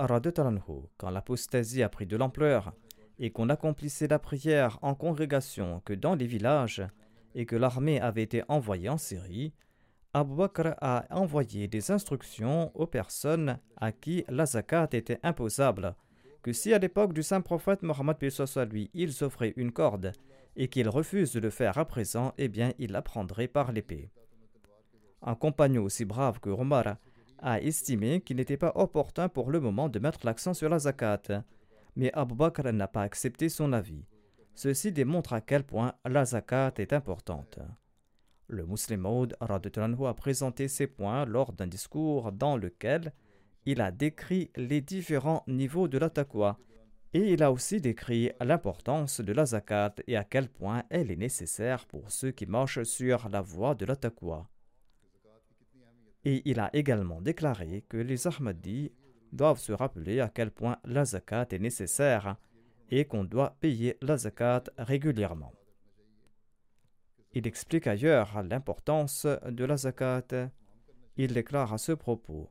quand 0.99 1.11
l'apostasie 1.11 1.83
a 1.83 1.88
pris 1.88 2.05
de 2.05 2.19
l'ampleur 2.19 2.75
et 3.19 3.31
qu'on 3.31 3.49
accomplissait 3.49 4.09
la 4.09 4.19
prière 4.19 4.79
en 4.83 4.95
congrégation 4.95 5.81
que 5.87 5.95
dans 5.95 6.15
les 6.15 6.27
villages, 6.27 6.83
et 7.35 7.47
que 7.47 7.57
l'armée 7.57 8.01
avait 8.01 8.23
été 8.23 8.42
envoyée 8.49 8.88
en 8.88 8.99
Syrie, 8.99 9.53
Abu 10.14 10.35
Bakr 10.35 10.75
a 10.81 11.07
envoyé 11.11 11.68
des 11.68 11.90
instructions 11.90 12.71
aux 12.75 12.87
personnes 12.87 13.59
à 13.77 13.92
qui 13.92 14.25
la 14.29 14.45
zakat 14.45 14.88
était 14.92 15.18
imposable, 15.23 15.95
que 16.42 16.53
si 16.53 16.75
à 16.75 16.79
l'époque 16.79 17.14
du 17.14 17.23
saint 17.23 17.40
prophète 17.40 17.83
Mohammed 17.83 18.16
lui 18.71 18.90
ils 18.92 19.25
offraient 19.25 19.55
une 19.57 19.73
corde 19.73 20.12
et 20.57 20.68
qu'ils 20.68 20.90
refusent 20.90 21.33
de 21.33 21.40
le 21.40 21.49
faire 21.49 21.79
à 21.79 21.87
présent, 21.87 22.35
eh 22.37 22.49
bien 22.49 22.73
ils 22.79 22.92
la 22.92 23.01
prendraient 23.01 23.49
par 23.49 23.73
l'épée. 23.73 24.11
Un 25.23 25.35
compagnon 25.35 25.85
aussi 25.85 26.05
brave 26.05 26.40
que 26.40 26.51
Omar 26.51 26.97
a 27.38 27.61
estimé 27.61 28.21
qu'il 28.21 28.37
n'était 28.37 28.59
pas 28.59 28.73
opportun 28.75 29.29
pour 29.29 29.51
le 29.51 29.61
moment 29.61 29.88
de 29.88 29.99
mettre 29.99 30.27
l'accent 30.27 30.53
sur 30.53 30.68
la 30.68 30.81
zakat, 30.81 31.45
mais 31.97 32.12
Abu 32.12 32.35
Bakr 32.35 32.71
n'a 32.73 32.88
pas 32.88 33.03
accepté 33.03 33.49
son 33.49 33.73
avis. 33.73 34.05
Ceci 34.55 34.93
démontre 34.93 35.33
à 35.33 35.41
quel 35.41 35.65
point 35.65 35.95
la 36.05 36.25
zakat 36.25 36.75
est 36.79 36.93
importante. 36.93 37.59
Le 38.49 38.67
musulman 38.67 39.29
a 39.41 40.15
présenté 40.15 40.69
ces 40.69 40.87
points 40.87 41.25
lors 41.25 41.53
d'un 41.53 41.67
discours 41.67 42.33
dans 42.33 42.57
lequel 42.57 43.12
il 43.65 43.81
a 43.81 43.91
décrit 43.91 44.51
les 44.57 44.81
différents 44.81 45.45
niveaux 45.47 45.88
de 45.88 45.99
la 45.99 46.11
taqwa 46.11 46.59
et 47.15 47.33
il 47.33 47.43
a 47.43 47.53
aussi 47.53 47.81
décrit 47.81 48.31
l'importance 48.41 49.21
de 49.21 49.33
la 49.33 49.47
zakat 49.47 49.95
et 50.07 50.17
à 50.17 50.25
quel 50.25 50.49
point 50.49 50.83
elle 50.91 51.11
est 51.11 51.17
nécessaire 51.17 51.87
pour 51.87 52.11
ceux 52.11 52.31
qui 52.31 52.47
marchent 52.47 52.83
sur 52.85 53.29
la 53.29 53.43
voie 53.43 53.75
de 53.75 53.85
la 53.85 53.97
taqwa. 53.97 54.49
Et 56.25 56.43
il 56.49 56.61
a 56.61 56.71
également 56.75 57.21
déclaré 57.21 57.85
que 57.88 57.97
les 57.97 58.27
Ahmadis 58.27 58.93
doivent 59.33 59.59
se 59.59 59.73
rappeler 59.73 60.21
à 60.21 60.29
quel 60.29 60.51
point 60.51 60.79
la 60.85 61.05
zakat 61.05 61.49
est 61.51 61.59
nécessaire 61.59 62.37
et 62.90 63.05
qu'on 63.05 63.25
doit 63.25 63.57
payer 63.61 63.97
la 64.03 64.16
zakat 64.16 64.64
régulièrement. 64.79 65.53
Il 67.35 67.47
explique 67.47 67.87
ailleurs 67.87 68.42
l'importance 68.42 69.27
de 69.49 69.64
la 69.64 69.77
zakat. 69.77 70.51
Il 71.16 71.33
déclare 71.33 71.73
à 71.73 71.79
ce 71.79 71.92
propos 71.92 72.51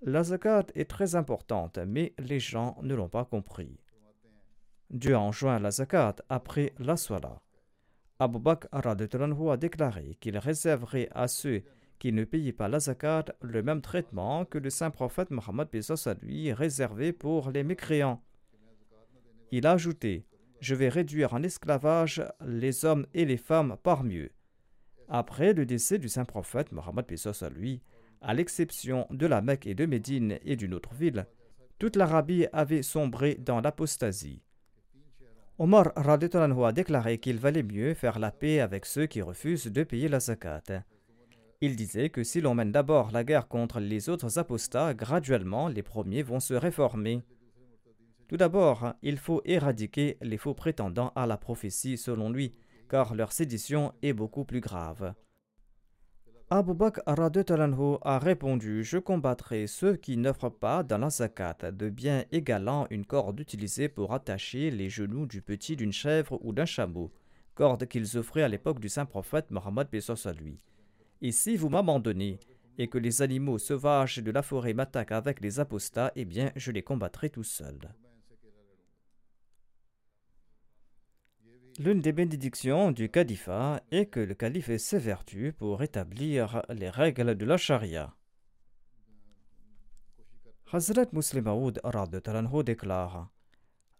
La 0.00 0.22
zakat 0.22 0.66
est 0.74 0.88
très 0.88 1.16
importante, 1.16 1.78
mais 1.78 2.14
les 2.18 2.38
gens 2.40 2.76
ne 2.82 2.94
l'ont 2.94 3.08
pas 3.08 3.24
compris. 3.24 3.78
Dieu 4.90 5.14
a 5.14 5.20
enjoint 5.20 5.58
la 5.58 5.70
zakat 5.70 6.16
après 6.28 6.72
la 6.78 6.96
Swala. 6.96 7.40
Abu 8.18 8.38
Bakr 8.38 8.68
a 8.72 9.56
déclaré 9.56 10.16
qu'il 10.20 10.38
réserverait 10.38 11.08
à 11.12 11.26
ceux 11.26 11.62
qui 11.98 12.12
ne 12.12 12.24
payaient 12.24 12.52
pas 12.52 12.68
la 12.68 12.78
zakat 12.78 13.24
le 13.40 13.62
même 13.62 13.80
traitement 13.80 14.44
que 14.44 14.58
le 14.58 14.70
saint 14.70 14.90
prophète 14.90 15.30
Mohammed 15.30 15.68
lui 16.22 16.52
réservé 16.52 17.12
pour 17.12 17.50
les 17.50 17.64
mécréants. 17.64 18.22
Il 19.54 19.66
a 19.66 19.72
ajouté 19.72 20.24
Je 20.60 20.74
vais 20.74 20.88
réduire 20.88 21.34
en 21.34 21.42
esclavage 21.42 22.24
les 22.44 22.86
hommes 22.86 23.06
et 23.12 23.26
les 23.26 23.36
femmes 23.36 23.76
par 23.82 24.02
mieux. 24.02 24.30
Après 25.08 25.52
le 25.52 25.66
décès 25.66 25.98
du 25.98 26.08
saint 26.08 26.24
prophète 26.24 26.72
Mohammed 26.72 27.04
à 27.42 27.48
lui, 27.50 27.82
à 28.22 28.32
l'exception 28.32 29.06
de 29.10 29.26
la 29.26 29.42
Mecque 29.42 29.66
et 29.66 29.74
de 29.74 29.84
Médine 29.84 30.38
et 30.42 30.56
d'une 30.56 30.72
autre 30.72 30.94
ville, 30.94 31.26
toute 31.78 31.96
l'Arabie 31.96 32.46
avait 32.54 32.82
sombré 32.82 33.34
dans 33.34 33.60
l'apostasie. 33.60 34.40
Omar 35.58 35.92
a 35.96 36.72
déclaré 36.72 37.18
qu'il 37.18 37.38
valait 37.38 37.62
mieux 37.62 37.92
faire 37.92 38.18
la 38.18 38.30
paix 38.30 38.60
avec 38.60 38.86
ceux 38.86 39.04
qui 39.04 39.20
refusent 39.20 39.66
de 39.66 39.82
payer 39.82 40.08
la 40.08 40.20
zakat. 40.20 40.62
Il 41.60 41.76
disait 41.76 42.08
que 42.08 42.24
si 42.24 42.40
l'on 42.40 42.54
mène 42.54 42.72
d'abord 42.72 43.10
la 43.10 43.22
guerre 43.22 43.48
contre 43.48 43.80
les 43.80 44.08
autres 44.08 44.38
apostats, 44.38 44.94
graduellement 44.94 45.68
les 45.68 45.82
premiers 45.82 46.22
vont 46.22 46.40
se 46.40 46.54
réformer. 46.54 47.22
Tout 48.28 48.36
d'abord, 48.36 48.94
il 49.02 49.18
faut 49.18 49.42
éradiquer 49.44 50.16
les 50.22 50.38
faux 50.38 50.54
prétendants 50.54 51.12
à 51.14 51.26
la 51.26 51.36
prophétie 51.36 51.98
selon 51.98 52.30
lui, 52.30 52.54
car 52.88 53.14
leur 53.14 53.32
sédition 53.32 53.92
est 54.02 54.12
beaucoup 54.12 54.44
plus 54.44 54.60
grave. 54.60 55.14
Abu 56.54 56.74
Bakr 56.74 57.00
a 57.06 58.18
répondu 58.18 58.84
Je 58.84 58.98
combattrai 58.98 59.66
ceux 59.66 59.96
qui 59.96 60.18
n'offrent 60.18 60.50
pas 60.50 60.82
dans 60.82 60.98
la 60.98 61.08
zakat 61.08 61.72
de 61.72 61.88
biens 61.88 62.26
égalant 62.30 62.86
une 62.90 63.06
corde 63.06 63.40
utilisée 63.40 63.88
pour 63.88 64.12
attacher 64.12 64.70
les 64.70 64.90
genoux 64.90 65.24
du 65.24 65.40
petit 65.40 65.76
d'une 65.76 65.94
chèvre 65.94 66.38
ou 66.42 66.52
d'un 66.52 66.66
chameau, 66.66 67.10
corde 67.54 67.86
qu'ils 67.86 68.18
offraient 68.18 68.42
à 68.42 68.48
l'époque 68.48 68.80
du 68.80 68.90
saint 68.90 69.06
prophète 69.06 69.50
Mohammed 69.50 69.88
à 70.26 70.32
lui. 70.34 70.60
Et 71.22 71.32
si 71.32 71.56
vous 71.56 71.70
m'abandonnez 71.70 72.38
et 72.76 72.88
que 72.88 72.98
les 72.98 73.22
animaux 73.22 73.56
sauvages 73.56 74.18
de 74.18 74.30
la 74.30 74.42
forêt 74.42 74.74
m'attaquent 74.74 75.12
avec 75.12 75.40
les 75.40 75.58
apostats, 75.58 76.12
eh 76.16 76.26
bien 76.26 76.52
je 76.54 76.70
les 76.70 76.82
combattrai 76.82 77.30
tout 77.30 77.44
seul. 77.44 77.78
L'une 81.78 82.00
des 82.00 82.12
bénédictions 82.12 82.90
du 82.90 83.08
califat 83.08 83.82
est 83.90 84.06
que 84.06 84.20
le 84.20 84.34
calife 84.34 84.76
s'évertue 84.76 85.54
pour 85.56 85.82
établir 85.82 86.62
les 86.68 86.90
règles 86.90 87.34
de 87.34 87.46
la 87.46 87.56
charia. 87.56 88.14
Hazrat 90.70 91.06
Muslim 91.12 91.46
Aoud 91.46 91.80
déclare 92.64 93.30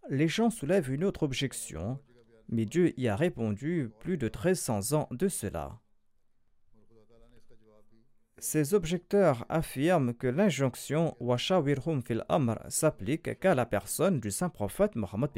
Les 0.09 0.27
gens 0.27 0.51
soulèvent 0.51 0.91
une 0.91 1.03
autre 1.03 1.23
objection, 1.23 1.99
mais 2.47 2.65
Dieu 2.65 2.93
y 2.99 3.07
a 3.07 3.15
répondu 3.15 3.89
plus 3.99 4.17
de 4.17 4.25
1300 4.25 4.93
ans 4.93 5.07
de 5.09 5.27
cela. 5.27 5.79
Ces 8.37 8.75
objecteurs 8.75 9.45
affirment 9.49 10.13
que 10.13 10.27
l'injonction 10.27 11.15
Washawirhum 11.19 12.03
fil 12.03 12.23
Amr 12.29 12.59
s'applique 12.67 13.39
qu'à 13.39 13.55
la 13.55 13.65
personne 13.65 14.19
du 14.19 14.29
saint 14.29 14.49
prophète 14.49 14.95
Mohammed 14.95 15.31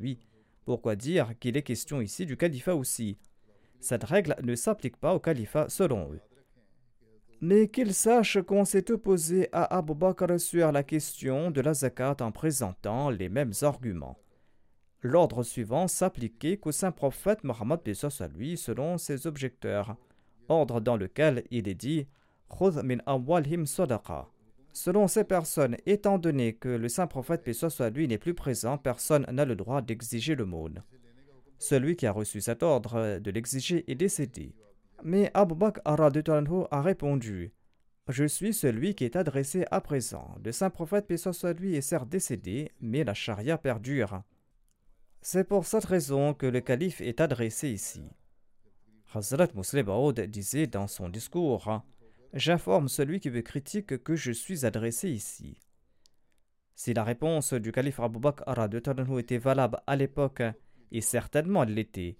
lui. 0.00 0.18
Pourquoi 0.66 0.96
dire 0.96 1.32
qu'il 1.38 1.56
est 1.56 1.62
question 1.62 2.00
ici 2.00 2.26
du 2.26 2.36
califat 2.36 2.74
aussi? 2.74 3.16
Cette 3.78 4.02
règle 4.02 4.34
ne 4.42 4.56
s'applique 4.56 4.96
pas 4.96 5.14
au 5.14 5.20
califat 5.20 5.68
selon 5.68 6.12
eux. 6.12 6.20
Mais 7.40 7.68
qu'ils 7.68 7.94
sachent 7.94 8.42
qu'on 8.42 8.64
s'est 8.64 8.90
opposé 8.90 9.48
à 9.52 9.76
Abu 9.76 9.94
Bakr 9.94 10.40
sur 10.40 10.72
la 10.72 10.82
question 10.82 11.52
de 11.52 11.60
la 11.60 11.72
zakat 11.72 12.16
en 12.20 12.32
présentant 12.32 13.10
les 13.10 13.28
mêmes 13.28 13.52
arguments. 13.62 14.18
L'ordre 15.02 15.44
suivant 15.44 15.86
s'appliquait 15.86 16.56
qu'au 16.56 16.72
saint 16.72 16.90
prophète 16.90 17.44
Mohammed 17.44 17.80
à 18.18 18.28
lui 18.28 18.56
selon 18.56 18.98
ses 18.98 19.28
objecteurs, 19.28 19.96
ordre 20.48 20.80
dans 20.80 20.96
lequel 20.96 21.44
il 21.52 21.68
est 21.68 21.74
dit 21.74 22.08
Selon 24.76 25.08
ces 25.08 25.24
personnes, 25.24 25.78
étant 25.86 26.18
donné 26.18 26.52
que 26.52 26.68
le 26.68 26.90
saint 26.90 27.06
prophète, 27.06 27.42
paix 27.42 27.54
soit 27.54 27.88
lui, 27.88 28.06
n'est 28.08 28.18
plus 28.18 28.34
présent, 28.34 28.76
personne 28.76 29.24
n'a 29.32 29.46
le 29.46 29.56
droit 29.56 29.80
d'exiger 29.80 30.34
l'aumône. 30.34 30.82
Celui 31.58 31.96
qui 31.96 32.04
a 32.04 32.12
reçu 32.12 32.42
cet 32.42 32.62
ordre 32.62 33.18
de 33.18 33.30
l'exiger 33.30 33.90
est 33.90 33.94
décédé. 33.94 34.54
Mais 35.02 35.30
Abu 35.32 35.54
Bakr 35.54 35.80
a 35.86 36.82
répondu 36.82 37.54
Je 38.08 38.26
suis 38.26 38.52
celui 38.52 38.94
qui 38.94 39.06
est 39.06 39.16
adressé 39.16 39.64
à 39.70 39.80
présent. 39.80 40.36
Le 40.44 40.52
saint 40.52 40.68
prophète, 40.68 41.06
paix 41.06 41.16
soit 41.16 41.54
lui, 41.54 41.74
est 41.74 41.80
certes 41.80 42.10
décédé, 42.10 42.70
mais 42.78 43.02
la 43.02 43.14
charia 43.14 43.56
perdure. 43.56 44.20
C'est 45.22 45.48
pour 45.48 45.64
cette 45.64 45.86
raison 45.86 46.34
que 46.34 46.44
le 46.44 46.60
calife 46.60 47.00
est 47.00 47.22
adressé 47.22 47.70
ici. 47.70 48.02
Hazrat 49.14 49.48
Muslim 49.54 50.12
disait 50.28 50.66
dans 50.66 50.86
son 50.86 51.08
discours 51.08 51.82
J'informe 52.32 52.88
celui 52.88 53.20
qui 53.20 53.30
me 53.30 53.40
critique 53.40 54.02
que 54.02 54.16
je 54.16 54.32
suis 54.32 54.66
adressé 54.66 55.10
ici. 55.10 55.60
Si 56.74 56.92
la 56.92 57.04
réponse 57.04 57.54
du 57.54 57.72
calife 57.72 58.00
Abu 58.00 58.18
Bakr 58.18 58.44
était 59.18 59.38
valable 59.38 59.80
à 59.86 59.96
l'époque, 59.96 60.42
et 60.92 61.00
certainement 61.00 61.62
elle 61.62 61.74
l'était, 61.74 62.18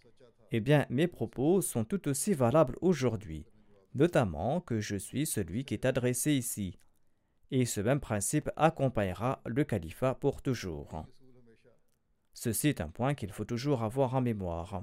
eh 0.50 0.60
bien 0.60 0.86
mes 0.88 1.06
propos 1.06 1.60
sont 1.60 1.84
tout 1.84 2.08
aussi 2.08 2.32
valables 2.32 2.76
aujourd'hui, 2.80 3.46
notamment 3.94 4.60
que 4.60 4.80
je 4.80 4.96
suis 4.96 5.26
celui 5.26 5.64
qui 5.64 5.74
est 5.74 5.84
adressé 5.84 6.32
ici. 6.32 6.78
Et 7.50 7.64
ce 7.64 7.80
même 7.80 8.00
principe 8.00 8.50
accompagnera 8.56 9.42
le 9.44 9.64
califat 9.64 10.14
pour 10.14 10.42
toujours. 10.42 11.04
Ceci 12.32 12.68
est 12.68 12.80
un 12.80 12.88
point 12.88 13.14
qu'il 13.14 13.32
faut 13.32 13.44
toujours 13.44 13.82
avoir 13.82 14.14
en 14.14 14.20
mémoire. 14.20 14.82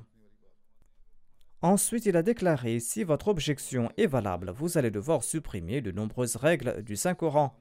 Ensuite, 1.63 2.05
il 2.05 2.17
a 2.17 2.23
déclaré 2.23 2.81
Si 2.81 3.05
votre 3.05 3.29
objection 3.29 3.89
est 3.95 4.05
valable, 4.05 4.51
vous 4.51 4.77
allez 4.77 4.91
devoir 4.91 5.23
supprimer 5.23 5.79
de 5.79 5.91
nombreuses 5.91 6.35
règles 6.35 6.83
du 6.83 6.97
Saint-Coran. 6.97 7.57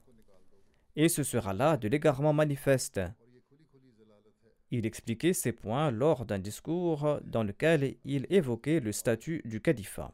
Et 0.97 1.09
ce 1.09 1.23
sera 1.23 1.53
là 1.53 1.77
de 1.77 1.87
l'égarement 1.87 2.33
manifeste. 2.33 3.01
Il 4.73 4.87
expliquait 4.87 5.33
ces 5.33 5.53
points 5.53 5.93
lors 5.93 6.27
d'un 6.27 6.41
discours 6.41 7.21
dans 7.23 7.45
lequel 7.45 7.95
il 8.05 8.27
évoquait 8.29 8.81
le 8.81 8.91
statut 8.91 9.41
du 9.45 9.61
califat. 9.61 10.13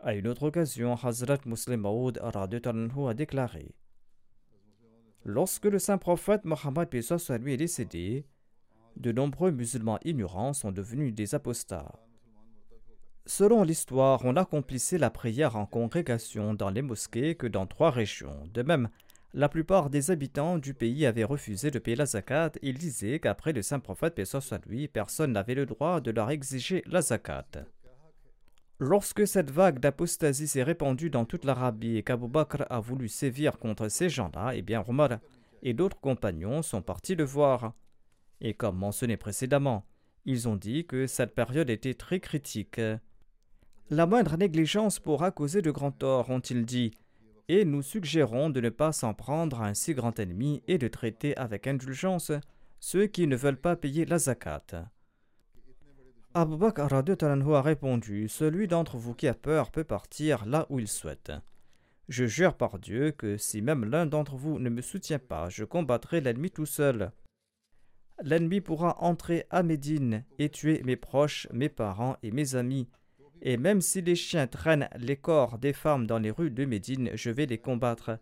À 0.00 0.14
une 0.14 0.28
autre 0.28 0.44
occasion, 0.44 0.94
Hazrat 0.94 1.40
Muslim 1.44 1.82
Maud 1.82 2.18
a 2.22 3.12
déclaré 3.12 3.74
Lorsque 5.22 5.66
le 5.66 5.78
saint 5.78 5.98
prophète 5.98 6.46
Mohammed 6.46 6.88
lui 7.42 7.52
est 7.52 7.58
décédé, 7.58 8.24
de 8.96 9.12
nombreux 9.12 9.50
musulmans 9.50 9.98
ignorants 10.04 10.52
sont 10.52 10.72
devenus 10.72 11.14
des 11.14 11.34
apostats. 11.34 11.92
Selon 13.26 13.62
l'histoire, 13.62 14.20
on 14.24 14.36
accomplissait 14.36 14.98
la 14.98 15.10
prière 15.10 15.56
en 15.56 15.66
congrégation 15.66 16.54
dans 16.54 16.70
les 16.70 16.82
mosquées 16.82 17.34
que 17.34 17.46
dans 17.46 17.66
trois 17.66 17.90
régions. 17.90 18.48
De 18.54 18.62
même, 18.62 18.88
la 19.34 19.48
plupart 19.48 19.90
des 19.90 20.10
habitants 20.10 20.58
du 20.58 20.74
pays 20.74 21.04
avaient 21.04 21.24
refusé 21.24 21.70
de 21.70 21.78
payer 21.78 21.96
la 21.96 22.06
zakat 22.06 22.52
et 22.62 22.68
ils 22.68 22.78
disaient 22.78 23.18
qu'après 23.18 23.52
le 23.52 23.62
saint 23.62 23.80
prophète, 23.80 24.20
lui, 24.66 24.88
personne 24.88 25.32
n'avait 25.32 25.54
le 25.54 25.66
droit 25.66 26.00
de 26.00 26.10
leur 26.10 26.30
exiger 26.30 26.82
la 26.86 27.02
zakat. 27.02 27.46
Lorsque 28.78 29.26
cette 29.26 29.50
vague 29.50 29.80
d'apostasie 29.80 30.46
s'est 30.48 30.62
répandue 30.62 31.10
dans 31.10 31.24
toute 31.24 31.44
l'Arabie 31.44 31.96
et 31.96 32.02
qu'Abu 32.02 32.26
a 32.70 32.80
voulu 32.80 33.08
sévir 33.08 33.58
contre 33.58 33.88
ces 33.88 34.08
gens-là, 34.08 34.52
eh 34.54 34.62
bien 34.62 34.84
Omar 34.86 35.18
et 35.62 35.72
d'autres 35.72 35.98
compagnons 35.98 36.62
sont 36.62 36.82
partis 36.82 37.14
le 37.14 37.24
voir. 37.24 37.72
Et 38.40 38.54
comme 38.54 38.76
mentionné 38.76 39.16
précédemment, 39.16 39.84
ils 40.24 40.48
ont 40.48 40.56
dit 40.56 40.86
que 40.86 41.06
cette 41.06 41.34
période 41.34 41.70
était 41.70 41.94
très 41.94 42.20
critique. 42.20 42.80
La 43.90 44.06
moindre 44.06 44.36
négligence 44.36 44.98
pourra 44.98 45.30
causer 45.30 45.62
de 45.62 45.70
grands 45.70 45.92
torts, 45.92 46.30
ont-ils 46.30 46.66
dit, 46.66 46.90
et 47.48 47.64
nous 47.64 47.82
suggérons 47.82 48.50
de 48.50 48.60
ne 48.60 48.70
pas 48.70 48.92
s'en 48.92 49.14
prendre 49.14 49.62
à 49.62 49.68
un 49.68 49.74
si 49.74 49.94
grand 49.94 50.18
ennemi 50.18 50.62
et 50.66 50.78
de 50.78 50.88
traiter 50.88 51.36
avec 51.36 51.66
indulgence 51.66 52.32
ceux 52.80 53.06
qui 53.06 53.26
ne 53.26 53.36
veulent 53.36 53.60
pas 53.60 53.76
payer 53.76 54.04
la 54.04 54.18
zakat. 54.18 54.90
Abu 56.34 56.56
Bakr 56.56 56.92
a 56.92 57.62
répondu 57.62 58.28
Celui 58.28 58.66
d'entre 58.66 58.98
vous 58.98 59.14
qui 59.14 59.28
a 59.28 59.34
peur 59.34 59.70
peut 59.70 59.84
partir 59.84 60.44
là 60.44 60.66
où 60.68 60.78
il 60.78 60.88
souhaite. 60.88 61.32
Je 62.08 62.26
jure 62.26 62.54
par 62.54 62.78
Dieu 62.78 63.12
que 63.12 63.36
si 63.36 63.62
même 63.62 63.84
l'un 63.84 64.06
d'entre 64.06 64.36
vous 64.36 64.58
ne 64.58 64.68
me 64.68 64.82
soutient 64.82 65.18
pas, 65.18 65.48
je 65.48 65.64
combattrai 65.64 66.20
l'ennemi 66.20 66.50
tout 66.50 66.66
seul 66.66 67.10
l'ennemi 68.22 68.60
pourra 68.60 69.02
entrer 69.02 69.46
à 69.50 69.62
Médine 69.62 70.24
et 70.38 70.48
tuer 70.48 70.82
mes 70.84 70.96
proches, 70.96 71.48
mes 71.52 71.68
parents 71.68 72.16
et 72.22 72.30
mes 72.30 72.54
amis. 72.54 72.88
Et 73.42 73.56
même 73.56 73.80
si 73.80 74.00
les 74.00 74.14
chiens 74.16 74.46
traînent 74.46 74.88
les 74.98 75.16
corps 75.16 75.58
des 75.58 75.72
femmes 75.72 76.06
dans 76.06 76.18
les 76.18 76.30
rues 76.30 76.50
de 76.50 76.64
Médine, 76.64 77.10
je 77.14 77.30
vais 77.30 77.46
les 77.46 77.58
combattre. 77.58 78.18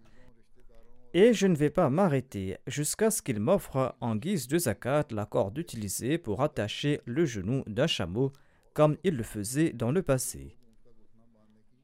Et 1.13 1.33
je 1.33 1.47
ne 1.47 1.55
vais 1.55 1.71
pas 1.71 1.91
m'arrêter 1.91 2.57
jusqu'à 2.67 3.11
ce 3.11 3.23
qu'ils 3.23 3.39
m'offrent 3.39 3.95
en 4.01 4.17
guise 4.17 4.49
de 4.49 4.59
zakat 4.59 5.07
la 5.11 5.27
corde 5.27 5.57
utilisée 5.57 6.19
pour 6.19 6.43
attacher 6.43 7.01
le 7.05 7.25
genou 7.25 7.63
d'un 7.69 7.87
chameau, 7.87 8.33
comme 8.75 8.97
ils 9.05 9.17
le 9.17 9.23
faisaient 9.23 9.73
dans 9.73 9.93
le 9.93 10.03
passé. 10.03 10.57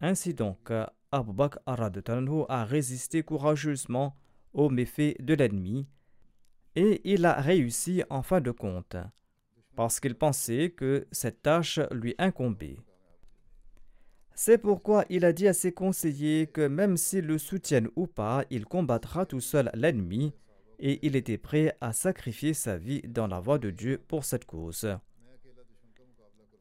Ainsi 0.00 0.34
donc, 0.34 0.72
Abu 1.12 1.32
Bakr 1.32 1.60
a 2.48 2.64
résisté 2.64 3.22
courageusement 3.22 4.16
aux 4.52 4.68
méfaits 4.68 5.20
de 5.20 5.34
l'ennemi 5.34 5.86
et 6.76 7.00
il 7.04 7.24
a 7.24 7.34
réussi 7.40 8.02
en 8.10 8.22
fin 8.22 8.40
de 8.40 8.50
compte, 8.50 8.96
parce 9.76 10.00
qu'il 10.00 10.14
pensait 10.14 10.70
que 10.70 11.06
cette 11.10 11.42
tâche 11.42 11.80
lui 11.90 12.14
incombait. 12.18 12.78
C'est 14.34 14.58
pourquoi 14.58 15.04
il 15.10 15.24
a 15.24 15.32
dit 15.32 15.48
à 15.48 15.52
ses 15.52 15.72
conseillers 15.72 16.46
que 16.46 16.66
même 16.66 16.96
s'ils 16.96 17.26
le 17.26 17.38
soutiennent 17.38 17.90
ou 17.96 18.06
pas, 18.06 18.44
il 18.50 18.64
combattra 18.64 19.26
tout 19.26 19.40
seul 19.40 19.70
l'ennemi, 19.74 20.32
et 20.78 20.98
il 21.06 21.14
était 21.14 21.38
prêt 21.38 21.76
à 21.80 21.92
sacrifier 21.92 22.54
sa 22.54 22.78
vie 22.78 23.02
dans 23.02 23.26
la 23.26 23.40
voie 23.40 23.58
de 23.58 23.70
Dieu 23.70 24.00
pour 24.08 24.24
cette 24.24 24.46
cause. 24.46 24.88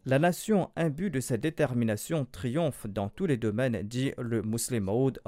La 0.05 0.19
nation 0.19 0.71
imbue 0.75 1.09
de 1.09 1.19
cette 1.19 1.41
détermination 1.41 2.25
triomphe 2.25 2.87
dans 2.87 3.09
tous 3.09 3.25
les 3.27 3.37
domaines, 3.37 3.81
dit 3.83 4.11
le 4.17 4.41
musulman 4.41 4.93
Maud 4.93 5.21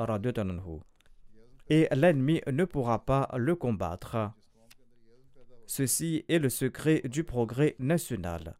et 1.69 1.87
l'ennemi 1.95 2.41
ne 2.51 2.65
pourra 2.65 3.05
pas 3.05 3.29
le 3.37 3.55
combattre. 3.55 4.31
Ceci 5.73 6.25
est 6.27 6.39
le 6.39 6.49
secret 6.49 7.01
du 7.05 7.23
progrès 7.23 7.77
national. 7.79 8.57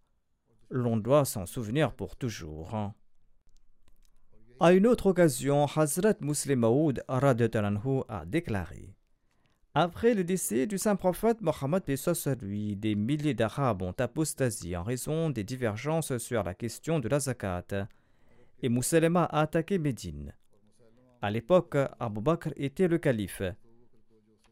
L'on 0.70 0.96
doit 0.96 1.26
s'en 1.26 1.46
souvenir 1.46 1.92
pour 1.92 2.16
toujours. 2.16 2.94
À 4.62 4.72
une 4.72 4.88
autre 4.88 5.08
occasion, 5.08 5.66
Hazrat 5.66 6.14
Muslim 6.22 6.62
Maud 6.62 7.04
a 7.10 8.26
déclaré 8.26 8.96
Après 9.74 10.14
le 10.14 10.24
décès 10.24 10.68
du 10.68 10.78
saint 10.78 10.96
prophète 10.96 11.42
Mohammed 11.42 11.84
lui, 12.44 12.78
des 12.78 12.96
milliers 12.96 13.34
d'Arabes 13.34 13.82
ont 13.82 13.96
apostasié 14.00 14.78
en 14.78 14.84
raison 14.84 15.30
des 15.30 15.44
divergences 15.44 16.18
sur 16.18 16.44
la 16.44 16.54
question 16.54 17.00
de 17.00 17.10
la 17.10 17.20
zakat, 17.20 17.90
et 18.62 18.70
Moussalema 18.70 19.26
a 19.26 19.42
attaqué 19.42 19.80
Médine. 19.80 20.34
À 21.22 21.30
l'époque, 21.30 21.76
Abu 22.00 22.22
Bakr 22.22 22.54
était 22.56 22.88
le 22.88 23.00
calife 23.00 23.44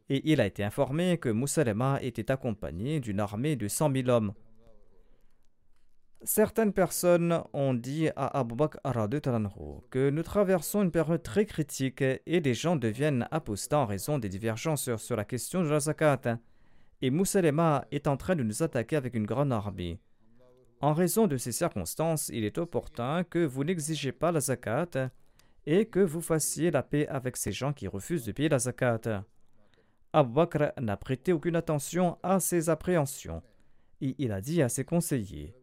et 0.09 0.31
il 0.31 0.41
a 0.41 0.45
été 0.45 0.63
informé 0.63 1.17
que 1.17 1.29
Moussalema 1.29 1.99
était 2.01 2.31
accompagné 2.31 2.99
d'une 2.99 3.19
armée 3.19 3.55
de 3.55 3.67
cent 3.67 3.89
mille 3.89 4.09
hommes. 4.09 4.33
Certaines 6.23 6.73
personnes 6.73 7.41
ont 7.53 7.73
dit 7.73 8.09
à 8.15 8.39
Abu 8.39 8.55
Bakr 8.55 8.79
que 9.89 10.09
nous 10.09 10.23
traversons 10.23 10.83
une 10.83 10.91
période 10.91 11.23
très 11.23 11.45
critique 11.45 12.01
et 12.01 12.39
les 12.41 12.53
gens 12.53 12.75
deviennent 12.75 13.27
apostats 13.31 13.79
en 13.79 13.85
raison 13.85 14.19
des 14.19 14.27
divergences 14.27 14.93
sur 14.97 15.15
la 15.15 15.23
question 15.23 15.63
de 15.63 15.69
la 15.69 15.79
zakat. 15.79 16.39
Et 17.01 17.09
Moussalema 17.09 17.85
est 17.91 18.07
en 18.07 18.17
train 18.17 18.35
de 18.35 18.43
nous 18.43 18.63
attaquer 18.63 18.97
avec 18.97 19.13
une 19.15 19.25
grande 19.25 19.53
armée. 19.53 20.01
En 20.81 20.93
raison 20.93 21.27
de 21.27 21.37
ces 21.37 21.53
circonstances, 21.53 22.29
il 22.33 22.43
est 22.43 22.57
opportun 22.57 23.23
que 23.23 23.45
vous 23.45 23.63
n'exigez 23.63 24.11
pas 24.11 24.33
la 24.33 24.41
zakat 24.41 25.11
et 25.65 25.85
que 25.85 25.99
vous 25.99 26.21
fassiez 26.21 26.71
la 26.71 26.83
paix 26.83 27.07
avec 27.07 27.37
ces 27.37 27.53
gens 27.53 27.71
qui 27.71 27.87
refusent 27.87 28.25
de 28.25 28.33
payer 28.33 28.49
la 28.49 28.59
zakat. 28.59 29.23
Abu 30.11 30.33
Bakr 30.33 30.71
n'a 30.81 30.97
prêté 30.97 31.33
aucune 31.33 31.55
attention 31.55 32.17
à 32.23 32.39
ces 32.39 32.69
appréhensions 32.69 33.43
et 34.01 34.15
il 34.17 34.31
a 34.31 34.41
dit 34.41 34.61
à 34.61 34.69
ses 34.69 34.83
conseillers 34.83 35.53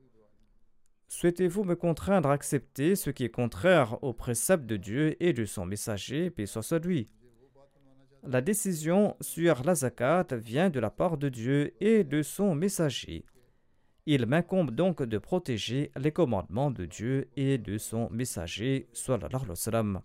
Souhaitez-vous 1.09 1.65
me 1.65 1.75
contraindre 1.75 2.31
à 2.31 2.33
accepter 2.33 2.97
ce 2.97 3.11
qui 3.11 3.25
est 3.25 3.31
contraire 3.31 4.03
aux 4.03 4.13
préceptes 4.13 4.67
de 4.67 4.77
Dieu 4.77 5.23
et 5.23 5.33
de 5.33 5.45
son 5.45 5.67
messager, 5.67 6.31
paix 6.31 6.47
soit 6.47 6.79
lui 6.85 7.09
La 8.25 8.41
décision 8.41 9.17
sur 9.21 9.63
la 9.65 9.75
zakat 9.75 10.27
vient 10.33 10.71
de 10.71 10.81
la 10.81 10.91
part 10.91 11.17
de 11.17 11.29
Dieu 11.29 11.75
et 11.81 12.05
de 12.05 12.23
son 12.23 12.55
messager. 12.55 13.25
Il 14.07 14.27
m'incombe 14.27 14.71
donc 14.71 15.03
de 15.03 15.19
protéger 15.19 15.91
les 15.97 16.13
commandements 16.13 16.71
de 16.71 16.85
Dieu 16.85 17.29
et 17.37 17.59
de 17.59 17.79
son 17.79 18.09
messager, 18.11 18.89
sallam. 18.93 20.03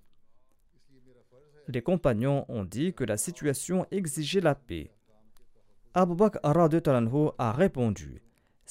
Les 1.68 1.82
compagnons 1.82 2.46
ont 2.50 2.64
dit 2.64 2.94
que 2.94 3.04
la 3.04 3.18
situation 3.18 3.86
exigeait 3.92 4.42
la 4.42 4.56
paix. 4.56 4.92
Abu 5.94 6.16
Bakr 6.16 6.40
a 7.38 7.52
répondu 7.52 8.22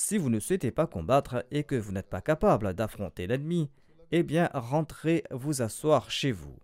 si 0.02 0.16
vous 0.16 0.30
ne 0.30 0.40
souhaitez 0.40 0.70
pas 0.70 0.86
combattre 0.86 1.44
et 1.50 1.62
que 1.62 1.74
vous 1.74 1.92
n'êtes 1.92 2.08
pas 2.08 2.22
capable 2.22 2.72
d'affronter 2.72 3.26
l'ennemi, 3.26 3.68
eh 4.12 4.22
bien 4.22 4.48
rentrez 4.54 5.24
vous 5.30 5.60
asseoir 5.60 6.10
chez 6.10 6.32
vous. 6.32 6.56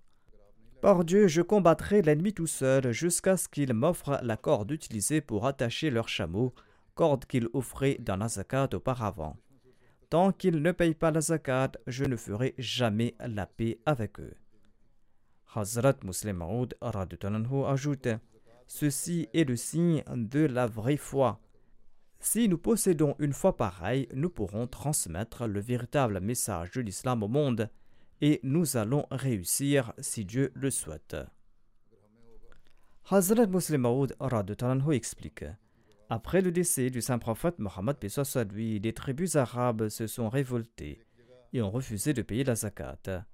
Par 0.81 1.05
Dieu, 1.05 1.29
je 1.29 1.43
combattrai 1.43 2.01
l'ennemi 2.01 2.33
tout 2.33 2.47
seul 2.47 2.93
jusqu'à 2.93 3.37
ce 3.37 3.47
qu'il 3.47 3.75
m'offre 3.75 4.19
la 4.23 4.39
corde 4.39 4.71
utilisée 4.71 5.21
pour 5.21 5.47
attacher 5.47 5.91
leur 5.91 6.09
chameau, 6.09 6.55
corde 6.95 7.27
qu'il 7.27 7.49
offrait 7.53 7.99
dans 8.01 8.17
la 8.17 8.29
zakat 8.29 8.71
auparavant. 8.73 9.37
Tant 10.09 10.33
qu'ils 10.33 10.63
ne 10.63 10.73
payent 10.73 10.95
pas 10.95 11.11
la 11.11 11.21
zakat, 11.21 11.73
je 11.87 12.05
ne 12.05 12.17
ferai 12.17 12.55
jamais 12.57 13.15
la 13.21 13.45
paix 13.45 13.81
avec 13.85 14.19
eux. 14.19 14.35
Hazrat 15.57 15.97
Muslim 16.05 16.37
Maud 16.37 16.77
ajoute 16.83 18.09
Ceci 18.67 19.29
est 19.33 19.49
le 19.49 19.57
signe 19.57 20.05
de 20.15 20.41
la 20.41 20.67
vraie 20.67 20.99
foi. 20.99 21.41
Si 22.21 22.47
nous 22.47 22.59
possédons 22.59 23.17
une 23.19 23.33
foi 23.33 23.57
pareille, 23.57 24.07
nous 24.13 24.29
pourrons 24.29 24.67
transmettre 24.67 25.47
le 25.47 25.61
véritable 25.61 26.21
message 26.21 26.73
de 26.73 26.83
l'islam 26.83 27.23
au 27.23 27.29
monde 27.29 27.71
et 28.21 28.39
nous 28.43 28.77
allons 28.77 29.07
réussir 29.11 29.95
si 29.99 30.27
Dieu 30.27 30.53
le 30.55 30.71
souhaite. 30.71 31.17
Hazrat 33.11 33.47
Muslim 33.47 33.81
Maud 33.83 34.15
explique 34.93 35.45
Après 36.11 36.43
le 36.43 36.53
décès 36.53 36.91
du 36.91 37.01
saint 37.01 37.19
prophète 37.19 37.59
Mohammed 37.61 37.97
lui, 38.53 38.79
les 38.79 38.93
tribus 38.93 39.37
arabes 39.37 39.89
se 39.89 40.07
sont 40.07 40.29
révoltées 40.29 41.01
et 41.55 41.63
ont 41.63 41.71
refusé 41.71 42.13
de 42.13 42.21
payer 42.21 42.45
la 42.45 42.57
zakat. 42.57 43.25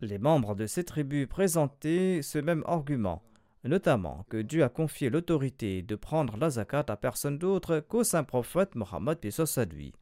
Les 0.00 0.18
membres 0.18 0.54
de 0.54 0.66
ces 0.66 0.84
tribus 0.84 1.26
présentaient 1.26 2.20
ce 2.22 2.38
même 2.38 2.62
argument 2.66 3.22
notamment 3.68 4.24
que 4.28 4.36
Dieu 4.36 4.64
a 4.64 4.68
confié 4.68 5.10
l'autorité 5.10 5.82
de 5.82 5.96
prendre 5.96 6.36
la 6.36 6.50
zakat 6.50 6.84
à 6.88 6.96
personne 6.96 7.38
d'autre 7.38 7.80
qu'au 7.80 8.04
saint 8.04 8.24
prophète 8.24 8.74
Mohammed 8.74 9.18
à 9.56 9.64
lui. 9.64 9.94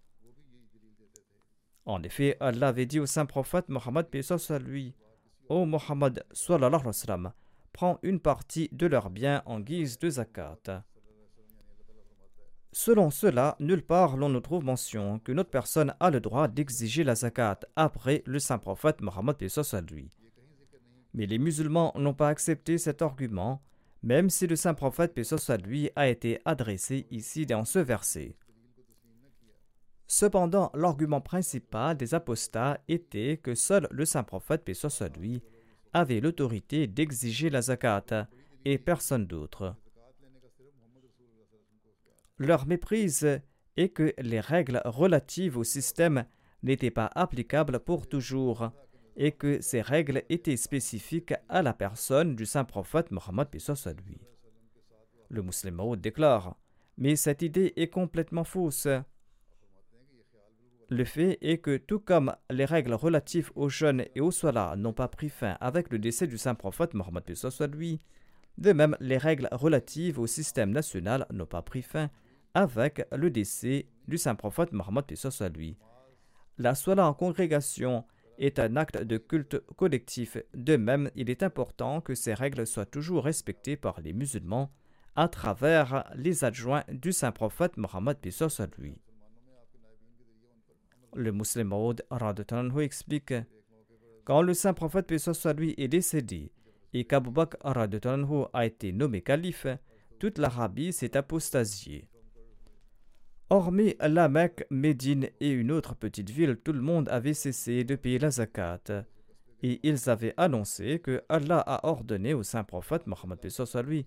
En 1.86 2.02
effet, 2.02 2.36
Allah 2.40 2.68
avait 2.68 2.86
dit 2.86 3.00
au 3.00 3.06
saint 3.06 3.26
prophète 3.26 3.68
Mohammed 3.68 4.06
à 4.48 4.58
lui 4.58 4.94
Ô 5.48 5.66
Mohammed, 5.66 6.24
prends 7.72 7.98
une 8.02 8.20
partie 8.20 8.68
de 8.72 8.86
leurs 8.86 9.10
biens 9.10 9.42
en 9.44 9.60
guise 9.60 9.98
de 9.98 10.08
zakat. 10.08 10.84
Selon 12.76 13.10
cela, 13.10 13.56
nulle 13.60 13.84
part 13.84 14.16
l'on 14.16 14.28
ne 14.28 14.40
trouve 14.40 14.64
mention 14.64 15.20
que 15.20 15.30
notre 15.30 15.48
personne 15.48 15.94
a 16.00 16.10
le 16.10 16.18
droit 16.18 16.48
d'exiger 16.48 17.04
la 17.04 17.14
zakat 17.14 17.60
après 17.76 18.24
le 18.26 18.40
saint 18.40 18.58
prophète 18.58 19.00
Mohammed 19.00 19.36
à 19.72 19.80
lui. 19.80 20.10
Mais 21.14 21.26
les 21.26 21.38
musulmans 21.38 21.92
n'ont 21.96 22.14
pas 22.14 22.28
accepté 22.28 22.78
cet 22.78 23.00
argument, 23.00 23.62
même 24.02 24.28
si 24.28 24.48
le 24.48 24.56
saint 24.56 24.74
prophète, 24.74 25.22
soit 25.22 25.56
lui, 25.64 25.88
a 25.94 26.08
été 26.08 26.40
adressé 26.44 27.06
ici 27.12 27.46
dans 27.46 27.64
ce 27.64 27.78
verset. 27.78 28.36
Cependant, 30.08 30.72
l'argument 30.74 31.20
principal 31.20 31.96
des 31.96 32.12
apostats 32.12 32.80
était 32.88 33.36
que 33.36 33.54
seul 33.54 33.86
le 33.92 34.04
saint 34.04 34.24
prophète, 34.24 34.74
soit 34.74 35.16
lui, 35.16 35.44
avait 35.92 36.20
l'autorité 36.20 36.88
d'exiger 36.88 37.50
la 37.50 37.62
zakat 37.62 38.26
et 38.64 38.78
personne 38.78 39.28
d'autre. 39.28 39.76
Leur 42.38 42.66
méprise 42.66 43.40
est 43.76 43.88
que 43.90 44.12
les 44.18 44.40
règles 44.40 44.82
relatives 44.84 45.56
au 45.56 45.64
système 45.64 46.24
n'étaient 46.62 46.90
pas 46.90 47.10
applicables 47.14 47.78
pour 47.78 48.08
toujours 48.08 48.70
et 49.16 49.32
que 49.32 49.60
ces 49.60 49.80
règles 49.80 50.24
étaient 50.28 50.56
spécifiques 50.56 51.34
à 51.48 51.62
la 51.62 51.72
personne 51.72 52.34
du 52.34 52.46
saint 52.46 52.64
prophète 52.64 53.12
Mohammed 53.12 53.48
lui. 54.04 54.20
Le 55.28 55.42
musulman 55.42 55.94
déclare 55.94 56.56
Mais 56.98 57.14
cette 57.14 57.42
idée 57.42 57.72
est 57.76 57.88
complètement 57.88 58.44
fausse. 58.44 58.88
Le 60.90 61.04
fait 61.04 61.38
est 61.40 61.58
que, 61.58 61.76
tout 61.76 62.00
comme 62.00 62.34
les 62.50 62.64
règles 62.64 62.94
relatives 62.94 63.50
aux 63.54 63.68
jeunes 63.68 64.04
et 64.14 64.20
aux 64.20 64.32
solas 64.32 64.76
n'ont 64.76 64.92
pas 64.92 65.08
pris 65.08 65.28
fin 65.28 65.56
avec 65.60 65.90
le 65.90 65.98
décès 65.98 66.26
du 66.26 66.36
saint 66.36 66.54
prophète 66.54 66.94
Mohammed 66.94 67.24
lui, 67.72 68.00
de 68.58 68.72
même 68.72 68.96
les 69.00 69.18
règles 69.18 69.48
relatives 69.52 70.18
au 70.18 70.26
système 70.26 70.70
national 70.70 71.26
n'ont 71.32 71.46
pas 71.46 71.62
pris 71.62 71.82
fin 71.82 72.10
avec 72.54 73.06
le 73.12 73.30
décès 73.30 73.86
du 74.06 74.16
saint 74.16 74.34
prophète 74.34 74.72
Mohammed 74.72 75.04
lui. 75.54 75.76
La 76.58 76.74
sola 76.74 77.06
en 77.06 77.14
congrégation 77.14 78.04
est 78.38 78.58
un 78.58 78.76
acte 78.76 79.02
de 79.02 79.18
culte 79.18 79.58
collectif. 79.76 80.36
De 80.54 80.76
même, 80.76 81.10
il 81.14 81.30
est 81.30 81.42
important 81.42 82.00
que 82.00 82.14
ces 82.14 82.34
règles 82.34 82.66
soient 82.66 82.86
toujours 82.86 83.24
respectées 83.24 83.76
par 83.76 84.00
les 84.00 84.12
musulmans 84.12 84.70
à 85.16 85.28
travers 85.28 86.10
les 86.16 86.44
adjoints 86.44 86.84
du 86.88 87.12
saint 87.12 87.32
prophète 87.32 87.76
Mohammed 87.76 88.18
à 88.22 88.66
lui. 88.78 88.98
Le 91.14 91.30
musulman 91.30 91.78
Maud 91.78 92.04
explique 92.80 93.34
Quand 94.24 94.42
le 94.42 94.54
saint 94.54 94.74
prophète 94.74 95.12
à 95.44 95.52
lui 95.52 95.74
est 95.76 95.88
décédé 95.88 96.50
et 96.92 97.04
qu'Abu 97.04 97.30
Bakr 97.30 97.56
a 98.52 98.66
été 98.66 98.92
nommé 98.92 99.22
calife, 99.22 99.66
toute 100.18 100.38
l'Arabie 100.38 100.92
s'est 100.92 101.16
apostasiée. 101.16 102.08
Hormis 103.54 103.94
la 104.00 104.28
Mecque, 104.28 104.66
Médine 104.68 105.28
et 105.38 105.50
une 105.50 105.70
autre 105.70 105.94
petite 105.94 106.28
ville, 106.28 106.56
tout 106.56 106.72
le 106.72 106.80
monde 106.80 107.08
avait 107.08 107.34
cessé 107.34 107.84
de 107.84 107.94
payer 107.94 108.18
la 108.18 108.32
zakat. 108.32 108.80
Et 109.62 109.78
ils 109.84 110.10
avaient 110.10 110.34
annoncé 110.36 110.98
que 110.98 111.22
Allah 111.28 111.60
a 111.60 111.86
ordonné 111.86 112.34
au 112.34 112.42
saint 112.42 112.64
prophète 112.64 113.06
Mohammed 113.06 113.38
lui 113.86 114.06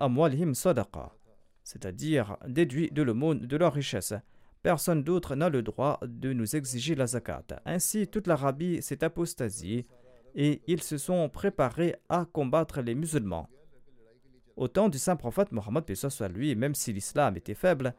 amwalihim 0.00 0.54
sadaqa, 0.54 1.12
c'est-à-dire 1.64 2.38
déduit 2.48 2.90
de 2.90 3.02
l'aumône 3.02 3.40
de 3.40 3.56
leur 3.58 3.74
richesse. 3.74 4.14
Personne 4.62 5.04
d'autre 5.04 5.34
n'a 5.34 5.50
le 5.50 5.60
droit 5.60 6.00
de 6.02 6.32
nous 6.32 6.56
exiger 6.56 6.94
la 6.94 7.06
zakat. 7.06 7.44
Ainsi, 7.66 8.08
toute 8.08 8.26
l'Arabie 8.26 8.80
s'est 8.80 9.04
apostasiée 9.04 9.86
et 10.34 10.62
ils 10.66 10.82
se 10.82 10.96
sont 10.96 11.28
préparés 11.28 11.96
à 12.08 12.24
combattre 12.24 12.80
les 12.80 12.94
musulmans. 12.94 13.50
Au 14.56 14.68
temps 14.68 14.88
du 14.88 14.98
saint 14.98 15.16
prophète 15.16 15.52
Mohammed, 15.52 15.84
lui, 16.34 16.54
même 16.54 16.74
si 16.74 16.92
l'islam 16.92 17.36
était 17.36 17.54
faible, 17.54 17.94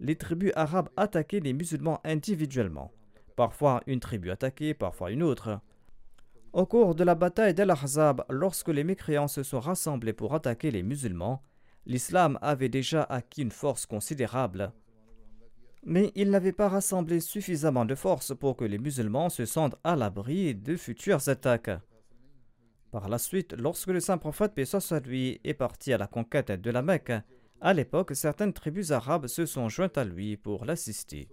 les 0.00 0.16
tribus 0.16 0.52
arabes 0.54 0.88
attaquaient 0.96 1.40
les 1.40 1.52
musulmans 1.52 2.00
individuellement. 2.04 2.92
Parfois 3.34 3.82
une 3.86 4.00
tribu 4.00 4.30
attaquée, 4.30 4.74
parfois 4.74 5.10
une 5.10 5.22
autre. 5.22 5.60
Au 6.52 6.64
cours 6.64 6.94
de 6.94 7.04
la 7.04 7.14
bataille 7.14 7.54
d'Al-Ahzab, 7.54 8.24
lorsque 8.30 8.68
les 8.68 8.84
mécréants 8.84 9.28
se 9.28 9.42
sont 9.42 9.60
rassemblés 9.60 10.12
pour 10.12 10.34
attaquer 10.34 10.70
les 10.70 10.82
musulmans, 10.82 11.42
l'islam 11.84 12.38
avait 12.40 12.68
déjà 12.68 13.02
acquis 13.02 13.42
une 13.42 13.50
force 13.50 13.84
considérable. 13.84 14.72
Mais 15.84 16.12
il 16.14 16.30
n'avait 16.30 16.52
pas 16.52 16.68
rassemblé 16.68 17.20
suffisamment 17.20 17.84
de 17.84 17.94
force 17.94 18.34
pour 18.34 18.56
que 18.56 18.64
les 18.64 18.78
musulmans 18.78 19.28
se 19.28 19.44
sentent 19.44 19.76
à 19.84 19.96
l'abri 19.96 20.54
de 20.54 20.76
futures 20.76 21.28
attaques. 21.28 21.70
Par 22.96 23.10
la 23.10 23.18
suite, 23.18 23.52
lorsque 23.58 23.88
le 23.88 24.00
saint 24.00 24.16
prophète 24.16 24.54
paix 24.54 24.64
lui 25.04 25.38
est 25.44 25.52
parti 25.52 25.92
à 25.92 25.98
la 25.98 26.06
conquête 26.06 26.50
de 26.50 26.70
la 26.70 26.80
Mecque, 26.80 27.12
à 27.60 27.74
l'époque, 27.74 28.16
certaines 28.16 28.54
tribus 28.54 28.90
arabes 28.90 29.26
se 29.26 29.44
sont 29.44 29.68
jointes 29.68 29.98
à 29.98 30.04
lui 30.06 30.38
pour 30.38 30.64
l'assister. 30.64 31.28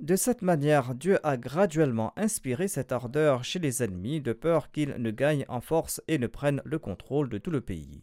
De 0.00 0.16
cette 0.16 0.42
manière, 0.42 0.96
Dieu 0.96 1.24
a 1.24 1.36
graduellement 1.36 2.12
inspiré 2.16 2.66
cette 2.66 2.90
ardeur 2.90 3.44
chez 3.44 3.60
les 3.60 3.84
ennemis 3.84 4.20
de 4.20 4.32
peur 4.32 4.72
qu'ils 4.72 4.96
ne 4.98 5.12
gagnent 5.12 5.44
en 5.46 5.60
force 5.60 6.02
et 6.08 6.18
ne 6.18 6.26
prennent 6.26 6.60
le 6.64 6.80
contrôle 6.80 7.28
de 7.28 7.38
tout 7.38 7.52
le 7.52 7.60
pays. 7.60 8.02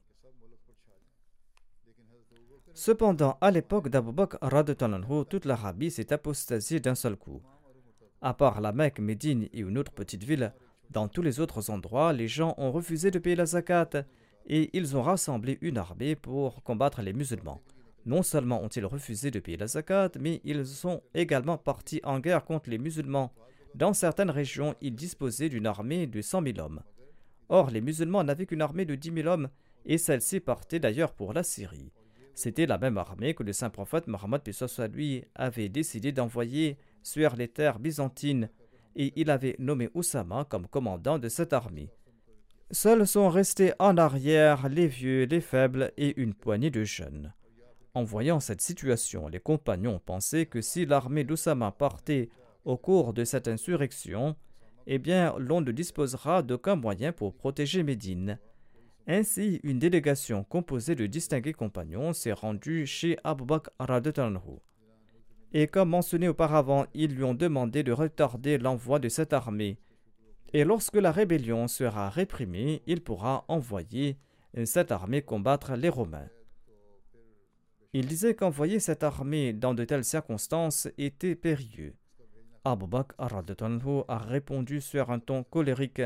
Cependant, 2.74 3.38
à 3.42 3.52
l'époque 3.52 3.90
d'Abu 3.90 4.14
Bakr, 4.14 4.38
toute 5.28 5.44
l'Arabie 5.44 5.92
s'est 5.92 6.14
apostasiée 6.14 6.80
d'un 6.80 6.96
seul 6.96 7.18
coup. 7.18 7.42
À 8.22 8.34
part 8.34 8.62
la 8.62 8.72
Mecque, 8.72 9.00
Médine 9.00 9.50
et 9.52 9.60
une 9.60 9.78
autre 9.78 9.92
petite 9.92 10.24
ville, 10.24 10.54
dans 10.90 11.08
tous 11.08 11.22
les 11.22 11.40
autres 11.40 11.70
endroits, 11.70 12.14
les 12.14 12.28
gens 12.28 12.56
ont 12.58 12.72
refusé 12.72 13.12
de 13.12 13.20
payer 13.20 13.36
la 13.36 13.46
zakat 13.46 13.90
et 14.48 14.70
ils 14.74 14.98
ont 14.98 15.04
rassemblé 15.04 15.60
une 15.62 15.78
armée 15.78 16.16
pour 16.16 16.64
combattre 16.64 17.02
les 17.02 17.14
musulmans. 17.14 17.62
Non 18.06 18.24
seulement 18.24 18.64
ont-ils 18.64 18.86
refusé 18.86 19.30
de 19.30 19.40
payer 19.40 19.58
la 19.58 19.68
zakat, 19.68 20.12
mais 20.20 20.42
ils 20.44 20.66
sont 20.66 21.04
également 21.14 21.58
partis 21.58 22.02
en 22.04 22.20
guerre 22.20 22.44
contre 22.44 22.70
les 22.70 22.80
musulmans. 22.80 23.32
Dans 23.76 23.94
certaines 23.94 24.32
régions, 24.32 24.74
ils 24.82 24.96
disposaient 24.96 25.50
d'une 25.50 25.68
armée 25.68 26.08
de 26.08 26.22
100 26.22 26.44
000 26.44 26.60
hommes. 26.60 26.82
Or, 27.50 27.70
les 27.70 27.82
musulmans 27.82 28.24
n'avaient 28.24 28.48
qu'une 28.48 28.62
armée 28.62 28.86
de 28.86 28.96
10 28.96 29.14
000 29.14 29.28
hommes, 29.28 29.50
et 29.86 30.00
celle-ci 30.00 30.40
partait 30.40 30.80
d'ailleurs 30.80 31.14
pour 31.14 31.34
la 31.34 31.44
Syrie. 31.44 31.92
C'était 32.34 32.66
la 32.66 32.78
même 32.78 32.98
armée 32.98 33.34
que 33.34 33.44
le 33.44 33.54
saint 33.54 33.70
prophète 33.70 34.08
Mohammed 34.08 34.42
lui 34.94 35.24
avait 35.36 35.70
décidé 35.70 36.12
d'envoyer 36.12 36.78
sur 37.04 37.36
les 37.36 37.48
terres 37.48 37.80
byzantines, 37.80 38.50
et 39.00 39.14
il 39.16 39.32
avait 39.32 39.56
nommé 39.60 39.90
Oussama 39.96 40.44
comme 40.44 40.68
commandant 40.68 41.18
de 41.18 41.30
cette 41.30 41.54
armée. 41.54 41.90
Seuls 42.70 43.08
sont 43.08 43.30
restés 43.30 43.72
en 43.80 43.98
arrière 43.98 44.68
les 44.68 44.88
vieux, 44.88 45.24
les 45.24 45.40
faibles 45.40 45.94
et 45.98 46.22
une 46.22 46.34
poignée 46.34 46.70
de 46.70 46.84
jeunes. 46.84 47.34
En 47.94 48.04
voyant 48.04 48.42
cette 48.42 48.62
situation, 48.62 49.30
les 49.30 49.40
compagnons 49.40 50.00
pensaient 50.06 50.46
que 50.46 50.62
si 50.62 50.86
l'armée 50.86 51.24
d'Oussama 51.24 51.72
partait 51.72 52.30
au 52.66 52.76
cours 52.76 53.14
de 53.14 53.24
cette 53.24 53.48
insurrection, 53.48 54.36
eh 54.86 55.00
bien, 55.00 55.34
l'on 55.40 55.62
ne 55.62 55.72
disposera 55.72 56.44
d'aucun 56.44 56.76
moyen 56.76 57.14
pour 57.14 57.34
protéger 57.34 57.84
Médine. 57.84 58.38
Ainsi, 59.08 59.62
une 59.64 59.80
délégation 59.80 60.44
composée 60.44 60.96
de 60.96 61.08
distingués 61.08 61.54
compagnons 61.54 62.12
s'est 62.12 62.34
rendue 62.34 62.86
chez 62.86 63.18
Abu 63.24 63.46
Bakr 63.46 63.72
Et 65.54 65.68
comme 65.68 65.90
mentionné 65.90 66.28
auparavant, 66.28 66.86
ils 66.94 67.16
lui 67.16 67.24
ont 67.24 67.34
demandé 67.34 67.84
de 67.84 67.92
retarder 67.92 68.58
l'envoi 68.58 69.00
de 69.00 69.10
cette 69.10 69.34
armée. 69.34 69.78
Et 70.54 70.64
lorsque 70.64 70.96
la 70.96 71.12
rébellion 71.12 71.68
sera 71.68 72.10
réprimée, 72.10 72.82
il 72.86 73.02
pourra 73.02 73.46
envoyer 73.48 74.18
cette 74.66 74.92
armée 74.92 75.22
combattre 75.22 75.74
les 75.74 75.90
Romains. 75.90 76.30
Il 77.94 78.06
disait 78.06 78.36
qu'envoyer 78.36 78.80
cette 78.80 79.04
armée 79.04 79.54
dans 79.54 79.74
de 79.74 79.84
telles 79.84 80.04
circonstances 80.04 80.88
était 80.98 81.36
périlleux. 81.36 81.96
Abu 82.64 82.86
Bakr 82.86 83.16
a 83.20 84.18
répondu 84.18 84.82
sur 84.82 85.10
un 85.10 85.20
ton 85.20 85.44
colérique 85.44 86.04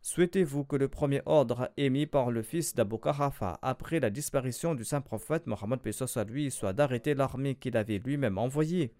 Souhaitez-vous 0.00 0.64
que 0.64 0.76
le 0.76 0.88
premier 0.88 1.22
ordre 1.26 1.70
émis 1.76 2.06
par 2.06 2.30
le 2.30 2.42
fils 2.42 2.74
d'Abu 2.74 2.98
Karafa 2.98 3.58
après 3.62 4.00
la 4.00 4.10
disparition 4.10 4.74
du 4.74 4.84
saint 4.84 5.00
prophète 5.00 5.46
Mohammed 5.46 5.80
à 6.16 6.24
lui 6.24 6.50
soit 6.50 6.72
d'arrêter 6.72 7.14
l'armée 7.14 7.56
qu'il 7.56 7.76
avait 7.76 7.98
lui-même 7.98 8.38
envoyée? 8.38 8.94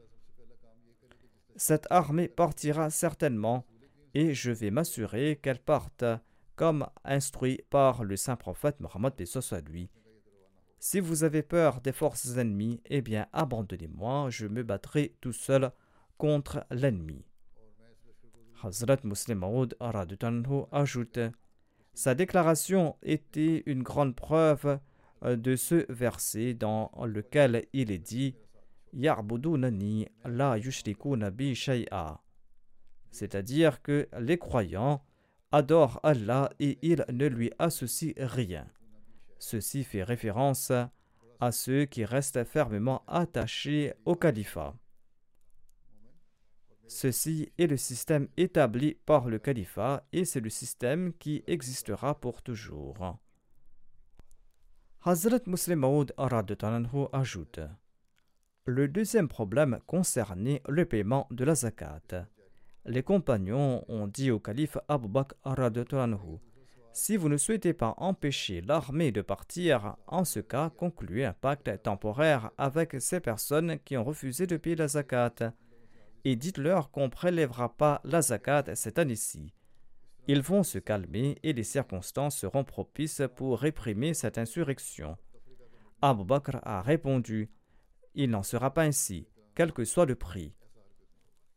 Cette 1.57 1.86
armée 1.90 2.28
partira 2.28 2.90
certainement 2.90 3.64
et 4.14 4.34
je 4.34 4.51
vais 4.51 4.70
m'assurer 4.70 5.38
qu'elle 5.42 5.61
parte 5.61 6.05
comme 6.57 6.86
instruit 7.05 7.61
par 7.70 8.05
le 8.05 8.16
saint 8.16 8.36
prophète 8.36 8.80
Mohammed 8.80 9.14
à 9.53 9.61
lui. 9.61 9.90
Si 10.80 11.01
vous 11.01 11.24
avez 11.24 11.42
peur 11.42 11.80
des 11.80 11.92
forces 11.92 12.36
ennemies, 12.36 12.80
eh 12.86 13.03
bien 13.03 13.26
abandonnez-moi, 13.32 14.30
je 14.30 14.46
me 14.46 14.62
battrai 14.62 15.14
tout 15.20 15.32
seul 15.32 15.72
contre 16.18 16.64
l'ennemi. 16.70 17.24
Hazrat 18.62 18.98
Muslim 19.04 19.38
Maud 19.38 19.76
ajoute 20.72 21.18
Sa 21.94 22.14
déclaration 22.14 22.96
était 23.02 23.62
une 23.66 23.82
grande 23.82 24.16
preuve 24.16 24.78
euh, 25.24 25.36
de 25.36 25.56
ce 25.56 25.90
verset 25.92 26.54
dans 26.54 26.90
lequel 27.04 27.66
il 27.72 27.90
est 27.90 27.98
dit 27.98 28.34
Yarbudunani 28.92 30.09
la 30.24 30.56
nabi 31.16 31.54
shay'a. 31.54 32.20
C'est-à-dire 33.11 33.82
que 33.82 34.09
les 34.18 34.38
croyants 34.38 35.02
adorent 35.52 36.00
Allah 36.02 36.50
et 36.59 36.78
ils 36.82 37.04
ne 37.12 37.26
lui 37.26 37.50
associent 37.59 38.14
rien. 38.18 38.66
Ceci 39.38 39.84
fait 39.84 40.02
référence 40.02 40.72
à 41.40 41.52
ceux 41.52 41.84
qui 41.84 42.04
restent 42.04 42.44
fermement 42.44 43.02
attachés 43.06 43.94
au 44.04 44.14
califat. 44.14 44.74
Ceci 46.89 47.53
est 47.59 47.66
le 47.66 47.76
système 47.76 48.28
établi 48.39 48.95
par 49.05 49.28
le 49.28 49.39
califat 49.39 50.07
et 50.14 50.24
c'est 50.24 50.41
le 50.41 50.49
système 50.49 51.12
qui 51.18 51.45
existera 51.47 52.18
pour 52.18 52.41
toujours. 52.41 53.18
Hazrat 55.05 55.41
Muslim 55.47 55.80
Maud 55.80 56.14
ajoute 57.12 57.61
Le 58.64 58.89
deuxième 58.89 59.28
problème 59.28 59.80
concernait 59.86 60.62
le 60.66 60.86
paiement 60.86 61.26
de 61.30 61.45
la 61.45 61.55
zakat. 61.55 62.26
Les 62.86 63.03
compagnons 63.03 63.84
ont 63.89 64.07
dit 64.07 64.30
au 64.30 64.41
calife 64.41 64.78
Abu 64.89 65.09
Bakr 65.09 65.36
Si 66.95 67.18
vous 67.18 67.28
ne 67.28 67.36
souhaitez 67.36 67.74
pas 67.74 67.95
empêcher 67.99 68.62
l'armée 68.62 69.12
de 69.12 69.20
partir, 69.20 69.97
en 70.07 70.24
ce 70.24 70.41
cas, 70.41 70.70
concluez 70.70 71.26
un 71.26 71.34
pacte 71.34 71.82
temporaire 71.82 72.51
avec 72.57 72.97
ces 72.99 73.20
personnes 73.20 73.78
qui 73.84 73.99
ont 73.99 74.05
refusé 74.05 74.47
de 74.47 74.57
payer 74.57 74.76
la 74.76 74.89
zakat 74.89 75.53
et 76.25 76.37
dites-leur 76.37 76.91
qu'on 76.91 77.05
ne 77.05 77.09
prélèvera 77.09 77.77
pas 77.77 78.01
la 78.05 78.23
zakat 78.23 78.75
cette 78.75 78.99
année-ci. 78.99 79.53
Ils 80.27 80.43
vont 80.43 80.62
se 80.62 80.79
calmer 80.79 81.39
et 81.43 81.53
les 81.53 81.64
circonstances 81.64 82.37
seront 82.37 82.64
propices 82.64 83.23
pour 83.35 83.59
réprimer 83.59 84.12
cette 84.12 84.39
insurrection. 84.39 85.16
Abu 86.03 86.25
Bakr 86.25 86.59
a 86.62 86.83
répondu 86.83 87.51
Il 88.14 88.31
n'en 88.31 88.43
sera 88.43 88.73
pas 88.75 88.83
ainsi, 88.83 89.27
quel 89.55 89.73
que 89.73 89.85
soit 89.85 90.07
le 90.07 90.16
prix. 90.16 90.55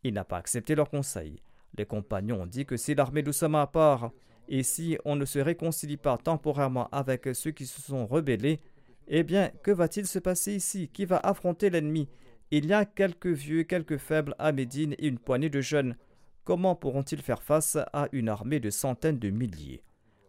Il 0.04 0.14
n'a 0.14 0.24
pas 0.24 0.38
accepté 0.38 0.74
leur 0.74 0.90
conseil. 0.90 1.42
Les 1.78 1.86
compagnons 1.86 2.42
ont 2.42 2.48
dit 2.48 2.66
que 2.66 2.78
si 2.78 2.96
l'armée 2.96 3.24
d'Oussama 3.24 3.68
part, 3.68 4.12
et 4.48 4.64
si 4.64 4.98
on 5.06 5.16
ne 5.16 5.26
se 5.26 5.40
réconcilie 5.40 5.98
pas 5.98 6.18
temporairement 6.18 6.90
avec 6.92 7.30
ceux 7.34 7.52
qui 7.52 7.66
se 7.66 7.82
sont 7.82 8.06
rebellés, 8.08 8.60
eh 9.08 9.24
bien, 9.24 9.52
que 9.64 9.72
va-t-il 9.72 10.08
se 10.08 10.20
passer 10.20 10.56
ici? 10.56 10.90
Qui 10.90 11.06
va 11.06 11.18
affronter 11.18 11.70
l'ennemi? 11.70 12.10
Il 12.52 12.66
y 12.66 12.74
a 12.74 12.84
quelques 12.84 13.28
vieux, 13.28 13.64
quelques 13.64 13.98
faibles 13.98 14.36
à 14.38 14.52
Médine 14.52 14.94
et 15.00 15.08
une 15.08 15.20
poignée 15.20 15.50
de 15.50 15.62
jeunes. 15.62 15.96
Comment 16.44 16.76
pourront-ils 16.76 17.22
faire 17.22 17.42
face 17.42 17.78
à 17.94 18.10
une 18.12 18.28
armée 18.28 18.60
de 18.60 18.70
centaines 18.70 19.20
de 19.20 19.30
milliers? 19.30 19.84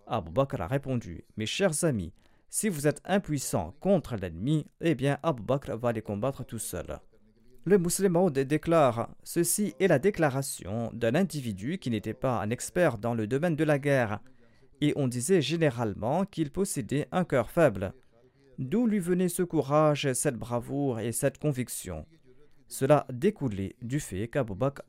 Abou 0.07 0.31
Bakr 0.31 0.61
a 0.61 0.69
répondu 0.69 1.25
Mes 1.37 1.47
chers 1.47 1.85
amis, 1.85 2.13
si 2.49 2.69
vous 2.69 2.87
êtes 2.87 3.01
impuissants 3.05 3.75
contre 3.81 4.15
l'ennemi, 4.17 4.67
eh 4.81 4.95
bien 4.95 5.19
Abou 5.25 5.43
Bakr 5.43 5.77
va 5.77 5.91
les 5.91 6.03
combattre 6.03 6.45
tout 6.45 6.61
seul. 6.61 7.01
Le 7.65 7.79
musulman 7.79 8.31
déclare 8.31 9.09
Ceci 9.25 9.75
est 9.81 9.89
la 9.89 9.99
déclaration 9.99 10.91
d'un 10.93 11.17
individu 11.17 11.79
qui 11.79 11.91
n'était 11.91 12.15
pas 12.15 12.41
un 12.41 12.51
expert 12.51 12.99
dans 12.99 13.15
le 13.15 13.27
domaine 13.27 13.57
de 13.57 13.65
la 13.65 13.79
guerre, 13.79 14.21
et 14.81 14.93
on 14.97 15.09
disait 15.09 15.43
généralement 15.43 16.25
qu'il 16.25 16.51
possédait 16.51 17.09
un 17.11 17.25
cœur 17.25 17.51
faible. 17.51 17.95
D'où 18.63 18.87
lui 18.87 19.01
venait 19.01 19.29
ce 19.29 19.43
courage, 19.43 20.13
cette 20.13 20.37
bravoure 20.37 21.01
et 21.01 21.11
cette 21.11 21.39
conviction 21.39 22.07
Cela 22.69 23.07
découlait 23.13 23.75
du 23.83 23.99
fait 23.99 24.29
qu'Abu 24.29 24.55
Bakr 24.55 24.85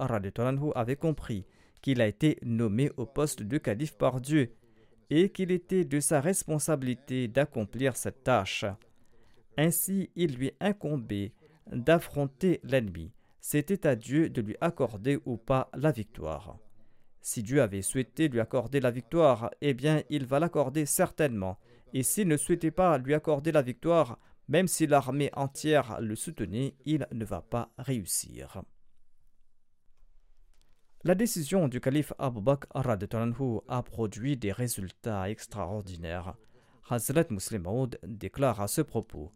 avait 0.76 0.96
compris 0.96 1.48
qu'il 1.82 2.00
a 2.00 2.08
été 2.08 2.38
nommé 2.44 2.92
au 2.98 3.08
poste 3.08 3.42
de 3.42 3.58
calife 3.58 3.98
par 3.98 4.22
Dieu 4.22 4.54
et 5.10 5.30
qu'il 5.30 5.50
était 5.50 5.86
de 5.86 6.00
sa 6.00 6.22
responsabilité 6.22 7.28
d'accomplir 7.28 7.96
cette 7.96 8.24
tâche. 8.24 8.64
Ainsi, 9.58 10.12
il 10.16 10.36
lui 10.36 10.52
incombait 10.60 11.34
d'affronter 11.72 12.60
l'ennemi. 12.64 13.12
C'était 13.42 13.88
à 13.88 13.96
Dieu 13.96 14.30
de 14.30 14.42
lui 14.42 14.56
accorder 14.62 15.18
ou 15.26 15.38
pas 15.38 15.72
la 15.74 15.92
victoire. 15.92 16.60
Si 17.22 17.42
Dieu 17.42 17.60
avait 17.60 17.82
souhaité 17.82 18.28
lui 18.28 18.40
accorder 18.40 18.80
la 18.80 18.92
victoire, 18.92 19.50
eh 19.62 19.74
bien 19.74 20.04
il 20.12 20.28
va 20.28 20.40
l'accorder 20.40 20.86
certainement, 20.86 21.58
et 21.94 22.04
s'il 22.04 22.28
ne 22.28 22.38
souhaitait 22.38 22.72
pas 22.72 22.98
lui 22.98 23.14
accorder 23.14 23.52
la 23.52 23.62
victoire, 23.62 24.20
même 24.48 24.68
si 24.68 24.88
l'armée 24.88 25.30
entière 25.34 26.02
le 26.02 26.16
soutenait, 26.16 26.76
il 26.86 27.08
ne 27.12 27.24
va 27.24 27.42
pas 27.42 27.72
réussir. 27.78 28.62
La 31.06 31.16
décision 31.16 31.68
du 31.68 31.80
calife 31.80 32.14
Abu 32.18 32.42
Bakr 32.42 32.68
a 33.68 33.84
produit 33.84 34.38
des 34.38 34.52
résultats 34.52 35.30
extraordinaires. 35.30 36.36
Hazrat 36.90 37.26
Muslim 37.30 37.64
Maud 37.64 38.00
déclare 38.04 38.62
à 38.62 38.68
ce 38.68 38.82
propos 38.82 39.32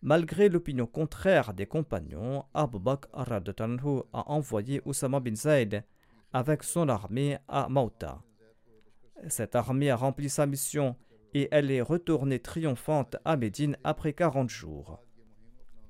Malgré 0.00 0.48
l'opinion 0.48 0.86
contraire 0.86 1.54
des 1.54 1.66
compagnons, 1.66 2.44
Abu 2.54 2.78
Bakr 2.78 3.08
a 3.14 4.30
envoyé 4.30 4.80
Oussama 4.84 5.18
bin 5.18 5.34
Zaid 5.34 5.84
avec 6.32 6.62
son 6.62 6.88
armée 6.88 7.38
à 7.48 7.68
Mauta. 7.68 8.22
Cette 9.26 9.56
armée 9.56 9.90
a 9.90 9.96
rempli 9.96 10.30
sa 10.30 10.46
mission 10.46 10.94
et 11.34 11.48
elle 11.50 11.70
est 11.70 11.82
retournée 11.82 12.38
triomphante 12.38 13.16
à 13.24 13.36
Médine 13.36 13.76
après 13.84 14.12
40 14.12 14.50
jours. 14.50 15.02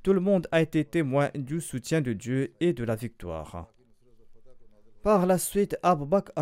Tout 0.02 0.12
le 0.12 0.20
monde 0.20 0.46
a 0.52 0.60
été 0.60 0.84
témoin 0.84 1.30
du 1.34 1.60
soutien 1.60 2.00
de 2.00 2.12
Dieu 2.12 2.54
et 2.60 2.72
de 2.72 2.84
la 2.84 2.94
victoire. 2.94 3.68
Par 5.02 5.26
la 5.26 5.38
suite, 5.38 5.76
Abu 5.82 6.06
Bakr 6.06 6.32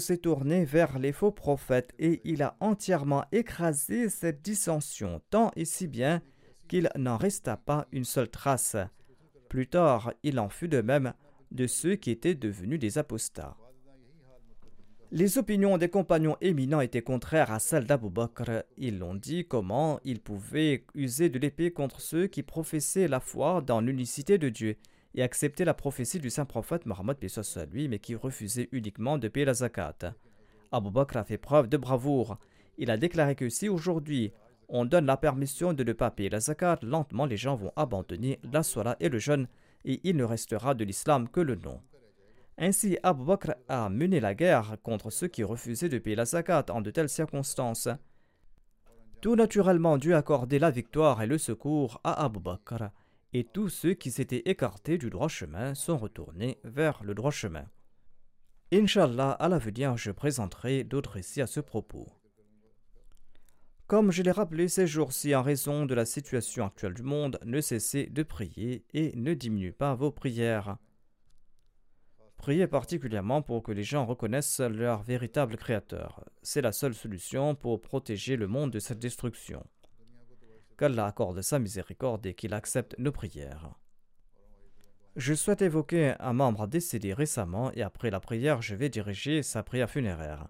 s'est 0.00 0.18
tourné 0.18 0.64
vers 0.64 0.98
les 0.98 1.12
faux 1.12 1.30
prophètes 1.30 1.94
et 1.98 2.20
il 2.24 2.42
a 2.42 2.56
entièrement 2.60 3.24
écrasé 3.30 4.08
cette 4.08 4.42
dissension, 4.42 5.20
tant 5.30 5.50
et 5.54 5.64
si 5.64 5.86
bien 5.86 6.22
qu'il 6.66 6.90
n'en 6.96 7.16
resta 7.16 7.56
pas 7.56 7.86
une 7.92 8.04
seule 8.04 8.30
trace. 8.30 8.76
Plus 9.48 9.66
tard, 9.66 10.12
il 10.22 10.40
en 10.40 10.48
fut 10.48 10.68
de 10.68 10.80
même 10.80 11.12
de 11.52 11.66
ceux 11.66 11.94
qui 11.94 12.10
étaient 12.10 12.34
devenus 12.34 12.80
des 12.80 12.98
apostats. 12.98 13.56
Les 15.12 15.38
opinions 15.38 15.78
des 15.78 15.88
compagnons 15.88 16.36
éminents 16.40 16.80
étaient 16.80 17.02
contraires 17.02 17.52
à 17.52 17.58
celles 17.58 17.86
d'Abu 17.86 18.10
Bakr. 18.10 18.64
Ils 18.76 18.98
l'ont 18.98 19.14
dit 19.14 19.46
comment 19.46 20.00
ils 20.04 20.20
pouvaient 20.20 20.84
user 20.94 21.28
de 21.28 21.38
l'épée 21.38 21.70
contre 21.70 22.00
ceux 22.00 22.26
qui 22.26 22.42
professaient 22.42 23.06
la 23.06 23.20
foi 23.20 23.60
dans 23.60 23.80
l'unicité 23.80 24.38
de 24.38 24.48
Dieu 24.48 24.76
et 25.14 25.22
accepter 25.22 25.64
la 25.64 25.74
prophétie 25.74 26.18
du 26.18 26.30
saint 26.30 26.46
prophète 26.46 26.86
Mohammed 26.86 27.18
lui, 27.70 27.88
mais 27.88 28.00
qui 28.00 28.16
refusait 28.16 28.68
uniquement 28.72 29.18
de 29.18 29.28
payer 29.28 29.46
la 29.46 29.54
zakat. 29.54 30.14
Abu 30.72 30.90
Bakr 30.90 31.18
a 31.18 31.24
fait 31.24 31.38
preuve 31.38 31.68
de 31.68 31.76
bravoure. 31.76 32.38
Il 32.78 32.90
a 32.90 32.96
déclaré 32.96 33.36
que 33.36 33.48
si 33.48 33.68
aujourd'hui 33.68 34.32
on 34.68 34.84
donne 34.84 35.06
la 35.06 35.16
permission 35.16 35.72
de 35.72 35.84
ne 35.84 35.92
pas 35.92 36.10
payer 36.10 36.30
la 36.30 36.40
zakat, 36.40 36.78
lentement 36.82 37.26
les 37.26 37.36
gens 37.36 37.54
vont 37.54 37.72
abandonner 37.76 38.40
la 38.52 38.64
sola 38.64 38.96
et 38.98 39.08
le 39.08 39.18
jeûne, 39.18 39.46
et 39.84 40.00
il 40.02 40.16
ne 40.16 40.24
restera 40.24 40.74
de 40.74 40.84
l'islam 40.84 41.28
que 41.28 41.40
le 41.40 41.54
nom. 41.54 41.80
Ainsi, 42.56 42.98
Abu 43.02 43.24
Bakr 43.24 43.54
a 43.68 43.88
mené 43.88 44.20
la 44.20 44.34
guerre 44.34 44.76
contre 44.82 45.10
ceux 45.10 45.28
qui 45.28 45.42
refusaient 45.42 45.88
de 45.88 45.98
payer 45.98 46.16
la 46.16 46.24
zakat 46.24 46.66
en 46.70 46.80
de 46.80 46.90
telles 46.90 47.08
circonstances. 47.08 47.88
Tout 49.20 49.34
naturellement 49.34 49.98
dû 49.98 50.14
accorder 50.14 50.58
la 50.58 50.70
victoire 50.70 51.22
et 51.22 51.26
le 51.26 51.38
secours 51.38 52.00
à 52.04 52.24
Abu 52.24 52.38
Bakr, 52.40 52.90
et 53.32 53.42
tous 53.42 53.68
ceux 53.68 53.94
qui 53.94 54.10
s'étaient 54.12 54.42
écartés 54.44 54.98
du 54.98 55.10
droit 55.10 55.28
chemin 55.28 55.74
sont 55.74 55.98
retournés 55.98 56.58
vers 56.62 57.02
le 57.02 57.14
droit 57.14 57.32
chemin. 57.32 57.64
Inch'Allah, 58.72 59.32
à 59.32 59.48
l'avenir, 59.48 59.96
je 59.96 60.12
présenterai 60.12 60.84
d'autres 60.84 61.12
récits 61.12 61.42
à 61.42 61.46
ce 61.46 61.60
propos. 61.60 62.06
Comme 63.86 64.12
je 64.12 64.22
l'ai 64.22 64.30
rappelé 64.30 64.68
ces 64.68 64.86
jours-ci, 64.86 65.34
en 65.34 65.42
raison 65.42 65.84
de 65.86 65.94
la 65.94 66.06
situation 66.06 66.66
actuelle 66.66 66.94
du 66.94 67.02
monde, 67.02 67.38
ne 67.44 67.60
cessez 67.60 68.06
de 68.06 68.22
prier 68.22 68.84
et 68.94 69.12
ne 69.16 69.34
diminuez 69.34 69.72
pas 69.72 69.94
vos 69.94 70.10
prières. 70.10 70.78
Priez 72.44 72.66
particulièrement 72.66 73.40
pour 73.40 73.62
que 73.62 73.72
les 73.72 73.84
gens 73.84 74.04
reconnaissent 74.04 74.60
leur 74.60 75.02
véritable 75.02 75.56
Créateur. 75.56 76.22
C'est 76.42 76.60
la 76.60 76.72
seule 76.72 76.92
solution 76.92 77.54
pour 77.54 77.80
protéger 77.80 78.36
le 78.36 78.46
monde 78.46 78.70
de 78.70 78.80
cette 78.80 78.98
destruction. 78.98 79.64
Qu'Allah 80.76 81.06
accorde 81.06 81.40
sa 81.40 81.58
miséricorde 81.58 82.26
et 82.26 82.34
qu'il 82.34 82.52
accepte 82.52 82.98
nos 82.98 83.12
prières. 83.12 83.70
Je 85.16 85.32
souhaite 85.32 85.62
évoquer 85.62 86.16
un 86.20 86.34
membre 86.34 86.66
décédé 86.66 87.14
récemment 87.14 87.72
et 87.72 87.80
après 87.80 88.10
la 88.10 88.20
prière, 88.20 88.60
je 88.60 88.74
vais 88.74 88.90
diriger 88.90 89.42
sa 89.42 89.62
prière 89.62 89.88
funéraire. 89.88 90.48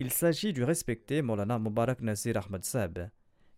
Il 0.00 0.10
s'agit 0.10 0.52
du 0.52 0.64
respecté 0.64 1.22
Molana 1.22 1.60
Mubarak 1.60 2.00
Nazir 2.00 2.38
Ahmad 2.38 3.12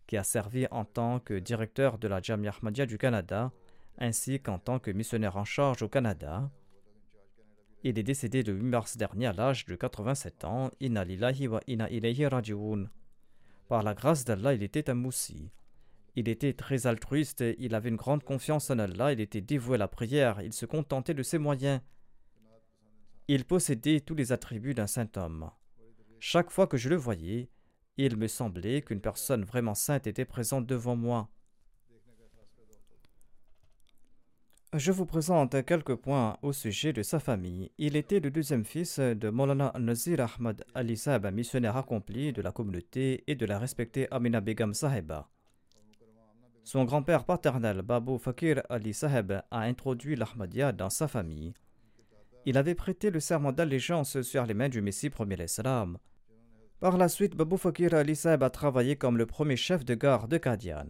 qui 0.05 0.15
a 0.15 0.23
servi 0.23 0.67
en 0.69 0.85
tant 0.85 1.19
que 1.19 1.33
directeur 1.33 1.97
de 1.97 2.07
la 2.07 2.21
Jamia 2.21 2.51
Ahmadiyya 2.51 2.85
du 2.85 2.99
Canada, 2.99 3.51
ainsi 3.97 4.39
qu'en 4.39 4.59
tant 4.59 4.77
que 4.77 4.91
missionnaire 4.91 5.37
en 5.37 5.43
charge 5.43 5.81
au 5.81 5.89
Canada. 5.89 6.51
Il 7.83 7.99
est 7.99 8.03
décédé 8.03 8.43
le 8.43 8.53
8 8.53 8.63
mars 8.63 8.97
dernier 8.97 9.27
à 9.27 9.33
l'âge 9.33 9.65
de 9.65 9.75
87 9.75 10.45
ans. 10.45 10.71
Inna 10.79 11.03
lillahi 11.03 11.47
wa 11.47 11.61
inna 11.67 11.89
ilayhi 11.89 12.25
raji'un. 12.25 12.89
Par 13.67 13.83
la 13.83 13.93
grâce 13.93 14.25
d'Allah, 14.25 14.53
il 14.53 14.63
était 14.63 14.89
un 14.89 14.95
moussi. 14.95 15.51
Il 16.15 16.29
était 16.29 16.53
très 16.53 16.87
altruiste, 16.87 17.43
il 17.59 17.75
avait 17.75 17.89
une 17.89 17.95
grande 17.95 18.23
confiance 18.23 18.71
en 18.71 18.79
Allah, 18.79 19.13
il 19.13 19.19
était 19.19 19.41
dévoué 19.41 19.75
à 19.75 19.77
la 19.77 19.87
prière, 19.87 20.41
il 20.41 20.51
se 20.51 20.65
contentait 20.65 21.13
de 21.13 21.21
ses 21.21 21.37
moyens. 21.37 21.79
Il 23.27 23.45
possédait 23.45 23.99
tous 23.99 24.15
les 24.15 24.31
attributs 24.31 24.73
d'un 24.73 24.87
saint 24.87 25.09
homme. 25.15 25.51
Chaque 26.19 26.49
fois 26.49 26.65
que 26.65 26.77
je 26.77 26.89
le 26.89 26.95
voyais, 26.95 27.51
il 27.97 28.17
me 28.17 28.27
semblait 28.27 28.81
qu'une 28.81 29.01
personne 29.01 29.43
vraiment 29.43 29.75
sainte 29.75 30.07
était 30.07 30.25
présente 30.25 30.65
devant 30.65 30.95
moi. 30.95 31.29
Je 34.73 34.91
vous 34.91 35.05
présente 35.05 35.63
quelques 35.65 35.95
points 35.95 36.37
au 36.41 36.51
sujet 36.51 36.91
de 36.91 37.01
sa 37.01 37.19
famille. 37.19 37.71
Il 37.77 37.95
était 37.95 38.19
le 38.19 38.29
deuxième 38.29 38.65
fils 38.65 38.99
de 38.99 39.29
Molana 39.29 39.71
Nazir 39.79 40.19
Ahmad 40.19 40.65
Ali 40.75 40.97
Sahib, 40.97 41.25
missionnaire 41.27 41.77
accompli 41.77 42.33
de 42.33 42.41
la 42.41 42.51
communauté 42.51 43.23
et 43.27 43.35
de 43.35 43.45
la 43.45 43.59
respectée 43.59 44.07
Amina 44.11 44.41
Begum 44.41 44.73
Sahiba. 44.73 45.29
Son 46.65 46.83
grand-père 46.83 47.23
paternel, 47.23 47.81
Babu 47.81 48.19
Fakir 48.19 48.61
Ali 48.69 48.93
Sahib, 48.93 49.31
a 49.49 49.59
introduit 49.61 50.17
l'Ahmadiyya 50.17 50.73
dans 50.73 50.89
sa 50.89 51.07
famille. 51.07 51.53
Il 52.45 52.57
avait 52.57 52.75
prêté 52.75 53.09
le 53.09 53.21
serment 53.21 53.53
d'allégeance 53.53 54.21
sur 54.21 54.45
les 54.45 54.53
mains 54.53 54.69
du 54.69 54.81
Messie 54.81 55.09
premier 55.09 55.37
l'Islam. 55.37 55.97
Par 56.81 56.97
la 56.97 57.07
suite, 57.07 57.35
Babou 57.37 57.55
Fakir 57.55 57.93
Ali 57.93 58.17
Saeb 58.17 58.43
a 58.43 58.49
travaillé 58.49 58.97
comme 58.97 59.17
le 59.17 59.25
premier 59.25 59.55
chef 59.55 59.85
de 59.85 59.95
gare 59.95 60.27
de 60.27 60.37
Kadian. 60.37 60.87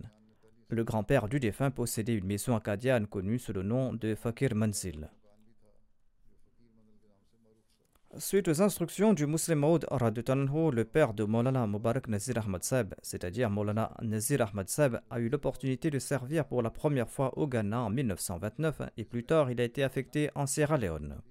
Le 0.70 0.84
grand-père 0.84 1.30
du 1.30 1.39
défunt 1.39 1.72
possédait 1.72 2.15
une 2.15 2.26
maison 2.26 2.59
Kadian 2.59 3.05
connue 3.05 3.39
sous 3.39 3.53
le 3.53 3.63
nom 3.63 3.93
de 3.93 4.15
Fakir 4.15 4.53
Manzil. 4.53 5.09
Suite 8.18 8.47
aux 8.49 8.61
instructions 8.61 9.13
du 9.13 9.28
Muslim 9.28 9.59
Maud 9.59 9.86
Radutanhu, 9.89 10.72
le 10.72 10.84
père 10.84 11.13
de 11.13 11.24
Maulana 11.24 11.68
Mubarak 11.68 12.07
Nazir 12.09 12.38
Ahmad 12.39 12.63
Seb, 12.63 12.95
c'est-à-dire 13.01 13.49
Maulana 13.49 13.91
Nazir 14.01 14.41
Ahmad 14.41 14.68
Seb, 14.68 14.97
a 15.09 15.20
eu 15.20 15.30
l'opportunité 15.30 15.89
de 15.89 15.99
servir 15.99 16.45
pour 16.45 16.61
la 16.61 16.70
première 16.70 17.09
fois 17.09 17.38
au 17.38 17.47
Ghana 17.47 17.82
en 17.84 17.89
1929 17.89 18.82
et 18.97 19.05
plus 19.05 19.24
tard 19.24 19.51
il 19.51 19.61
a 19.61 19.63
été 19.63 19.84
affecté 19.84 20.32
en 20.36 20.47
Sierra 20.47 20.78
Leone. 20.78 21.22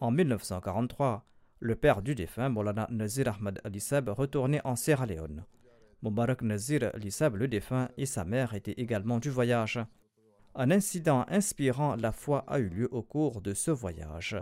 En 0.00 0.10
1943, 0.10 1.24
le 1.60 1.76
père 1.76 2.02
du 2.02 2.14
défunt, 2.14 2.50
Molana 2.50 2.88
Nazir 2.90 3.28
Ahmad 3.28 3.60
Ali 3.64 3.80
retournait 4.08 4.60
en 4.64 4.76
Sierra 4.76 5.06
Leone. 5.06 5.44
Mubarak 6.06 6.42
Nazir 6.42 6.92
Ali 6.94 7.10
Sab, 7.10 7.34
le 7.34 7.48
défunt, 7.48 7.88
et 7.96 8.06
sa 8.06 8.24
mère 8.24 8.54
étaient 8.54 8.74
également 8.76 9.18
du 9.18 9.28
voyage. 9.28 9.80
Un 10.54 10.70
incident 10.70 11.26
inspirant 11.28 11.96
la 11.96 12.12
foi 12.12 12.44
a 12.46 12.60
eu 12.60 12.68
lieu 12.68 12.88
au 12.92 13.02
cours 13.02 13.40
de 13.40 13.54
ce 13.54 13.72
voyage. 13.72 14.36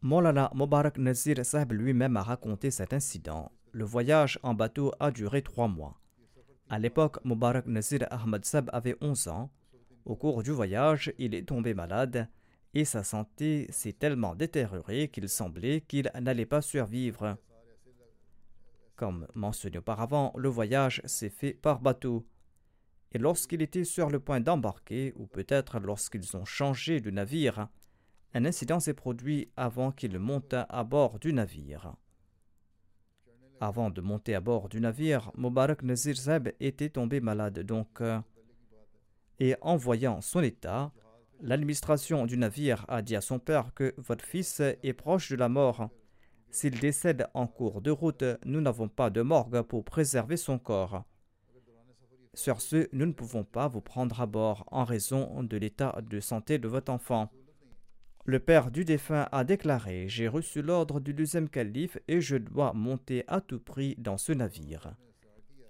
Molana 0.00 0.50
Mubarak 0.54 0.96
Nazir 0.96 1.44
Sab 1.44 1.72
lui-même 1.72 2.16
a 2.16 2.22
raconté 2.22 2.70
cet 2.70 2.94
incident. 2.94 3.52
Le 3.72 3.84
voyage 3.84 4.38
en 4.42 4.54
bateau 4.54 4.92
a 4.98 5.10
duré 5.10 5.42
trois 5.42 5.68
mois. 5.68 6.00
À 6.70 6.78
l'époque, 6.78 7.22
Mubarak 7.22 7.66
Nazir 7.66 8.06
Ahmad 8.10 8.46
Sab 8.46 8.70
avait 8.72 8.96
11 9.02 9.28
ans. 9.28 9.50
Au 10.06 10.16
cours 10.16 10.42
du 10.42 10.52
voyage, 10.52 11.12
il 11.18 11.34
est 11.34 11.46
tombé 11.46 11.74
malade 11.74 12.28
et 12.72 12.86
sa 12.86 13.04
santé 13.04 13.66
s'est 13.68 13.92
tellement 13.92 14.34
détériorée 14.34 15.08
qu'il 15.08 15.28
semblait 15.28 15.82
qu'il 15.82 16.10
n'allait 16.18 16.46
pas 16.46 16.62
survivre. 16.62 17.36
Comme 19.02 19.26
mentionné 19.34 19.78
auparavant, 19.78 20.32
le 20.36 20.48
voyage 20.48 21.02
s'est 21.06 21.28
fait 21.28 21.54
par 21.54 21.80
bateau. 21.80 22.24
Et 23.10 23.18
lorsqu'il 23.18 23.60
était 23.60 23.82
sur 23.82 24.08
le 24.10 24.20
point 24.20 24.38
d'embarquer, 24.38 25.12
ou 25.16 25.26
peut-être 25.26 25.80
lorsqu'ils 25.80 26.36
ont 26.36 26.44
changé 26.44 27.00
de 27.00 27.10
navire, 27.10 27.66
un 28.32 28.44
incident 28.44 28.78
s'est 28.78 28.94
produit 28.94 29.50
avant 29.56 29.90
qu'il 29.90 30.16
monte 30.20 30.54
à 30.54 30.84
bord 30.84 31.18
du 31.18 31.32
navire. 31.32 31.96
Avant 33.60 33.90
de 33.90 34.00
monter 34.00 34.36
à 34.36 34.40
bord 34.40 34.68
du 34.68 34.80
navire, 34.80 35.32
Mubarak 35.36 35.82
Nazir 35.82 36.14
Zeb 36.14 36.50
était 36.60 36.90
tombé 36.90 37.18
malade 37.18 37.58
donc. 37.58 38.00
Euh, 38.02 38.20
et 39.40 39.56
en 39.62 39.74
voyant 39.74 40.20
son 40.20 40.44
état, 40.44 40.92
L'administration 41.44 42.24
du 42.24 42.38
navire 42.38 42.84
a 42.86 43.02
dit 43.02 43.16
à 43.16 43.20
son 43.20 43.40
père 43.40 43.74
que 43.74 43.96
votre 43.98 44.24
fils 44.24 44.60
est 44.60 44.92
proche 44.92 45.32
de 45.32 45.34
la 45.34 45.48
mort. 45.48 45.90
S'il 46.52 46.78
décède 46.78 47.26
en 47.32 47.46
cours 47.46 47.80
de 47.80 47.90
route, 47.90 48.24
nous 48.44 48.60
n'avons 48.60 48.86
pas 48.86 49.08
de 49.08 49.22
morgue 49.22 49.62
pour 49.62 49.84
préserver 49.84 50.36
son 50.36 50.58
corps. 50.58 51.02
Sur 52.34 52.60
ce, 52.60 52.88
nous 52.92 53.06
ne 53.06 53.12
pouvons 53.12 53.42
pas 53.42 53.68
vous 53.68 53.80
prendre 53.80 54.20
à 54.20 54.26
bord 54.26 54.64
en 54.70 54.84
raison 54.84 55.42
de 55.42 55.56
l'état 55.56 55.98
de 56.02 56.20
santé 56.20 56.58
de 56.58 56.68
votre 56.68 56.92
enfant. 56.92 57.32
Le 58.26 58.38
père 58.38 58.70
du 58.70 58.84
défunt 58.84 59.28
a 59.32 59.44
déclaré 59.44 60.08
J'ai 60.08 60.28
reçu 60.28 60.60
l'ordre 60.60 61.00
du 61.00 61.14
deuxième 61.14 61.48
calife 61.48 61.96
et 62.06 62.20
je 62.20 62.36
dois 62.36 62.74
monter 62.74 63.24
à 63.28 63.40
tout 63.40 63.58
prix 63.58 63.96
dans 63.96 64.18
ce 64.18 64.32
navire. 64.32 64.94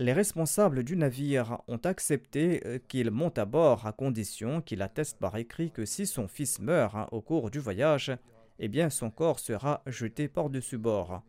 Les 0.01 0.13
responsables 0.13 0.83
du 0.83 0.97
navire 0.97 1.63
ont 1.69 1.81
accepté 1.85 2.61
euh, 2.67 2.79
qu'il 2.89 3.13
monte 3.13 3.39
à 3.39 3.45
bord 3.45 3.87
à 3.87 3.93
condition 3.93 4.61
qu'il 4.61 4.83
atteste 4.83 5.21
par 5.21 5.37
écrit 5.37 5.71
que 5.71 5.85
si 5.85 6.07
son 6.07 6.27
fils 6.27 6.59
meurt 6.59 6.97
hein, 6.97 7.07
au 7.13 7.21
cours 7.21 7.53
du 7.53 7.61
voyage, 7.61 8.11
eh 8.59 8.69
bien 8.69 8.91
son 8.91 9.11
corps 9.11 9.39
sera 9.41 9.83
jeté 9.87 10.29
par-dessus 10.29 10.79
bord. 10.79 11.23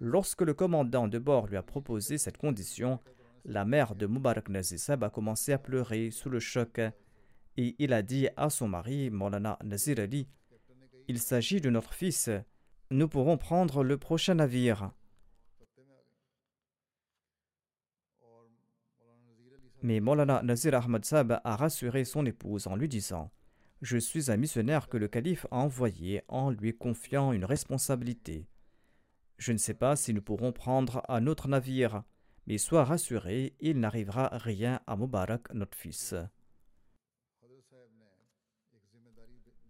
Lorsque 0.00 0.42
le 0.42 0.54
commandant 0.54 1.08
de 1.08 1.18
bord 1.18 1.46
lui 1.46 1.56
a 1.56 1.62
proposé 1.62 2.18
cette 2.18 2.36
condition, 2.36 3.00
la 3.44 3.64
mère 3.64 3.94
de 3.94 4.06
Mubarak 4.06 4.48
Nazisab 4.48 5.04
a 5.04 5.10
commencé 5.10 5.52
à 5.52 5.58
pleurer 5.58 6.10
sous 6.10 6.28
le 6.28 6.40
choc 6.40 6.80
et 7.56 7.74
il 7.78 7.92
a 7.92 8.02
dit 8.02 8.28
à 8.36 8.50
son 8.50 8.68
mari, 8.68 9.10
Molana 9.10 9.58
Nazir 9.64 9.98
Ali, 9.98 10.28
Il 11.08 11.18
s'agit 11.18 11.60
de 11.60 11.70
notre 11.70 11.94
fils, 11.94 12.28
nous 12.90 13.08
pourrons 13.08 13.38
prendre 13.38 13.82
le 13.82 13.96
prochain 13.96 14.34
navire. 14.34 14.90
Mais 19.82 20.00
Molana 20.00 20.42
Nazir 20.42 20.74
Ahmad 20.74 21.04
Sab 21.04 21.40
a 21.44 21.56
rassuré 21.56 22.04
son 22.04 22.26
épouse 22.26 22.66
en 22.66 22.76
lui 22.76 22.88
disant 22.88 23.30
Je 23.82 23.98
suis 23.98 24.30
un 24.30 24.36
missionnaire 24.36 24.88
que 24.88 24.96
le 24.96 25.06
calife 25.06 25.46
a 25.50 25.56
envoyé 25.56 26.22
en 26.28 26.50
lui 26.50 26.76
confiant 26.76 27.32
une 27.32 27.44
responsabilité. 27.44 28.46
Je 29.38 29.52
ne 29.52 29.58
sais 29.58 29.74
pas 29.74 29.96
si 29.96 30.14
nous 30.14 30.22
pourrons 30.22 30.52
prendre 30.52 31.02
un 31.08 31.26
autre 31.26 31.46
navire, 31.46 32.02
mais 32.46 32.56
sois 32.56 32.84
rassuré, 32.84 33.54
il 33.60 33.78
n'arrivera 33.78 34.28
rien 34.32 34.80
à 34.86 34.96
Mubarak, 34.96 35.52
notre 35.52 35.76
fils. 35.76 36.14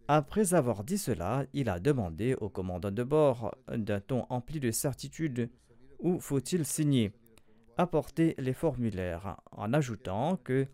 Après 0.09 0.54
avoir 0.54 0.84
dit 0.84 0.98
cela, 0.98 1.46
il 1.52 1.68
a 1.68 1.80
demandé 1.80 2.36
au 2.36 2.48
commandant 2.48 2.92
de 2.92 3.02
bord, 3.02 3.57
d'un 3.66 4.00
ton 4.00 4.24
empli 4.28 4.61
de 4.61 4.70
certitude, 4.70 5.50
où 5.98 6.20
faut-il 6.20 6.64
signer? 6.64 7.12
Apportez 7.76 8.36
les 8.38 8.52
formulaires, 8.52 9.40
en 9.50 9.72
ajoutant 9.72 10.36
que 10.36 10.68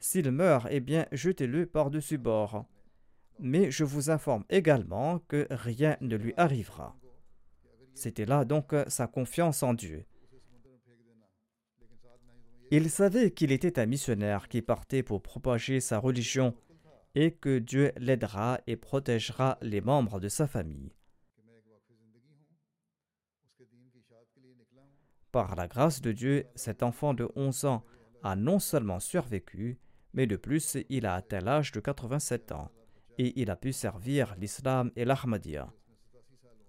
s'il 0.00 0.30
meurt, 0.30 0.68
eh 0.70 0.80
bien, 0.80 1.06
jetez-le 1.12 1.66
par-dessus 1.66 2.18
bord. 2.18 2.66
Mais 3.38 3.70
je 3.70 3.84
vous 3.84 4.10
informe 4.10 4.44
également 4.50 5.20
que 5.28 5.46
rien 5.50 5.96
ne 6.00 6.16
lui 6.16 6.34
arrivera. 6.36 6.96
C'était 7.94 8.26
là 8.26 8.44
donc 8.44 8.74
sa 8.88 9.06
confiance 9.06 9.62
en 9.62 9.74
Dieu. 9.74 10.04
Il 12.70 12.90
savait 12.90 13.30
qu'il 13.30 13.50
était 13.50 13.78
un 13.78 13.86
missionnaire 13.86 14.48
qui 14.48 14.60
partait 14.60 15.02
pour 15.02 15.22
propager 15.22 15.80
sa 15.80 15.98
religion 15.98 16.54
et 17.14 17.32
que 17.32 17.58
Dieu 17.58 17.92
l'aidera 17.96 18.60
et 18.66 18.76
protégera 18.76 19.58
les 19.62 19.80
membres 19.80 20.20
de 20.20 20.28
sa 20.28 20.46
famille. 20.46 20.92
Par 25.32 25.56
la 25.56 25.66
grâce 25.66 26.00
de 26.00 26.12
Dieu, 26.12 26.46
cet 26.54 26.82
enfant 26.82 27.14
de 27.14 27.28
11 27.36 27.64
ans 27.64 27.84
a 28.22 28.36
non 28.36 28.58
seulement 28.58 29.00
survécu, 29.00 29.78
mais 30.14 30.26
de 30.26 30.36
plus 30.36 30.76
il 30.88 31.06
a 31.06 31.14
atteint 31.14 31.40
l'âge 31.40 31.72
de 31.72 31.80
87 31.80 32.52
ans 32.52 32.70
et 33.18 33.40
il 33.40 33.50
a 33.50 33.56
pu 33.56 33.72
servir 33.72 34.34
l'islam 34.38 34.90
et 34.96 35.04
l'Ahmadiyya. 35.04 35.72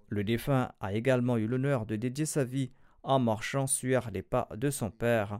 Le 0.09 0.23
défunt 0.23 0.71
a 0.79 0.93
également 0.93 1.37
eu 1.37 1.47
l'honneur 1.47 1.85
de 1.85 1.95
dédier 1.95 2.25
sa 2.25 2.43
vie 2.43 2.71
en 3.03 3.19
marchant 3.19 3.67
sur 3.67 4.09
les 4.11 4.23
pas 4.23 4.49
de 4.55 4.69
son 4.69 4.89
père 4.89 5.39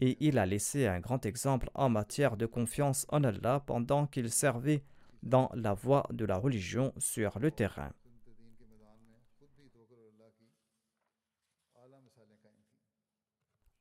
et 0.00 0.16
il 0.20 0.38
a 0.38 0.46
laissé 0.46 0.86
un 0.86 1.00
grand 1.00 1.24
exemple 1.26 1.70
en 1.74 1.88
matière 1.88 2.36
de 2.36 2.46
confiance 2.46 3.06
en 3.10 3.22
Allah 3.22 3.62
pendant 3.66 4.06
qu'il 4.06 4.30
servait 4.30 4.82
dans 5.22 5.50
la 5.54 5.74
voie 5.74 6.06
de 6.10 6.24
la 6.24 6.36
religion 6.36 6.92
sur 6.98 7.38
le 7.38 7.50
terrain. 7.50 7.92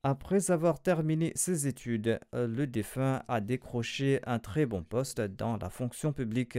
Après 0.03 0.49
avoir 0.49 0.81
terminé 0.81 1.33
ses 1.35 1.67
études, 1.67 2.21
le 2.31 2.65
défunt 2.65 3.21
a 3.27 3.41
décroché 3.41 4.21
un 4.25 4.39
très 4.39 4.65
bon 4.65 4.81
poste 4.81 5.19
dans 5.19 5.57
la 5.57 5.69
fonction 5.69 6.13
publique 6.13 6.57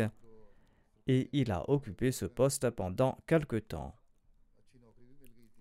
et 1.07 1.31
il 1.33 1.51
a 1.51 1.69
occupé 1.71 2.13
ce 2.13 2.27
poste 2.27 2.69
pendant 2.69 3.17
quelque 3.27 3.57
temps. 3.57 3.95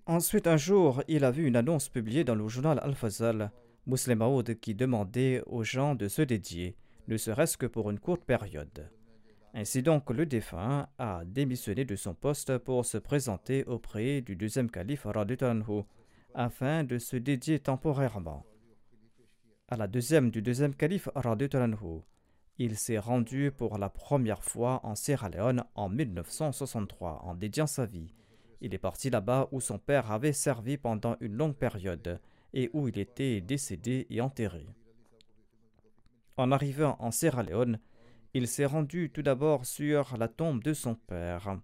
Ensuite, 0.05 0.47
un 0.47 0.57
jour, 0.57 1.03
il 1.07 1.23
a 1.23 1.31
vu 1.31 1.45
une 1.45 1.55
annonce 1.55 1.87
publiée 1.87 2.25
dans 2.25 2.35
le 2.35 2.47
journal 2.49 2.79
Al-Fazal 2.83 3.49
Muslim 3.87 4.23
Aoud 4.23 4.59
qui 4.59 4.75
demandait 4.75 5.41
aux 5.45 5.63
gens 5.63 5.95
de 5.95 6.09
se 6.09 6.21
dédier, 6.21 6.75
ne 7.07 7.15
serait-ce 7.15 7.57
que 7.57 7.65
pour 7.65 7.89
une 7.89 7.99
courte 7.99 8.25
période. 8.25 8.89
Ainsi 9.53 9.81
donc, 9.81 10.09
le 10.09 10.25
défunt 10.25 10.89
a 10.97 11.23
démissionné 11.25 11.85
de 11.85 11.95
son 11.95 12.13
poste 12.13 12.57
pour 12.57 12.85
se 12.85 12.97
présenter 12.97 13.63
auprès 13.63 14.19
du 14.19 14.35
deuxième 14.35 14.69
calife 14.69 15.05
Raditanhu 15.05 15.83
afin 16.33 16.83
de 16.83 16.97
se 16.97 17.15
dédier 17.15 17.59
temporairement. 17.59 18.45
À 19.67 19.77
la 19.77 19.87
deuxième 19.87 20.31
du 20.31 20.41
deuxième 20.41 20.75
calife 20.75 21.09
il 22.57 22.77
s'est 22.77 22.97
rendu 22.97 23.51
pour 23.55 23.77
la 23.77 23.89
première 23.89 24.43
fois 24.43 24.81
en 24.83 24.93
Sierra 24.93 25.29
Leone 25.29 25.63
en 25.75 25.87
1963 25.87 27.21
en 27.23 27.33
dédiant 27.33 27.67
sa 27.67 27.85
vie. 27.85 28.13
Il 28.59 28.73
est 28.73 28.79
parti 28.79 29.09
là-bas 29.09 29.47
où 29.51 29.61
son 29.61 29.79
père 29.79 30.11
avait 30.11 30.33
servi 30.33 30.77
pendant 30.77 31.15
une 31.21 31.35
longue 31.35 31.55
période 31.55 32.19
et 32.53 32.69
où 32.73 32.89
il 32.89 32.99
était 32.99 33.39
décédé 33.39 34.07
et 34.09 34.19
enterré. 34.19 34.67
En 36.35 36.51
arrivant 36.51 36.97
en 36.99 37.11
Sierra 37.11 37.43
Leone, 37.43 37.79
il 38.33 38.47
s'est 38.47 38.65
rendu 38.65 39.09
tout 39.09 39.21
d'abord 39.21 39.65
sur 39.65 40.17
la 40.17 40.27
tombe 40.27 40.61
de 40.61 40.73
son 40.73 40.95
père. 40.95 41.59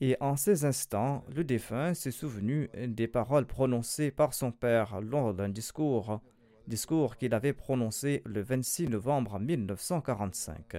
Et 0.00 0.16
en 0.20 0.36
ces 0.36 0.64
instants, 0.64 1.24
le 1.34 1.42
défunt 1.42 1.92
s'est 1.92 2.12
souvenu 2.12 2.70
des 2.86 3.08
paroles 3.08 3.46
prononcées 3.46 4.10
par 4.10 4.32
son 4.32 4.52
père 4.52 5.00
lors 5.00 5.34
d'un 5.34 5.48
discours, 5.48 6.20
discours 6.68 7.16
qu'il 7.16 7.34
avait 7.34 7.52
prononcé 7.52 8.22
le 8.24 8.40
26 8.40 8.88
novembre 8.88 9.40
1945. 9.40 10.76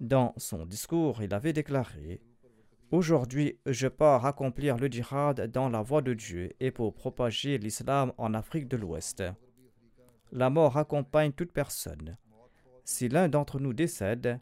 Dans 0.00 0.32
son 0.36 0.66
discours, 0.66 1.22
il 1.22 1.32
avait 1.32 1.52
déclaré 1.52 2.20
Aujourd'hui, 2.90 3.58
je 3.66 3.86
pars 3.86 4.24
accomplir 4.24 4.78
le 4.78 4.86
djihad 4.86 5.50
dans 5.52 5.68
la 5.68 5.82
voie 5.82 6.00
de 6.00 6.14
Dieu 6.14 6.54
et 6.58 6.70
pour 6.70 6.94
propager 6.94 7.58
l'islam 7.58 8.12
en 8.16 8.32
Afrique 8.32 8.66
de 8.66 8.78
l'Ouest. 8.78 9.22
La 10.32 10.48
mort 10.48 10.78
accompagne 10.78 11.32
toute 11.32 11.52
personne. 11.52 12.16
Si 12.84 13.10
l'un 13.10 13.28
d'entre 13.28 13.60
nous 13.60 13.74
décède, 13.74 14.40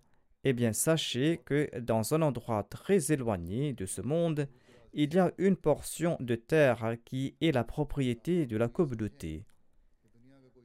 eh 0.48 0.52
bien 0.52 0.72
sachez 0.72 1.40
que 1.44 1.76
dans 1.80 2.14
un 2.14 2.22
endroit 2.22 2.62
très 2.62 3.10
éloigné 3.10 3.72
de 3.72 3.84
ce 3.84 4.00
monde, 4.00 4.46
il 4.92 5.12
y 5.12 5.18
a 5.18 5.32
une 5.38 5.56
portion 5.56 6.16
de 6.20 6.36
terre 6.36 6.94
qui 7.04 7.34
est 7.40 7.50
la 7.50 7.64
propriété 7.64 8.46
de 8.46 8.56
la 8.56 8.68
communauté. 8.68 9.44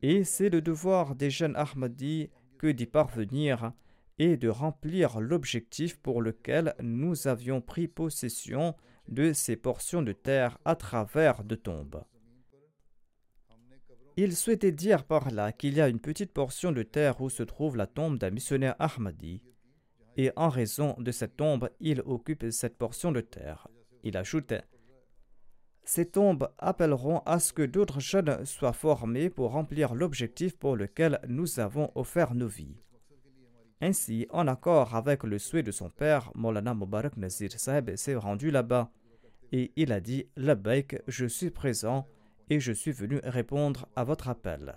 Et 0.04 0.24
c'est 0.24 0.50
le 0.50 0.62
devoir 0.62 1.16
des 1.16 1.32
jeunes 1.32 1.56
Ahmadis 1.56 2.30
que 2.60 2.68
d'y 2.68 2.86
parvenir 2.86 3.74
et 4.20 4.38
de 4.38 4.50
remplir 4.50 5.20
l'objectif 5.20 5.98
pour 5.98 6.22
lequel 6.22 6.76
nous 6.84 7.28
avions 7.28 7.60
pris 7.60 7.88
possession 7.88 8.76
de 9.08 9.34
ces 9.34 9.56
portions 9.56 10.04
de 10.04 10.12
terre 10.12 10.60
à 10.64 10.76
travers 10.76 11.44
de 11.44 11.56
tombes. 11.56 12.04
Il 14.16 14.36
souhaitait 14.36 14.72
dire 14.72 15.06
par 15.06 15.32
là 15.32 15.52
qu'il 15.52 15.74
y 15.74 15.82
a 15.82 15.90
une 15.90 16.00
petite 16.00 16.34
portion 16.34 16.72
de 16.72 16.84
terre 16.84 17.20
où 17.20 17.32
se 17.32 17.42
trouve 17.42 17.78
la 17.78 17.88
tombe 17.88 18.20
d'un 18.20 18.30
missionnaire 18.30 18.76
Ahmadi, 18.78 19.42
et 20.18 20.32
en 20.36 20.50
raison 20.50 20.96
de 20.98 21.12
cette 21.12 21.38
tombe, 21.38 21.70
il 21.80 22.02
occupe 22.02 22.52
cette 22.52 22.78
portion 22.78 23.12
de 23.12 23.22
terre. 23.22 23.68
Il 24.04 24.18
ajoute 24.18 24.54
Ces 25.84 26.10
tombes 26.10 26.50
appelleront 26.58 27.20
à 27.26 27.40
ce 27.40 27.54
que 27.54 27.64
d'autres 27.64 28.00
jeunes 28.00 28.46
soient 28.46 28.74
formés 28.74 29.30
pour 29.30 29.52
remplir 29.52 29.94
l'objectif 29.94 30.58
pour 30.58 30.76
lequel 30.76 31.20
nous 31.28 31.60
avons 31.60 31.92
offert 31.96 32.34
nos 32.34 32.48
vies. 32.48 32.78
Ainsi, 33.82 34.28
en 34.30 34.48
accord 34.48 34.96
avec 34.96 35.24
le 35.24 35.40
souhait 35.40 35.64
de 35.64 35.72
son 35.72 35.90
père, 35.90 36.32
Molana 36.36 36.76
Mubarak 36.76 37.18
Nazir 37.18 37.52
Saeb 37.52 37.96
s'est 37.96 38.16
rendu 38.16 38.52
là-bas 38.52 38.92
et 39.52 39.72
il 39.76 39.92
a 39.92 40.00
dit 40.00 40.28
Labbaik, 40.38 41.02
je 41.08 41.26
suis 41.26 41.50
présent 41.50 42.08
et 42.50 42.60
je 42.60 42.72
suis 42.72 42.92
venu 42.92 43.20
répondre 43.24 43.88
à 43.96 44.04
votre 44.04 44.30
appel. 44.30 44.76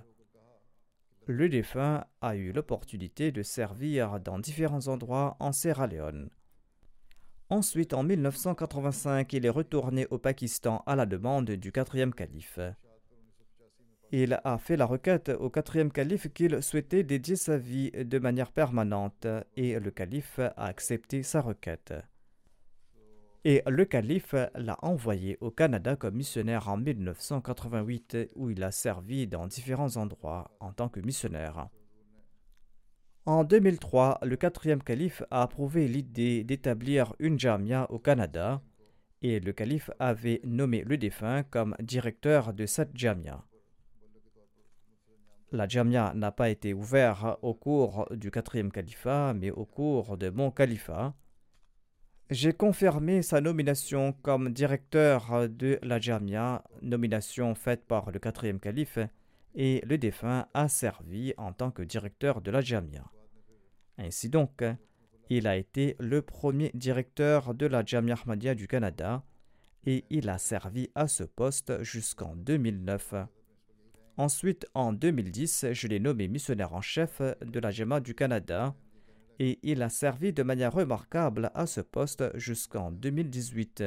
Le 1.26 1.48
défunt 1.48 2.04
a 2.20 2.36
eu 2.36 2.52
l'opportunité 2.52 3.32
de 3.32 3.42
servir 3.42 4.20
dans 4.20 4.38
différents 4.38 4.88
endroits 4.88 5.36
en 5.40 5.52
Sierra 5.52 5.86
Leone. 5.86 6.28
Ensuite, 7.48 7.94
en 7.94 8.02
1985, 8.02 9.32
il 9.32 9.46
est 9.46 9.50
retourné 9.50 10.06
au 10.10 10.18
Pakistan 10.18 10.82
à 10.86 10.96
la 10.96 11.06
demande 11.06 11.50
du 11.50 11.72
quatrième 11.72 12.12
calife. 12.12 12.58
Il 14.12 14.38
a 14.44 14.58
fait 14.58 14.76
la 14.76 14.84
requête 14.84 15.30
au 15.30 15.48
quatrième 15.48 15.90
calife 15.90 16.32
qu'il 16.32 16.62
souhaitait 16.62 17.04
dédier 17.04 17.36
sa 17.36 17.56
vie 17.56 17.90
de 17.90 18.18
manière 18.18 18.52
permanente 18.52 19.26
et 19.56 19.80
le 19.80 19.90
calife 19.90 20.38
a 20.38 20.66
accepté 20.66 21.22
sa 21.22 21.40
requête. 21.40 21.94
Et 23.46 23.62
le 23.66 23.84
calife 23.84 24.34
l'a 24.54 24.78
envoyé 24.82 25.36
au 25.40 25.50
Canada 25.50 25.96
comme 25.96 26.14
missionnaire 26.14 26.68
en 26.68 26.78
1988 26.78 28.30
où 28.36 28.48
il 28.50 28.62
a 28.62 28.70
servi 28.70 29.26
dans 29.26 29.46
différents 29.46 29.96
endroits 29.96 30.50
en 30.60 30.72
tant 30.72 30.88
que 30.88 31.00
missionnaire. 31.00 31.68
En 33.26 33.44
2003, 33.44 34.20
le 34.22 34.36
quatrième 34.36 34.82
calife 34.82 35.22
a 35.30 35.42
approuvé 35.42 35.88
l'idée 35.88 36.44
d'établir 36.44 37.14
une 37.18 37.38
jamia 37.38 37.86
au 37.90 37.98
Canada 37.98 38.62
et 39.22 39.40
le 39.40 39.52
calife 39.52 39.90
avait 39.98 40.40
nommé 40.44 40.82
le 40.82 40.98
défunt 40.98 41.42
comme 41.44 41.74
directeur 41.80 42.52
de 42.52 42.66
cette 42.66 42.96
jamia. 42.96 43.44
La 45.52 45.68
Jamia 45.68 46.12
n'a 46.14 46.32
pas 46.32 46.50
été 46.50 46.74
ouverte 46.74 47.38
au 47.42 47.54
cours 47.54 48.08
du 48.10 48.30
quatrième 48.30 48.72
califat, 48.72 49.34
mais 49.34 49.52
au 49.52 49.64
cours 49.64 50.16
de 50.16 50.28
mon 50.28 50.50
califat. 50.50 51.14
J'ai 52.30 52.54
confirmé 52.54 53.20
sa 53.20 53.42
nomination 53.42 54.14
comme 54.22 54.50
directeur 54.50 55.48
de 55.48 55.78
la 55.82 56.00
Jamia, 56.00 56.64
nomination 56.80 57.54
faite 57.54 57.84
par 57.84 58.10
le 58.10 58.18
quatrième 58.18 58.60
calife, 58.60 58.98
et 59.54 59.82
le 59.86 59.98
défunt 59.98 60.46
a 60.54 60.68
servi 60.68 61.34
en 61.36 61.52
tant 61.52 61.70
que 61.70 61.82
directeur 61.82 62.40
de 62.40 62.50
la 62.50 62.62
Jamia. 62.62 63.04
Ainsi 63.98 64.30
donc, 64.30 64.64
il 65.28 65.46
a 65.46 65.56
été 65.56 65.96
le 66.00 66.22
premier 66.22 66.70
directeur 66.74 67.54
de 67.54 67.66
la 67.66 67.84
Jamia 67.84 68.14
Ahmadiyya 68.14 68.54
du 68.54 68.68
Canada 68.68 69.22
et 69.86 70.04
il 70.08 70.30
a 70.30 70.38
servi 70.38 70.90
à 70.94 71.08
ce 71.08 71.24
poste 71.24 71.82
jusqu'en 71.82 72.34
2009. 72.36 73.14
Ensuite, 74.16 74.66
en 74.74 74.92
2010, 74.92 75.66
je 75.72 75.88
l'ai 75.88 76.00
nommé 76.00 76.28
missionnaire 76.28 76.72
en 76.72 76.80
chef 76.80 77.20
de 77.44 77.60
la 77.60 77.70
GEMA 77.70 78.00
du 78.00 78.14
Canada 78.14 78.74
et 79.38 79.58
il 79.62 79.82
a 79.82 79.88
servi 79.88 80.32
de 80.32 80.42
manière 80.42 80.72
remarquable 80.72 81.50
à 81.54 81.66
ce 81.66 81.80
poste 81.80 82.24
jusqu'en 82.36 82.90
2018. 82.90 83.84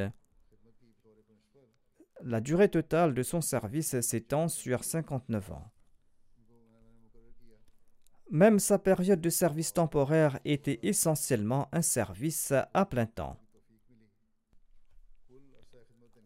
la 2.22 2.40
durée 2.40 2.68
totale 2.68 3.14
de 3.14 3.22
son 3.22 3.40
service 3.40 4.00
s'étend 4.00 4.48
sur 4.48 4.82
59 4.82 5.52
ans. 5.52 5.70
Même 8.30 8.58
sa 8.58 8.78
période 8.78 9.20
de 9.20 9.30
service 9.30 9.72
temporaire 9.72 10.38
était 10.44 10.80
essentiellement 10.82 11.68
un 11.72 11.80
service 11.80 12.52
à 12.74 12.84
plein 12.84 13.06
temps. 13.06 13.38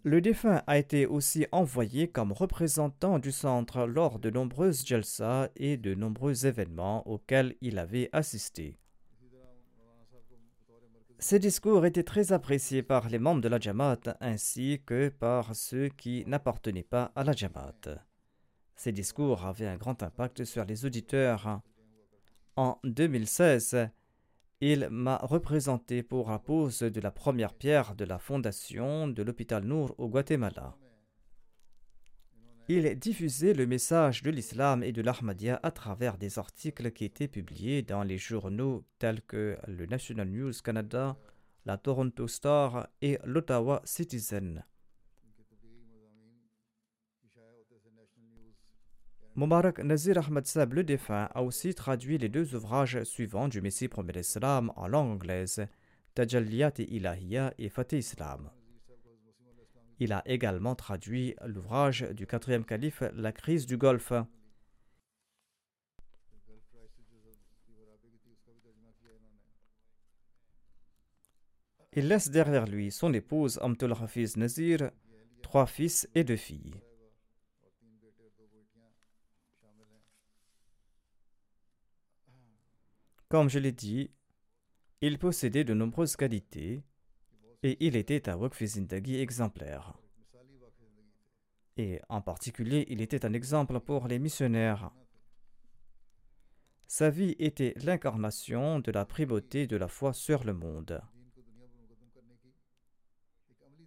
Le 0.04 0.20
défunt 0.20 0.64
a 0.66 0.78
été 0.78 1.06
aussi 1.06 1.46
envoyé 1.52 2.08
comme 2.08 2.32
représentant 2.32 3.20
du 3.20 3.30
centre 3.30 3.86
lors 3.86 4.18
de 4.18 4.30
nombreuses 4.30 4.84
jalsa 4.84 5.48
et 5.54 5.76
de 5.76 5.94
nombreux 5.94 6.44
événements 6.44 7.06
auxquels 7.08 7.54
il 7.60 7.78
avait 7.78 8.08
assisté. 8.12 8.81
Ces 11.22 11.38
discours 11.38 11.86
étaient 11.86 12.02
très 12.02 12.32
appréciés 12.32 12.82
par 12.82 13.08
les 13.08 13.20
membres 13.20 13.40
de 13.40 13.48
la 13.48 13.60
Jamaat 13.60 14.16
ainsi 14.20 14.82
que 14.84 15.08
par 15.08 15.54
ceux 15.54 15.86
qui 15.86 16.24
n'appartenaient 16.26 16.82
pas 16.82 17.12
à 17.14 17.22
la 17.22 17.30
Jamaat. 17.30 18.02
Ces 18.74 18.90
discours 18.90 19.46
avaient 19.46 19.68
un 19.68 19.76
grand 19.76 20.02
impact 20.02 20.44
sur 20.44 20.64
les 20.64 20.84
auditeurs. 20.84 21.60
En 22.56 22.80
2016, 22.82 23.88
il 24.60 24.88
m'a 24.90 25.18
représenté 25.18 26.02
pour 26.02 26.28
la 26.28 26.40
pose 26.40 26.80
de 26.80 27.00
la 27.00 27.12
première 27.12 27.54
pierre 27.54 27.94
de 27.94 28.04
la 28.04 28.18
fondation 28.18 29.06
de 29.06 29.22
l'hôpital 29.22 29.62
Nour 29.62 29.94
au 29.98 30.08
Guatemala. 30.08 30.76
Il 32.68 32.96
diffusait 32.96 33.54
le 33.54 33.66
message 33.66 34.22
de 34.22 34.30
l'islam 34.30 34.84
et 34.84 34.92
de 34.92 35.02
l'Ahmadiyya 35.02 35.58
à 35.64 35.72
travers 35.72 36.16
des 36.16 36.38
articles 36.38 36.92
qui 36.92 37.04
étaient 37.04 37.26
publiés 37.26 37.82
dans 37.82 38.04
les 38.04 38.18
journaux 38.18 38.84
tels 39.00 39.20
que 39.22 39.58
le 39.66 39.86
National 39.86 40.28
News 40.28 40.52
Canada, 40.62 41.16
la 41.66 41.76
Toronto 41.76 42.28
Star 42.28 42.88
et 43.00 43.18
l'Ottawa 43.24 43.82
Citizen. 43.84 44.64
Mubarak 49.34 49.78
Nazir 49.80 50.18
Ahmad 50.18 50.46
Sab 50.46 50.74
le 50.74 50.84
défunt 50.84 51.28
a 51.34 51.42
aussi 51.42 51.74
traduit 51.74 52.18
les 52.18 52.28
deux 52.28 52.54
ouvrages 52.54 53.02
suivants 53.02 53.48
du 53.48 53.60
Messie 53.60 53.88
premier 53.88 54.18
Islam 54.20 54.70
en 54.76 54.86
langue 54.86 55.12
anglaise, 55.12 55.66
Tajalliyat 56.14 56.74
et 56.78 56.94
Ilahiya 56.94 57.54
et 57.58 57.70
Fatih 57.70 57.98
Islam. 57.98 58.50
Il 59.98 60.12
a 60.12 60.22
également 60.26 60.74
traduit 60.74 61.34
l'ouvrage 61.44 62.02
du 62.12 62.26
quatrième 62.26 62.64
calife 62.64 63.02
La 63.14 63.32
crise 63.32 63.66
du 63.66 63.76
Golfe. 63.76 64.12
Il 71.94 72.08
laisse 72.08 72.30
derrière 72.30 72.66
lui 72.66 72.90
son 72.90 73.12
épouse 73.12 73.58
Amtul 73.60 73.92
Hafiz 73.92 74.36
Nazir, 74.38 74.90
trois 75.42 75.66
fils 75.66 76.08
et 76.14 76.24
deux 76.24 76.36
filles. 76.36 76.80
Comme 83.28 83.48
je 83.48 83.58
l'ai 83.58 83.72
dit, 83.72 84.10
il 85.00 85.18
possédait 85.18 85.64
de 85.64 85.74
nombreuses 85.74 86.16
qualités 86.16 86.82
et 87.62 87.76
il 87.80 87.96
était 87.96 88.28
un 88.28 88.36
Waqf 88.36 88.62
exemplaire. 88.62 89.94
Et 91.76 92.00
en 92.08 92.20
particulier, 92.20 92.86
il 92.88 93.00
était 93.00 93.24
un 93.24 93.32
exemple 93.32 93.80
pour 93.80 94.08
les 94.08 94.18
missionnaires. 94.18 94.92
Sa 96.86 97.08
vie 97.08 97.34
était 97.38 97.72
l'incarnation 97.76 98.78
de 98.78 98.92
la 98.92 99.06
primauté 99.06 99.66
de 99.66 99.76
la 99.76 99.88
foi 99.88 100.12
sur 100.12 100.44
le 100.44 100.52
monde. 100.52 101.00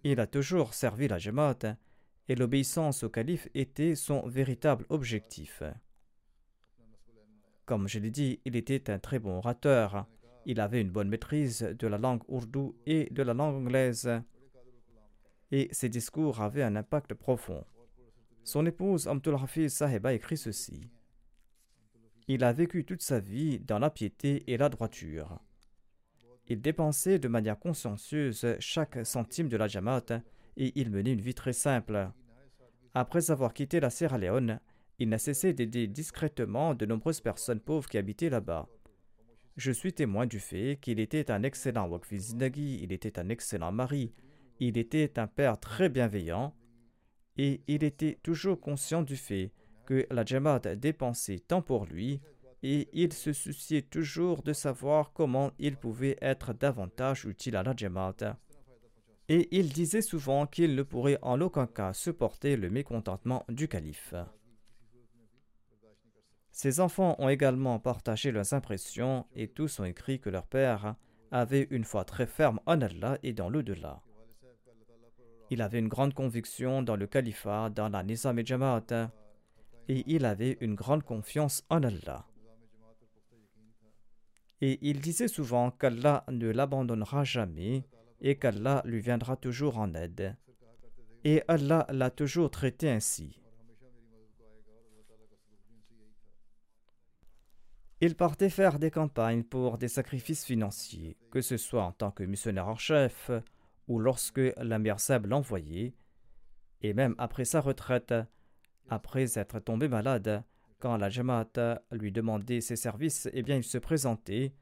Il 0.02 0.18
a 0.20 0.26
toujours 0.26 0.74
servi 0.74 1.06
la 1.06 1.18
Jamaat 1.18 1.76
et 2.28 2.34
l'obéissance 2.34 3.04
au 3.04 3.08
calife 3.08 3.48
était 3.54 3.94
son 3.94 4.26
véritable 4.26 4.86
objectif. 4.88 5.62
Comme 7.64 7.88
je 7.88 7.98
l'ai 7.98 8.10
dit, 8.10 8.40
il 8.44 8.56
était 8.56 8.90
un 8.90 8.98
très 8.98 9.18
bon 9.18 9.38
orateur. 9.38 10.06
Il 10.48 10.60
avait 10.60 10.80
une 10.80 10.92
bonne 10.92 11.08
maîtrise 11.08 11.62
de 11.76 11.86
la 11.88 11.98
langue 11.98 12.22
ourdou 12.28 12.76
et 12.86 13.08
de 13.10 13.22
la 13.24 13.34
langue 13.34 13.56
anglaise. 13.56 14.08
Et 15.50 15.68
ses 15.72 15.88
discours 15.88 16.40
avaient 16.40 16.62
un 16.62 16.76
impact 16.76 17.14
profond. 17.14 17.64
Son 18.44 18.64
épouse 18.64 19.08
Amtul 19.08 19.34
Hafiz 19.34 19.74
Sahib 19.74 20.06
a 20.06 20.12
écrit 20.12 20.36
ceci. 20.36 20.88
Il 22.28 22.44
a 22.44 22.52
vécu 22.52 22.84
toute 22.84 23.02
sa 23.02 23.18
vie 23.18 23.58
dans 23.58 23.80
la 23.80 23.90
piété 23.90 24.44
et 24.46 24.56
la 24.56 24.68
droiture. 24.68 25.40
Il 26.46 26.60
dépensait 26.60 27.18
de 27.18 27.26
manière 27.26 27.58
consciencieuse 27.58 28.46
chaque 28.60 29.04
centime 29.04 29.48
de 29.48 29.56
la 29.56 29.66
Jamaat 29.66 30.22
et 30.56 30.72
il 30.76 30.92
menait 30.92 31.12
une 31.12 31.20
vie 31.20 31.34
très 31.34 31.52
simple. 31.52 32.08
Après 32.94 33.32
avoir 33.32 33.52
quitté 33.52 33.80
la 33.80 33.90
Sierra 33.90 34.16
Leone, 34.16 34.60
il 35.00 35.08
n'a 35.08 35.18
cessé 35.18 35.52
d'aider 35.52 35.88
discrètement 35.88 36.76
de 36.76 36.86
nombreuses 36.86 37.20
personnes 37.20 37.60
pauvres 37.60 37.88
qui 37.88 37.98
habitaient 37.98 38.30
là-bas. 38.30 38.68
Je 39.56 39.72
suis 39.72 39.94
témoin 39.94 40.26
du 40.26 40.38
fait 40.38 40.78
qu'il 40.82 41.00
était 41.00 41.30
un 41.30 41.42
excellent 41.42 41.88
Wakfizinagi, 41.88 42.80
il 42.82 42.92
était 42.92 43.18
un 43.18 43.30
excellent 43.30 43.72
mari, 43.72 44.12
il 44.60 44.76
était 44.76 45.18
un 45.18 45.26
père 45.26 45.58
très 45.58 45.88
bienveillant, 45.88 46.54
et 47.38 47.62
il 47.66 47.82
était 47.82 48.18
toujours 48.22 48.60
conscient 48.60 49.00
du 49.00 49.16
fait 49.16 49.52
que 49.86 50.06
la 50.10 50.26
Jamaat 50.26 50.76
dépensait 50.76 51.38
tant 51.38 51.62
pour 51.62 51.86
lui, 51.86 52.20
et 52.62 52.88
il 52.92 53.14
se 53.14 53.32
souciait 53.32 53.82
toujours 53.82 54.42
de 54.42 54.52
savoir 54.52 55.12
comment 55.14 55.52
il 55.58 55.76
pouvait 55.76 56.18
être 56.20 56.52
davantage 56.52 57.24
utile 57.24 57.56
à 57.56 57.62
la 57.62 57.74
Jamaat. 57.74 58.36
Et 59.28 59.48
il 59.56 59.70
disait 59.72 60.02
souvent 60.02 60.46
qu'il 60.46 60.74
ne 60.74 60.82
pourrait 60.82 61.18
en 61.22 61.40
aucun 61.40 61.66
cas 61.66 61.94
supporter 61.94 62.56
le 62.56 62.68
mécontentement 62.68 63.44
du 63.48 63.68
calife. 63.68 64.14
Ses 66.56 66.80
enfants 66.80 67.16
ont 67.18 67.28
également 67.28 67.78
partagé 67.78 68.32
leurs 68.32 68.54
impressions 68.54 69.26
et 69.34 69.46
tous 69.46 69.78
ont 69.78 69.84
écrit 69.84 70.20
que 70.20 70.30
leur 70.30 70.46
père 70.46 70.94
avait 71.30 71.68
une 71.70 71.84
foi 71.84 72.06
très 72.06 72.24
ferme 72.24 72.60
en 72.64 72.80
Allah 72.80 73.18
et 73.22 73.34
dans 73.34 73.50
l'au-delà. 73.50 74.00
Il 75.50 75.60
avait 75.60 75.80
une 75.80 75.88
grande 75.88 76.14
conviction 76.14 76.80
dans 76.80 76.96
le 76.96 77.06
califat, 77.06 77.68
dans 77.68 77.90
la 77.90 78.02
Nizam 78.02 78.38
et 78.38 78.44
et 79.88 80.04
il 80.06 80.24
avait 80.24 80.56
une 80.62 80.74
grande 80.74 81.02
confiance 81.02 81.62
en 81.68 81.82
Allah. 81.82 82.24
Et 84.62 84.78
il 84.80 85.02
disait 85.02 85.28
souvent 85.28 85.70
qu'Allah 85.70 86.24
ne 86.30 86.48
l'abandonnera 86.48 87.22
jamais 87.24 87.84
et 88.22 88.36
qu'Allah 88.36 88.80
lui 88.86 89.00
viendra 89.00 89.36
toujours 89.36 89.76
en 89.76 89.92
aide. 89.92 90.34
Et 91.22 91.42
Allah 91.48 91.86
l'a 91.90 92.08
toujours 92.08 92.50
traité 92.50 92.88
ainsi. 92.88 93.42
Il 98.02 98.14
partait 98.14 98.50
faire 98.50 98.78
des 98.78 98.90
campagnes 98.90 99.42
pour 99.42 99.78
des 99.78 99.88
sacrifices 99.88 100.44
financiers, 100.44 101.16
que 101.30 101.40
ce 101.40 101.56
soit 101.56 101.82
en 101.82 101.92
tant 101.92 102.10
que 102.10 102.24
missionnaire 102.24 102.68
en 102.68 102.76
chef 102.76 103.30
ou 103.88 103.98
lorsque 103.98 104.40
l'Amir 104.58 105.00
Seb 105.00 105.26
l'envoyait, 105.26 105.94
et 106.82 106.92
même 106.92 107.14
après 107.16 107.46
sa 107.46 107.62
retraite, 107.62 108.12
après 108.90 109.38
être 109.38 109.60
tombé 109.60 109.88
malade, 109.88 110.44
quand 110.78 110.98
la 110.98 111.08
Jamaat 111.08 111.80
lui 111.90 112.12
demandait 112.12 112.60
ses 112.60 112.76
services, 112.76 113.30
eh 113.32 113.42
bien 113.42 113.56
il 113.56 113.64
se 113.64 113.78
présentait 113.78 114.52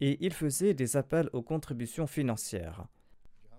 et 0.00 0.24
il 0.24 0.32
faisait 0.32 0.74
des 0.74 0.96
appels 0.96 1.30
aux 1.32 1.42
contributions 1.42 2.08
financières. 2.08 2.88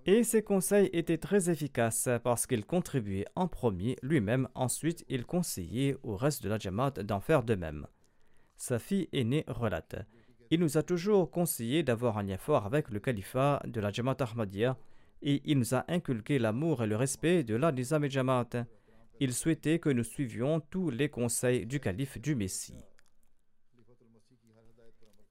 Et 0.06 0.24
ses 0.24 0.44
conseils 0.44 0.90
étaient 0.92 1.18
très 1.18 1.50
efficaces 1.50 2.10
parce 2.24 2.48
qu'il 2.48 2.66
contribuait 2.66 3.28
en 3.36 3.48
premier 3.48 3.96
lui-même, 4.02 4.50
ensuite 4.56 5.06
il 5.08 5.26
conseillait 5.26 5.96
au 6.04 6.18
reste 6.18 6.44
de 6.44 6.50
la 6.50 6.58
Jamaat 6.58 6.92
d'en 6.92 7.22
faire 7.22 7.44
de 7.44 7.56
même. 7.56 7.88
Sa 8.62 8.78
fille 8.78 9.10
aînée 9.12 9.44
relate 9.48 9.96
Il 10.52 10.60
nous 10.60 10.78
a 10.78 10.84
toujours 10.84 11.32
conseillé 11.32 11.82
d'avoir 11.82 12.20
un 12.20 12.22
lien 12.22 12.38
fort 12.38 12.68
avec 12.68 12.92
le 12.92 13.00
califat 13.00 13.60
de 13.66 13.82
la 13.82 13.92
Jamaat 13.92 14.18
Ahmadiyya 14.20 14.78
et 15.24 15.42
il 15.46 15.58
nous 15.58 15.74
a 15.74 15.84
inculqué 15.88 16.38
l'amour 16.38 16.84
et 16.84 16.86
le 16.86 16.96
respect 16.96 17.44
de 17.44 17.56
la 17.56 17.72
Nizam 17.72 18.04
et 18.04 18.10
Jamaat. 18.12 18.68
Il 19.20 19.34
souhaitait 19.34 19.80
que 19.80 19.90
nous 19.90 20.04
suivions 20.04 20.60
tous 20.60 20.92
les 20.92 21.10
conseils 21.10 21.66
du 21.66 21.80
calife 21.80 22.22
du 22.22 22.36
Messie. 22.36 22.86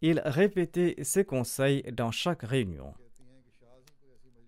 Il 0.00 0.20
répétait 0.24 0.96
ses 1.04 1.24
conseils 1.24 1.84
dans 1.92 2.10
chaque 2.10 2.42
réunion. 2.42 2.94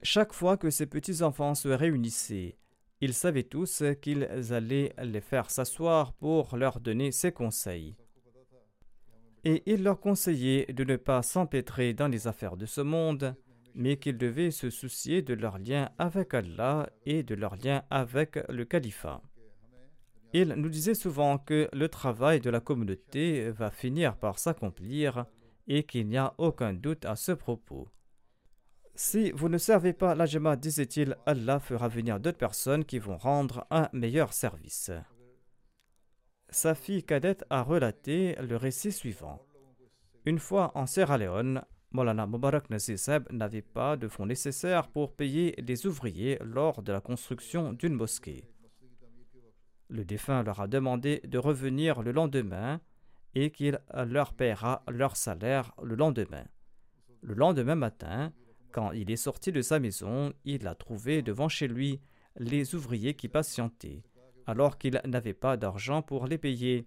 Chaque 0.03 0.33
fois 0.33 0.57
que 0.57 0.71
ses 0.71 0.87
petits-enfants 0.87 1.55
se 1.55 1.69
réunissaient, 1.69 2.57
ils 3.01 3.15
savaient 3.15 3.45
tous 3.45 3.85
qu'ils 4.03 4.27
allaient 4.53 4.93
les 5.01 5.21
faire 5.21 5.51
s'asseoir 5.51 6.15
pour 6.15 6.57
leur 6.57 6.81
donner 6.81 7.13
ses 7.13 7.31
conseils 7.31 7.95
et 9.45 9.63
il 9.67 9.83
leur 9.83 10.01
conseillait 10.01 10.73
de 10.73 10.85
ne 10.85 10.97
pas 10.97 11.23
s'empêtrer 11.23 11.95
dans 11.95 12.09
les 12.09 12.27
affaires 12.27 12.57
de 12.57 12.67
ce 12.67 12.81
monde, 12.81 13.35
mais 13.75 13.97
qu'ils 13.97 14.19
devaient 14.19 14.51
se 14.51 14.71
soucier 14.71 15.23
de 15.23 15.35
leur 15.35 15.59
lien 15.59 15.91
avec 15.99 16.35
Allah 16.35 16.89
et 17.07 17.23
de 17.23 17.35
leur 17.35 17.57
lien 17.57 17.83
avec 17.91 18.39
le 18.49 18.65
califat. 18.65 19.23
Il 20.35 20.55
nous 20.57 20.69
disait 20.69 20.95
souvent 20.95 21.39
que 21.39 21.69
le 21.73 21.89
travail 21.89 22.41
de 22.41 22.51
la 22.51 22.61
communauté 22.61 23.51
va 23.51 23.71
finir 23.71 24.17
par 24.17 24.39
s'accomplir 24.39 25.27
et 25.67 25.83
qu'il 25.85 26.09
n'y 26.09 26.17
a 26.17 26.35
aucun 26.39 26.73
doute 26.73 27.05
à 27.05 27.17
ce 27.17 27.33
propos. 27.33 27.89
Si 28.95 29.31
vous 29.33 29.49
ne 29.49 29.59
servez 29.59 29.93
pas 29.93 30.15
la 30.15 30.27
disait-il, 30.57 31.17
Allah 31.27 31.59
fera 31.61 31.89
venir 31.89 32.21
d'autres 32.21 32.39
personnes 32.39 32.85
qui 32.85 32.99
vont 32.99 33.17
rendre 33.17 33.67
un 33.71 33.89
meilleur 33.93 34.33
service. 34.33 34.91
Sa 36.53 36.75
fille 36.75 37.03
cadette 37.03 37.47
a 37.49 37.63
relaté 37.63 38.37
le 38.37 38.57
récit 38.57 38.93
suivant. 38.93 39.41
Une 40.27 40.39
fois 40.39 40.71
en 40.75 40.85
Sierra 40.85 41.17
Leone, 41.17 41.63
Molana 41.93 42.27
Mubarak 42.27 42.69
Nazir 42.69 43.21
n'avait 43.31 43.63
pas 43.63 43.97
de 43.97 44.07
fonds 44.07 44.27
nécessaires 44.27 44.89
pour 44.89 45.15
payer 45.15 45.53
des 45.63 45.87
ouvriers 45.87 46.39
lors 46.45 46.83
de 46.83 46.93
la 46.93 47.01
construction 47.01 47.73
d'une 47.73 47.95
mosquée. 47.95 48.45
Le 49.89 50.05
défunt 50.05 50.43
leur 50.43 50.61
a 50.61 50.69
demandé 50.69 51.23
de 51.25 51.39
revenir 51.39 52.03
le 52.03 52.13
lendemain 52.13 52.83
et 53.35 53.51
qu'il 53.51 53.81
leur 54.07 54.35
paiera 54.35 54.83
leur 54.91 55.17
salaire 55.17 55.73
le 55.83 55.95
lendemain. 55.95 56.45
Le 57.23 57.33
lendemain 57.33 57.77
matin, 57.77 58.31
quand 58.73 58.93
il 58.93 59.11
est 59.11 59.17
sorti 59.17 59.53
de 59.53 59.63
sa 59.63 59.81
maison, 59.81 60.35
il 60.45 60.67
a 60.67 60.75
trouvé 60.75 61.23
devant 61.23 61.49
chez 61.49 61.67
lui 61.67 61.99
les 62.37 62.75
ouvriers 62.75 63.15
qui 63.15 63.29
patientaient, 63.29 64.03
alors 64.47 64.79
qu'il 64.79 65.01
n'avait 65.05 65.35
pas 65.35 65.57
d'argent 65.57 66.03
pour 66.03 66.27
les 66.27 66.39
payer. 66.39 66.87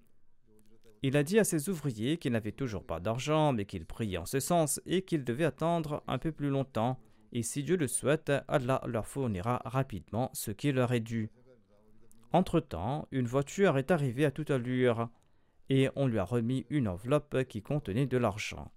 Il 1.04 1.18
a 1.18 1.24
dit 1.24 1.40
à 1.40 1.44
ses 1.44 1.70
ouvriers 1.70 2.18
qu'il 2.18 2.32
n'avait 2.32 2.52
toujours 2.52 2.84
pas 2.84 3.00
d'argent, 3.00 3.54
mais 3.54 3.66
qu'il 3.66 3.86
priait 3.86 4.18
en 4.18 4.26
ce 4.26 4.40
sens 4.40 4.82
et 4.86 5.04
qu'ils 5.04 5.24
devaient 5.24 5.46
attendre 5.46 6.04
un 6.08 6.18
peu 6.18 6.32
plus 6.32 6.50
longtemps, 6.50 7.00
et 7.32 7.44
si 7.44 7.64
Dieu 7.64 7.76
le 7.76 7.88
souhaite, 7.88 8.32
Allah 8.48 8.82
leur 8.86 9.08
fournira 9.08 9.62
rapidement 9.66 10.32
ce 10.34 10.52
qui 10.52 10.72
leur 10.72 10.94
est 10.94 11.02
dû. 11.02 11.30
Entre-temps, 12.32 13.08
une 13.12 13.28
voiture 13.28 13.78
est 13.78 13.92
arrivée 13.92 14.26
à 14.26 14.32
toute 14.32 14.52
allure 14.52 15.10
et 15.70 15.90
on 15.96 16.08
lui 16.08 16.20
a 16.20 16.24
remis 16.24 16.66
une 16.70 16.88
enveloppe 16.88 17.44
qui 17.46 17.62
contenait 17.62 18.06
de 18.06 18.18
l'argent. 18.18 18.72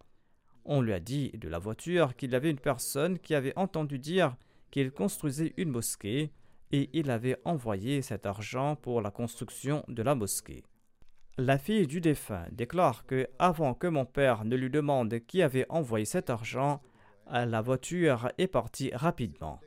On 0.64 0.80
lui 0.80 0.92
a 0.92 1.00
dit 1.00 1.30
de 1.30 1.48
la 1.48 1.58
voiture 1.58 2.14
qu'il 2.14 2.32
y 2.32 2.34
avait 2.34 2.50
une 2.50 2.60
personne 2.60 3.18
qui 3.18 3.34
avait 3.34 3.56
entendu 3.56 3.98
dire 3.98 4.36
qu'il 4.70 4.90
construisait 4.90 5.54
une 5.56 5.70
mosquée 5.70 6.30
et 6.72 6.90
il 6.92 7.10
avait 7.10 7.36
envoyé 7.44 8.02
cet 8.02 8.26
argent 8.26 8.76
pour 8.76 9.00
la 9.00 9.10
construction 9.10 9.84
de 9.88 10.02
la 10.02 10.14
mosquée. 10.14 10.64
La 11.36 11.56
fille 11.56 11.86
du 11.86 12.00
défunt 12.00 12.46
déclare 12.50 13.06
que 13.06 13.28
avant 13.38 13.74
que 13.74 13.86
mon 13.86 14.04
père 14.04 14.44
ne 14.44 14.56
lui 14.56 14.70
demande 14.70 15.20
qui 15.20 15.42
avait 15.42 15.66
envoyé 15.68 16.04
cet 16.04 16.30
argent, 16.30 16.82
la 17.30 17.60
voiture 17.60 18.32
est 18.38 18.48
partie 18.48 18.90
rapidement. 18.92 19.60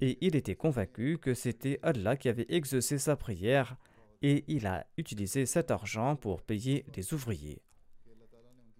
Et 0.00 0.18
il 0.20 0.36
était 0.36 0.56
convaincu 0.56 1.18
que 1.18 1.34
c'était 1.34 1.78
Allah 1.82 2.16
qui 2.16 2.28
avait 2.28 2.46
exaucé 2.48 2.98
sa 2.98 3.16
prière 3.16 3.76
et 4.22 4.44
il 4.48 4.66
a 4.66 4.86
utilisé 4.96 5.46
cet 5.46 5.70
argent 5.70 6.16
pour 6.16 6.42
payer 6.42 6.84
des 6.92 7.14
ouvriers. 7.14 7.62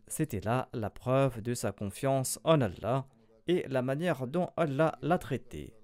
C'était 0.08 0.40
là 0.40 0.68
la 0.72 0.90
preuve 0.90 1.42
de 1.42 1.54
sa 1.54 1.70
confiance 1.70 2.40
en 2.44 2.60
Allah 2.60 3.06
et 3.46 3.64
la 3.68 3.82
manière 3.82 4.26
dont 4.26 4.50
Allah 4.56 4.98
l'a 5.02 5.18
traité. 5.18 5.77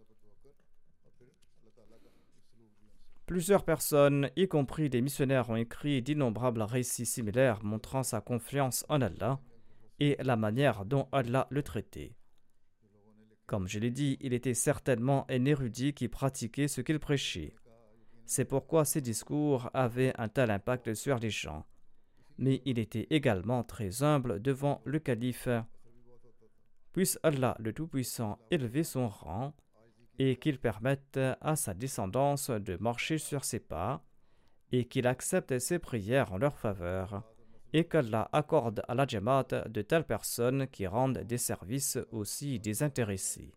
Plusieurs 3.26 3.64
personnes, 3.64 4.28
y 4.36 4.48
compris 4.48 4.90
des 4.90 5.00
missionnaires, 5.00 5.48
ont 5.48 5.56
écrit 5.56 6.02
d'innombrables 6.02 6.60
récits 6.60 7.06
similaires 7.06 7.64
montrant 7.64 8.02
sa 8.02 8.20
confiance 8.20 8.84
en 8.90 9.00
Allah 9.00 9.40
et 9.98 10.16
la 10.20 10.36
manière 10.36 10.84
dont 10.84 11.08
Allah 11.10 11.46
le 11.50 11.62
traitait. 11.62 12.16
Comme 13.46 13.66
je 13.66 13.78
l'ai 13.78 13.90
dit, 13.90 14.18
il 14.20 14.34
était 14.34 14.54
certainement 14.54 15.26
un 15.30 15.44
érudit 15.46 15.94
qui 15.94 16.08
pratiquait 16.08 16.68
ce 16.68 16.82
qu'il 16.82 16.98
prêchait. 16.98 17.54
C'est 18.26 18.44
pourquoi 18.44 18.84
ses 18.84 19.00
discours 19.00 19.70
avaient 19.72 20.12
un 20.18 20.28
tel 20.28 20.50
impact 20.50 20.94
sur 20.94 21.18
les 21.18 21.30
gens. 21.30 21.64
Mais 22.36 22.60
il 22.66 22.78
était 22.78 23.06
également 23.10 23.62
très 23.62 24.02
humble 24.02 24.40
devant 24.42 24.82
le 24.84 24.98
calife. 24.98 25.48
Puisse 26.92 27.18
Allah 27.22 27.56
le 27.58 27.72
Tout-Puissant 27.72 28.38
élever 28.50 28.84
son 28.84 29.08
rang 29.08 29.54
et 30.18 30.36
qu'il 30.36 30.58
permette 30.58 31.18
à 31.40 31.56
sa 31.56 31.74
descendance 31.74 32.50
de 32.50 32.76
marcher 32.76 33.18
sur 33.18 33.44
ses 33.44 33.60
pas 33.60 34.04
et 34.72 34.84
qu'il 34.84 35.06
accepte 35.06 35.58
ses 35.58 35.78
prières 35.78 36.32
en 36.32 36.38
leur 36.38 36.58
faveur 36.58 37.22
et 37.72 37.84
qu'Allah 37.84 38.28
accorde 38.32 38.82
à 38.86 38.94
la 38.94 39.06
Jamaat 39.06 39.68
de 39.68 39.82
telles 39.82 40.04
personnes 40.04 40.68
qui 40.68 40.86
rendent 40.86 41.18
des 41.18 41.38
services 41.38 41.98
aussi 42.12 42.60
désintéressés. 42.60 43.52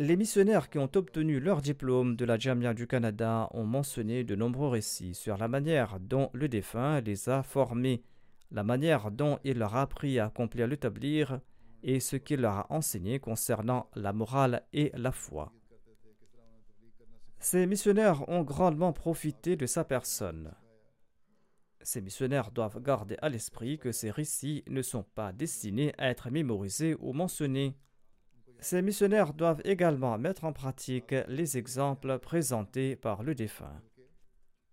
Les 0.00 0.16
missionnaires 0.16 0.70
qui 0.70 0.78
ont 0.78 0.90
obtenu 0.96 1.38
leur 1.38 1.62
diplôme 1.62 2.16
de 2.16 2.24
la 2.24 2.36
Jamia 2.36 2.74
du 2.74 2.88
Canada 2.88 3.48
ont 3.52 3.64
mentionné 3.64 4.24
de 4.24 4.34
nombreux 4.34 4.68
récits 4.68 5.14
sur 5.14 5.36
la 5.36 5.46
manière 5.46 6.00
dont 6.00 6.30
le 6.32 6.48
défunt 6.48 7.00
les 7.00 7.28
a 7.28 7.44
formés, 7.44 8.02
la 8.50 8.64
manière 8.64 9.12
dont 9.12 9.38
il 9.44 9.58
leur 9.58 9.76
a 9.76 9.82
appris 9.82 10.18
à 10.18 10.26
accomplir 10.26 10.66
le 10.66 10.76
tablier 10.76 11.24
et 11.84 12.00
ce 12.00 12.16
qu'il 12.16 12.40
leur 12.40 12.56
a 12.56 12.66
enseigné 12.72 13.20
concernant 13.20 13.88
la 13.94 14.12
morale 14.12 14.66
et 14.72 14.90
la 14.94 15.12
foi. 15.12 15.52
Ces 17.38 17.66
missionnaires 17.66 18.26
ont 18.30 18.42
grandement 18.42 18.94
profité 18.94 19.54
de 19.54 19.66
sa 19.66 19.84
personne. 19.84 20.54
Ces 21.82 22.00
missionnaires 22.00 22.50
doivent 22.50 22.80
garder 22.80 23.16
à 23.20 23.28
l'esprit 23.28 23.78
que 23.78 23.92
ces 23.92 24.10
récits 24.10 24.64
ne 24.66 24.80
sont 24.80 25.02
pas 25.02 25.34
destinés 25.34 25.92
à 25.98 26.08
être 26.08 26.30
mémorisés 26.30 26.96
ou 26.98 27.12
mentionnés. 27.12 27.76
Ces 28.60 28.80
missionnaires 28.80 29.34
doivent 29.34 29.60
également 29.64 30.16
mettre 30.16 30.44
en 30.44 30.54
pratique 30.54 31.14
les 31.28 31.58
exemples 31.58 32.18
présentés 32.18 32.96
par 32.96 33.22
le 33.22 33.34
défunt. 33.34 33.82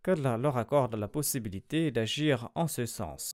Qu'Allah 0.01 0.37
leur 0.37 0.55
accorde 0.55 0.95
la 0.95 1.09
possibilité 1.09 1.91
d'agir 1.91 2.49
en 2.55 2.67
ce 2.67 2.85
sens. 2.85 3.33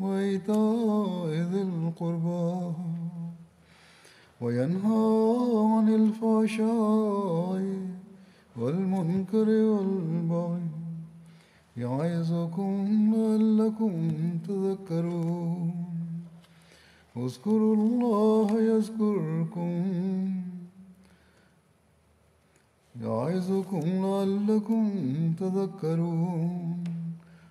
وإيتاء 0.00 1.28
ذي 1.52 1.62
القربى 1.62 2.72
وينهى 4.40 5.06
عن 5.72 5.86
الفحشاء 6.00 7.62
والمنكر 8.56 9.48
والبغي 9.48 10.66
يعظكم 11.76 12.72
لعلكم 13.14 13.92
تذكرون. 14.48 15.72
اذكروا 17.16 17.74
الله 17.76 18.48
يذكركم 18.72 19.72
يعظكم 23.02 23.84
لعلكم 24.04 24.84
تذكرون. 25.40 26.99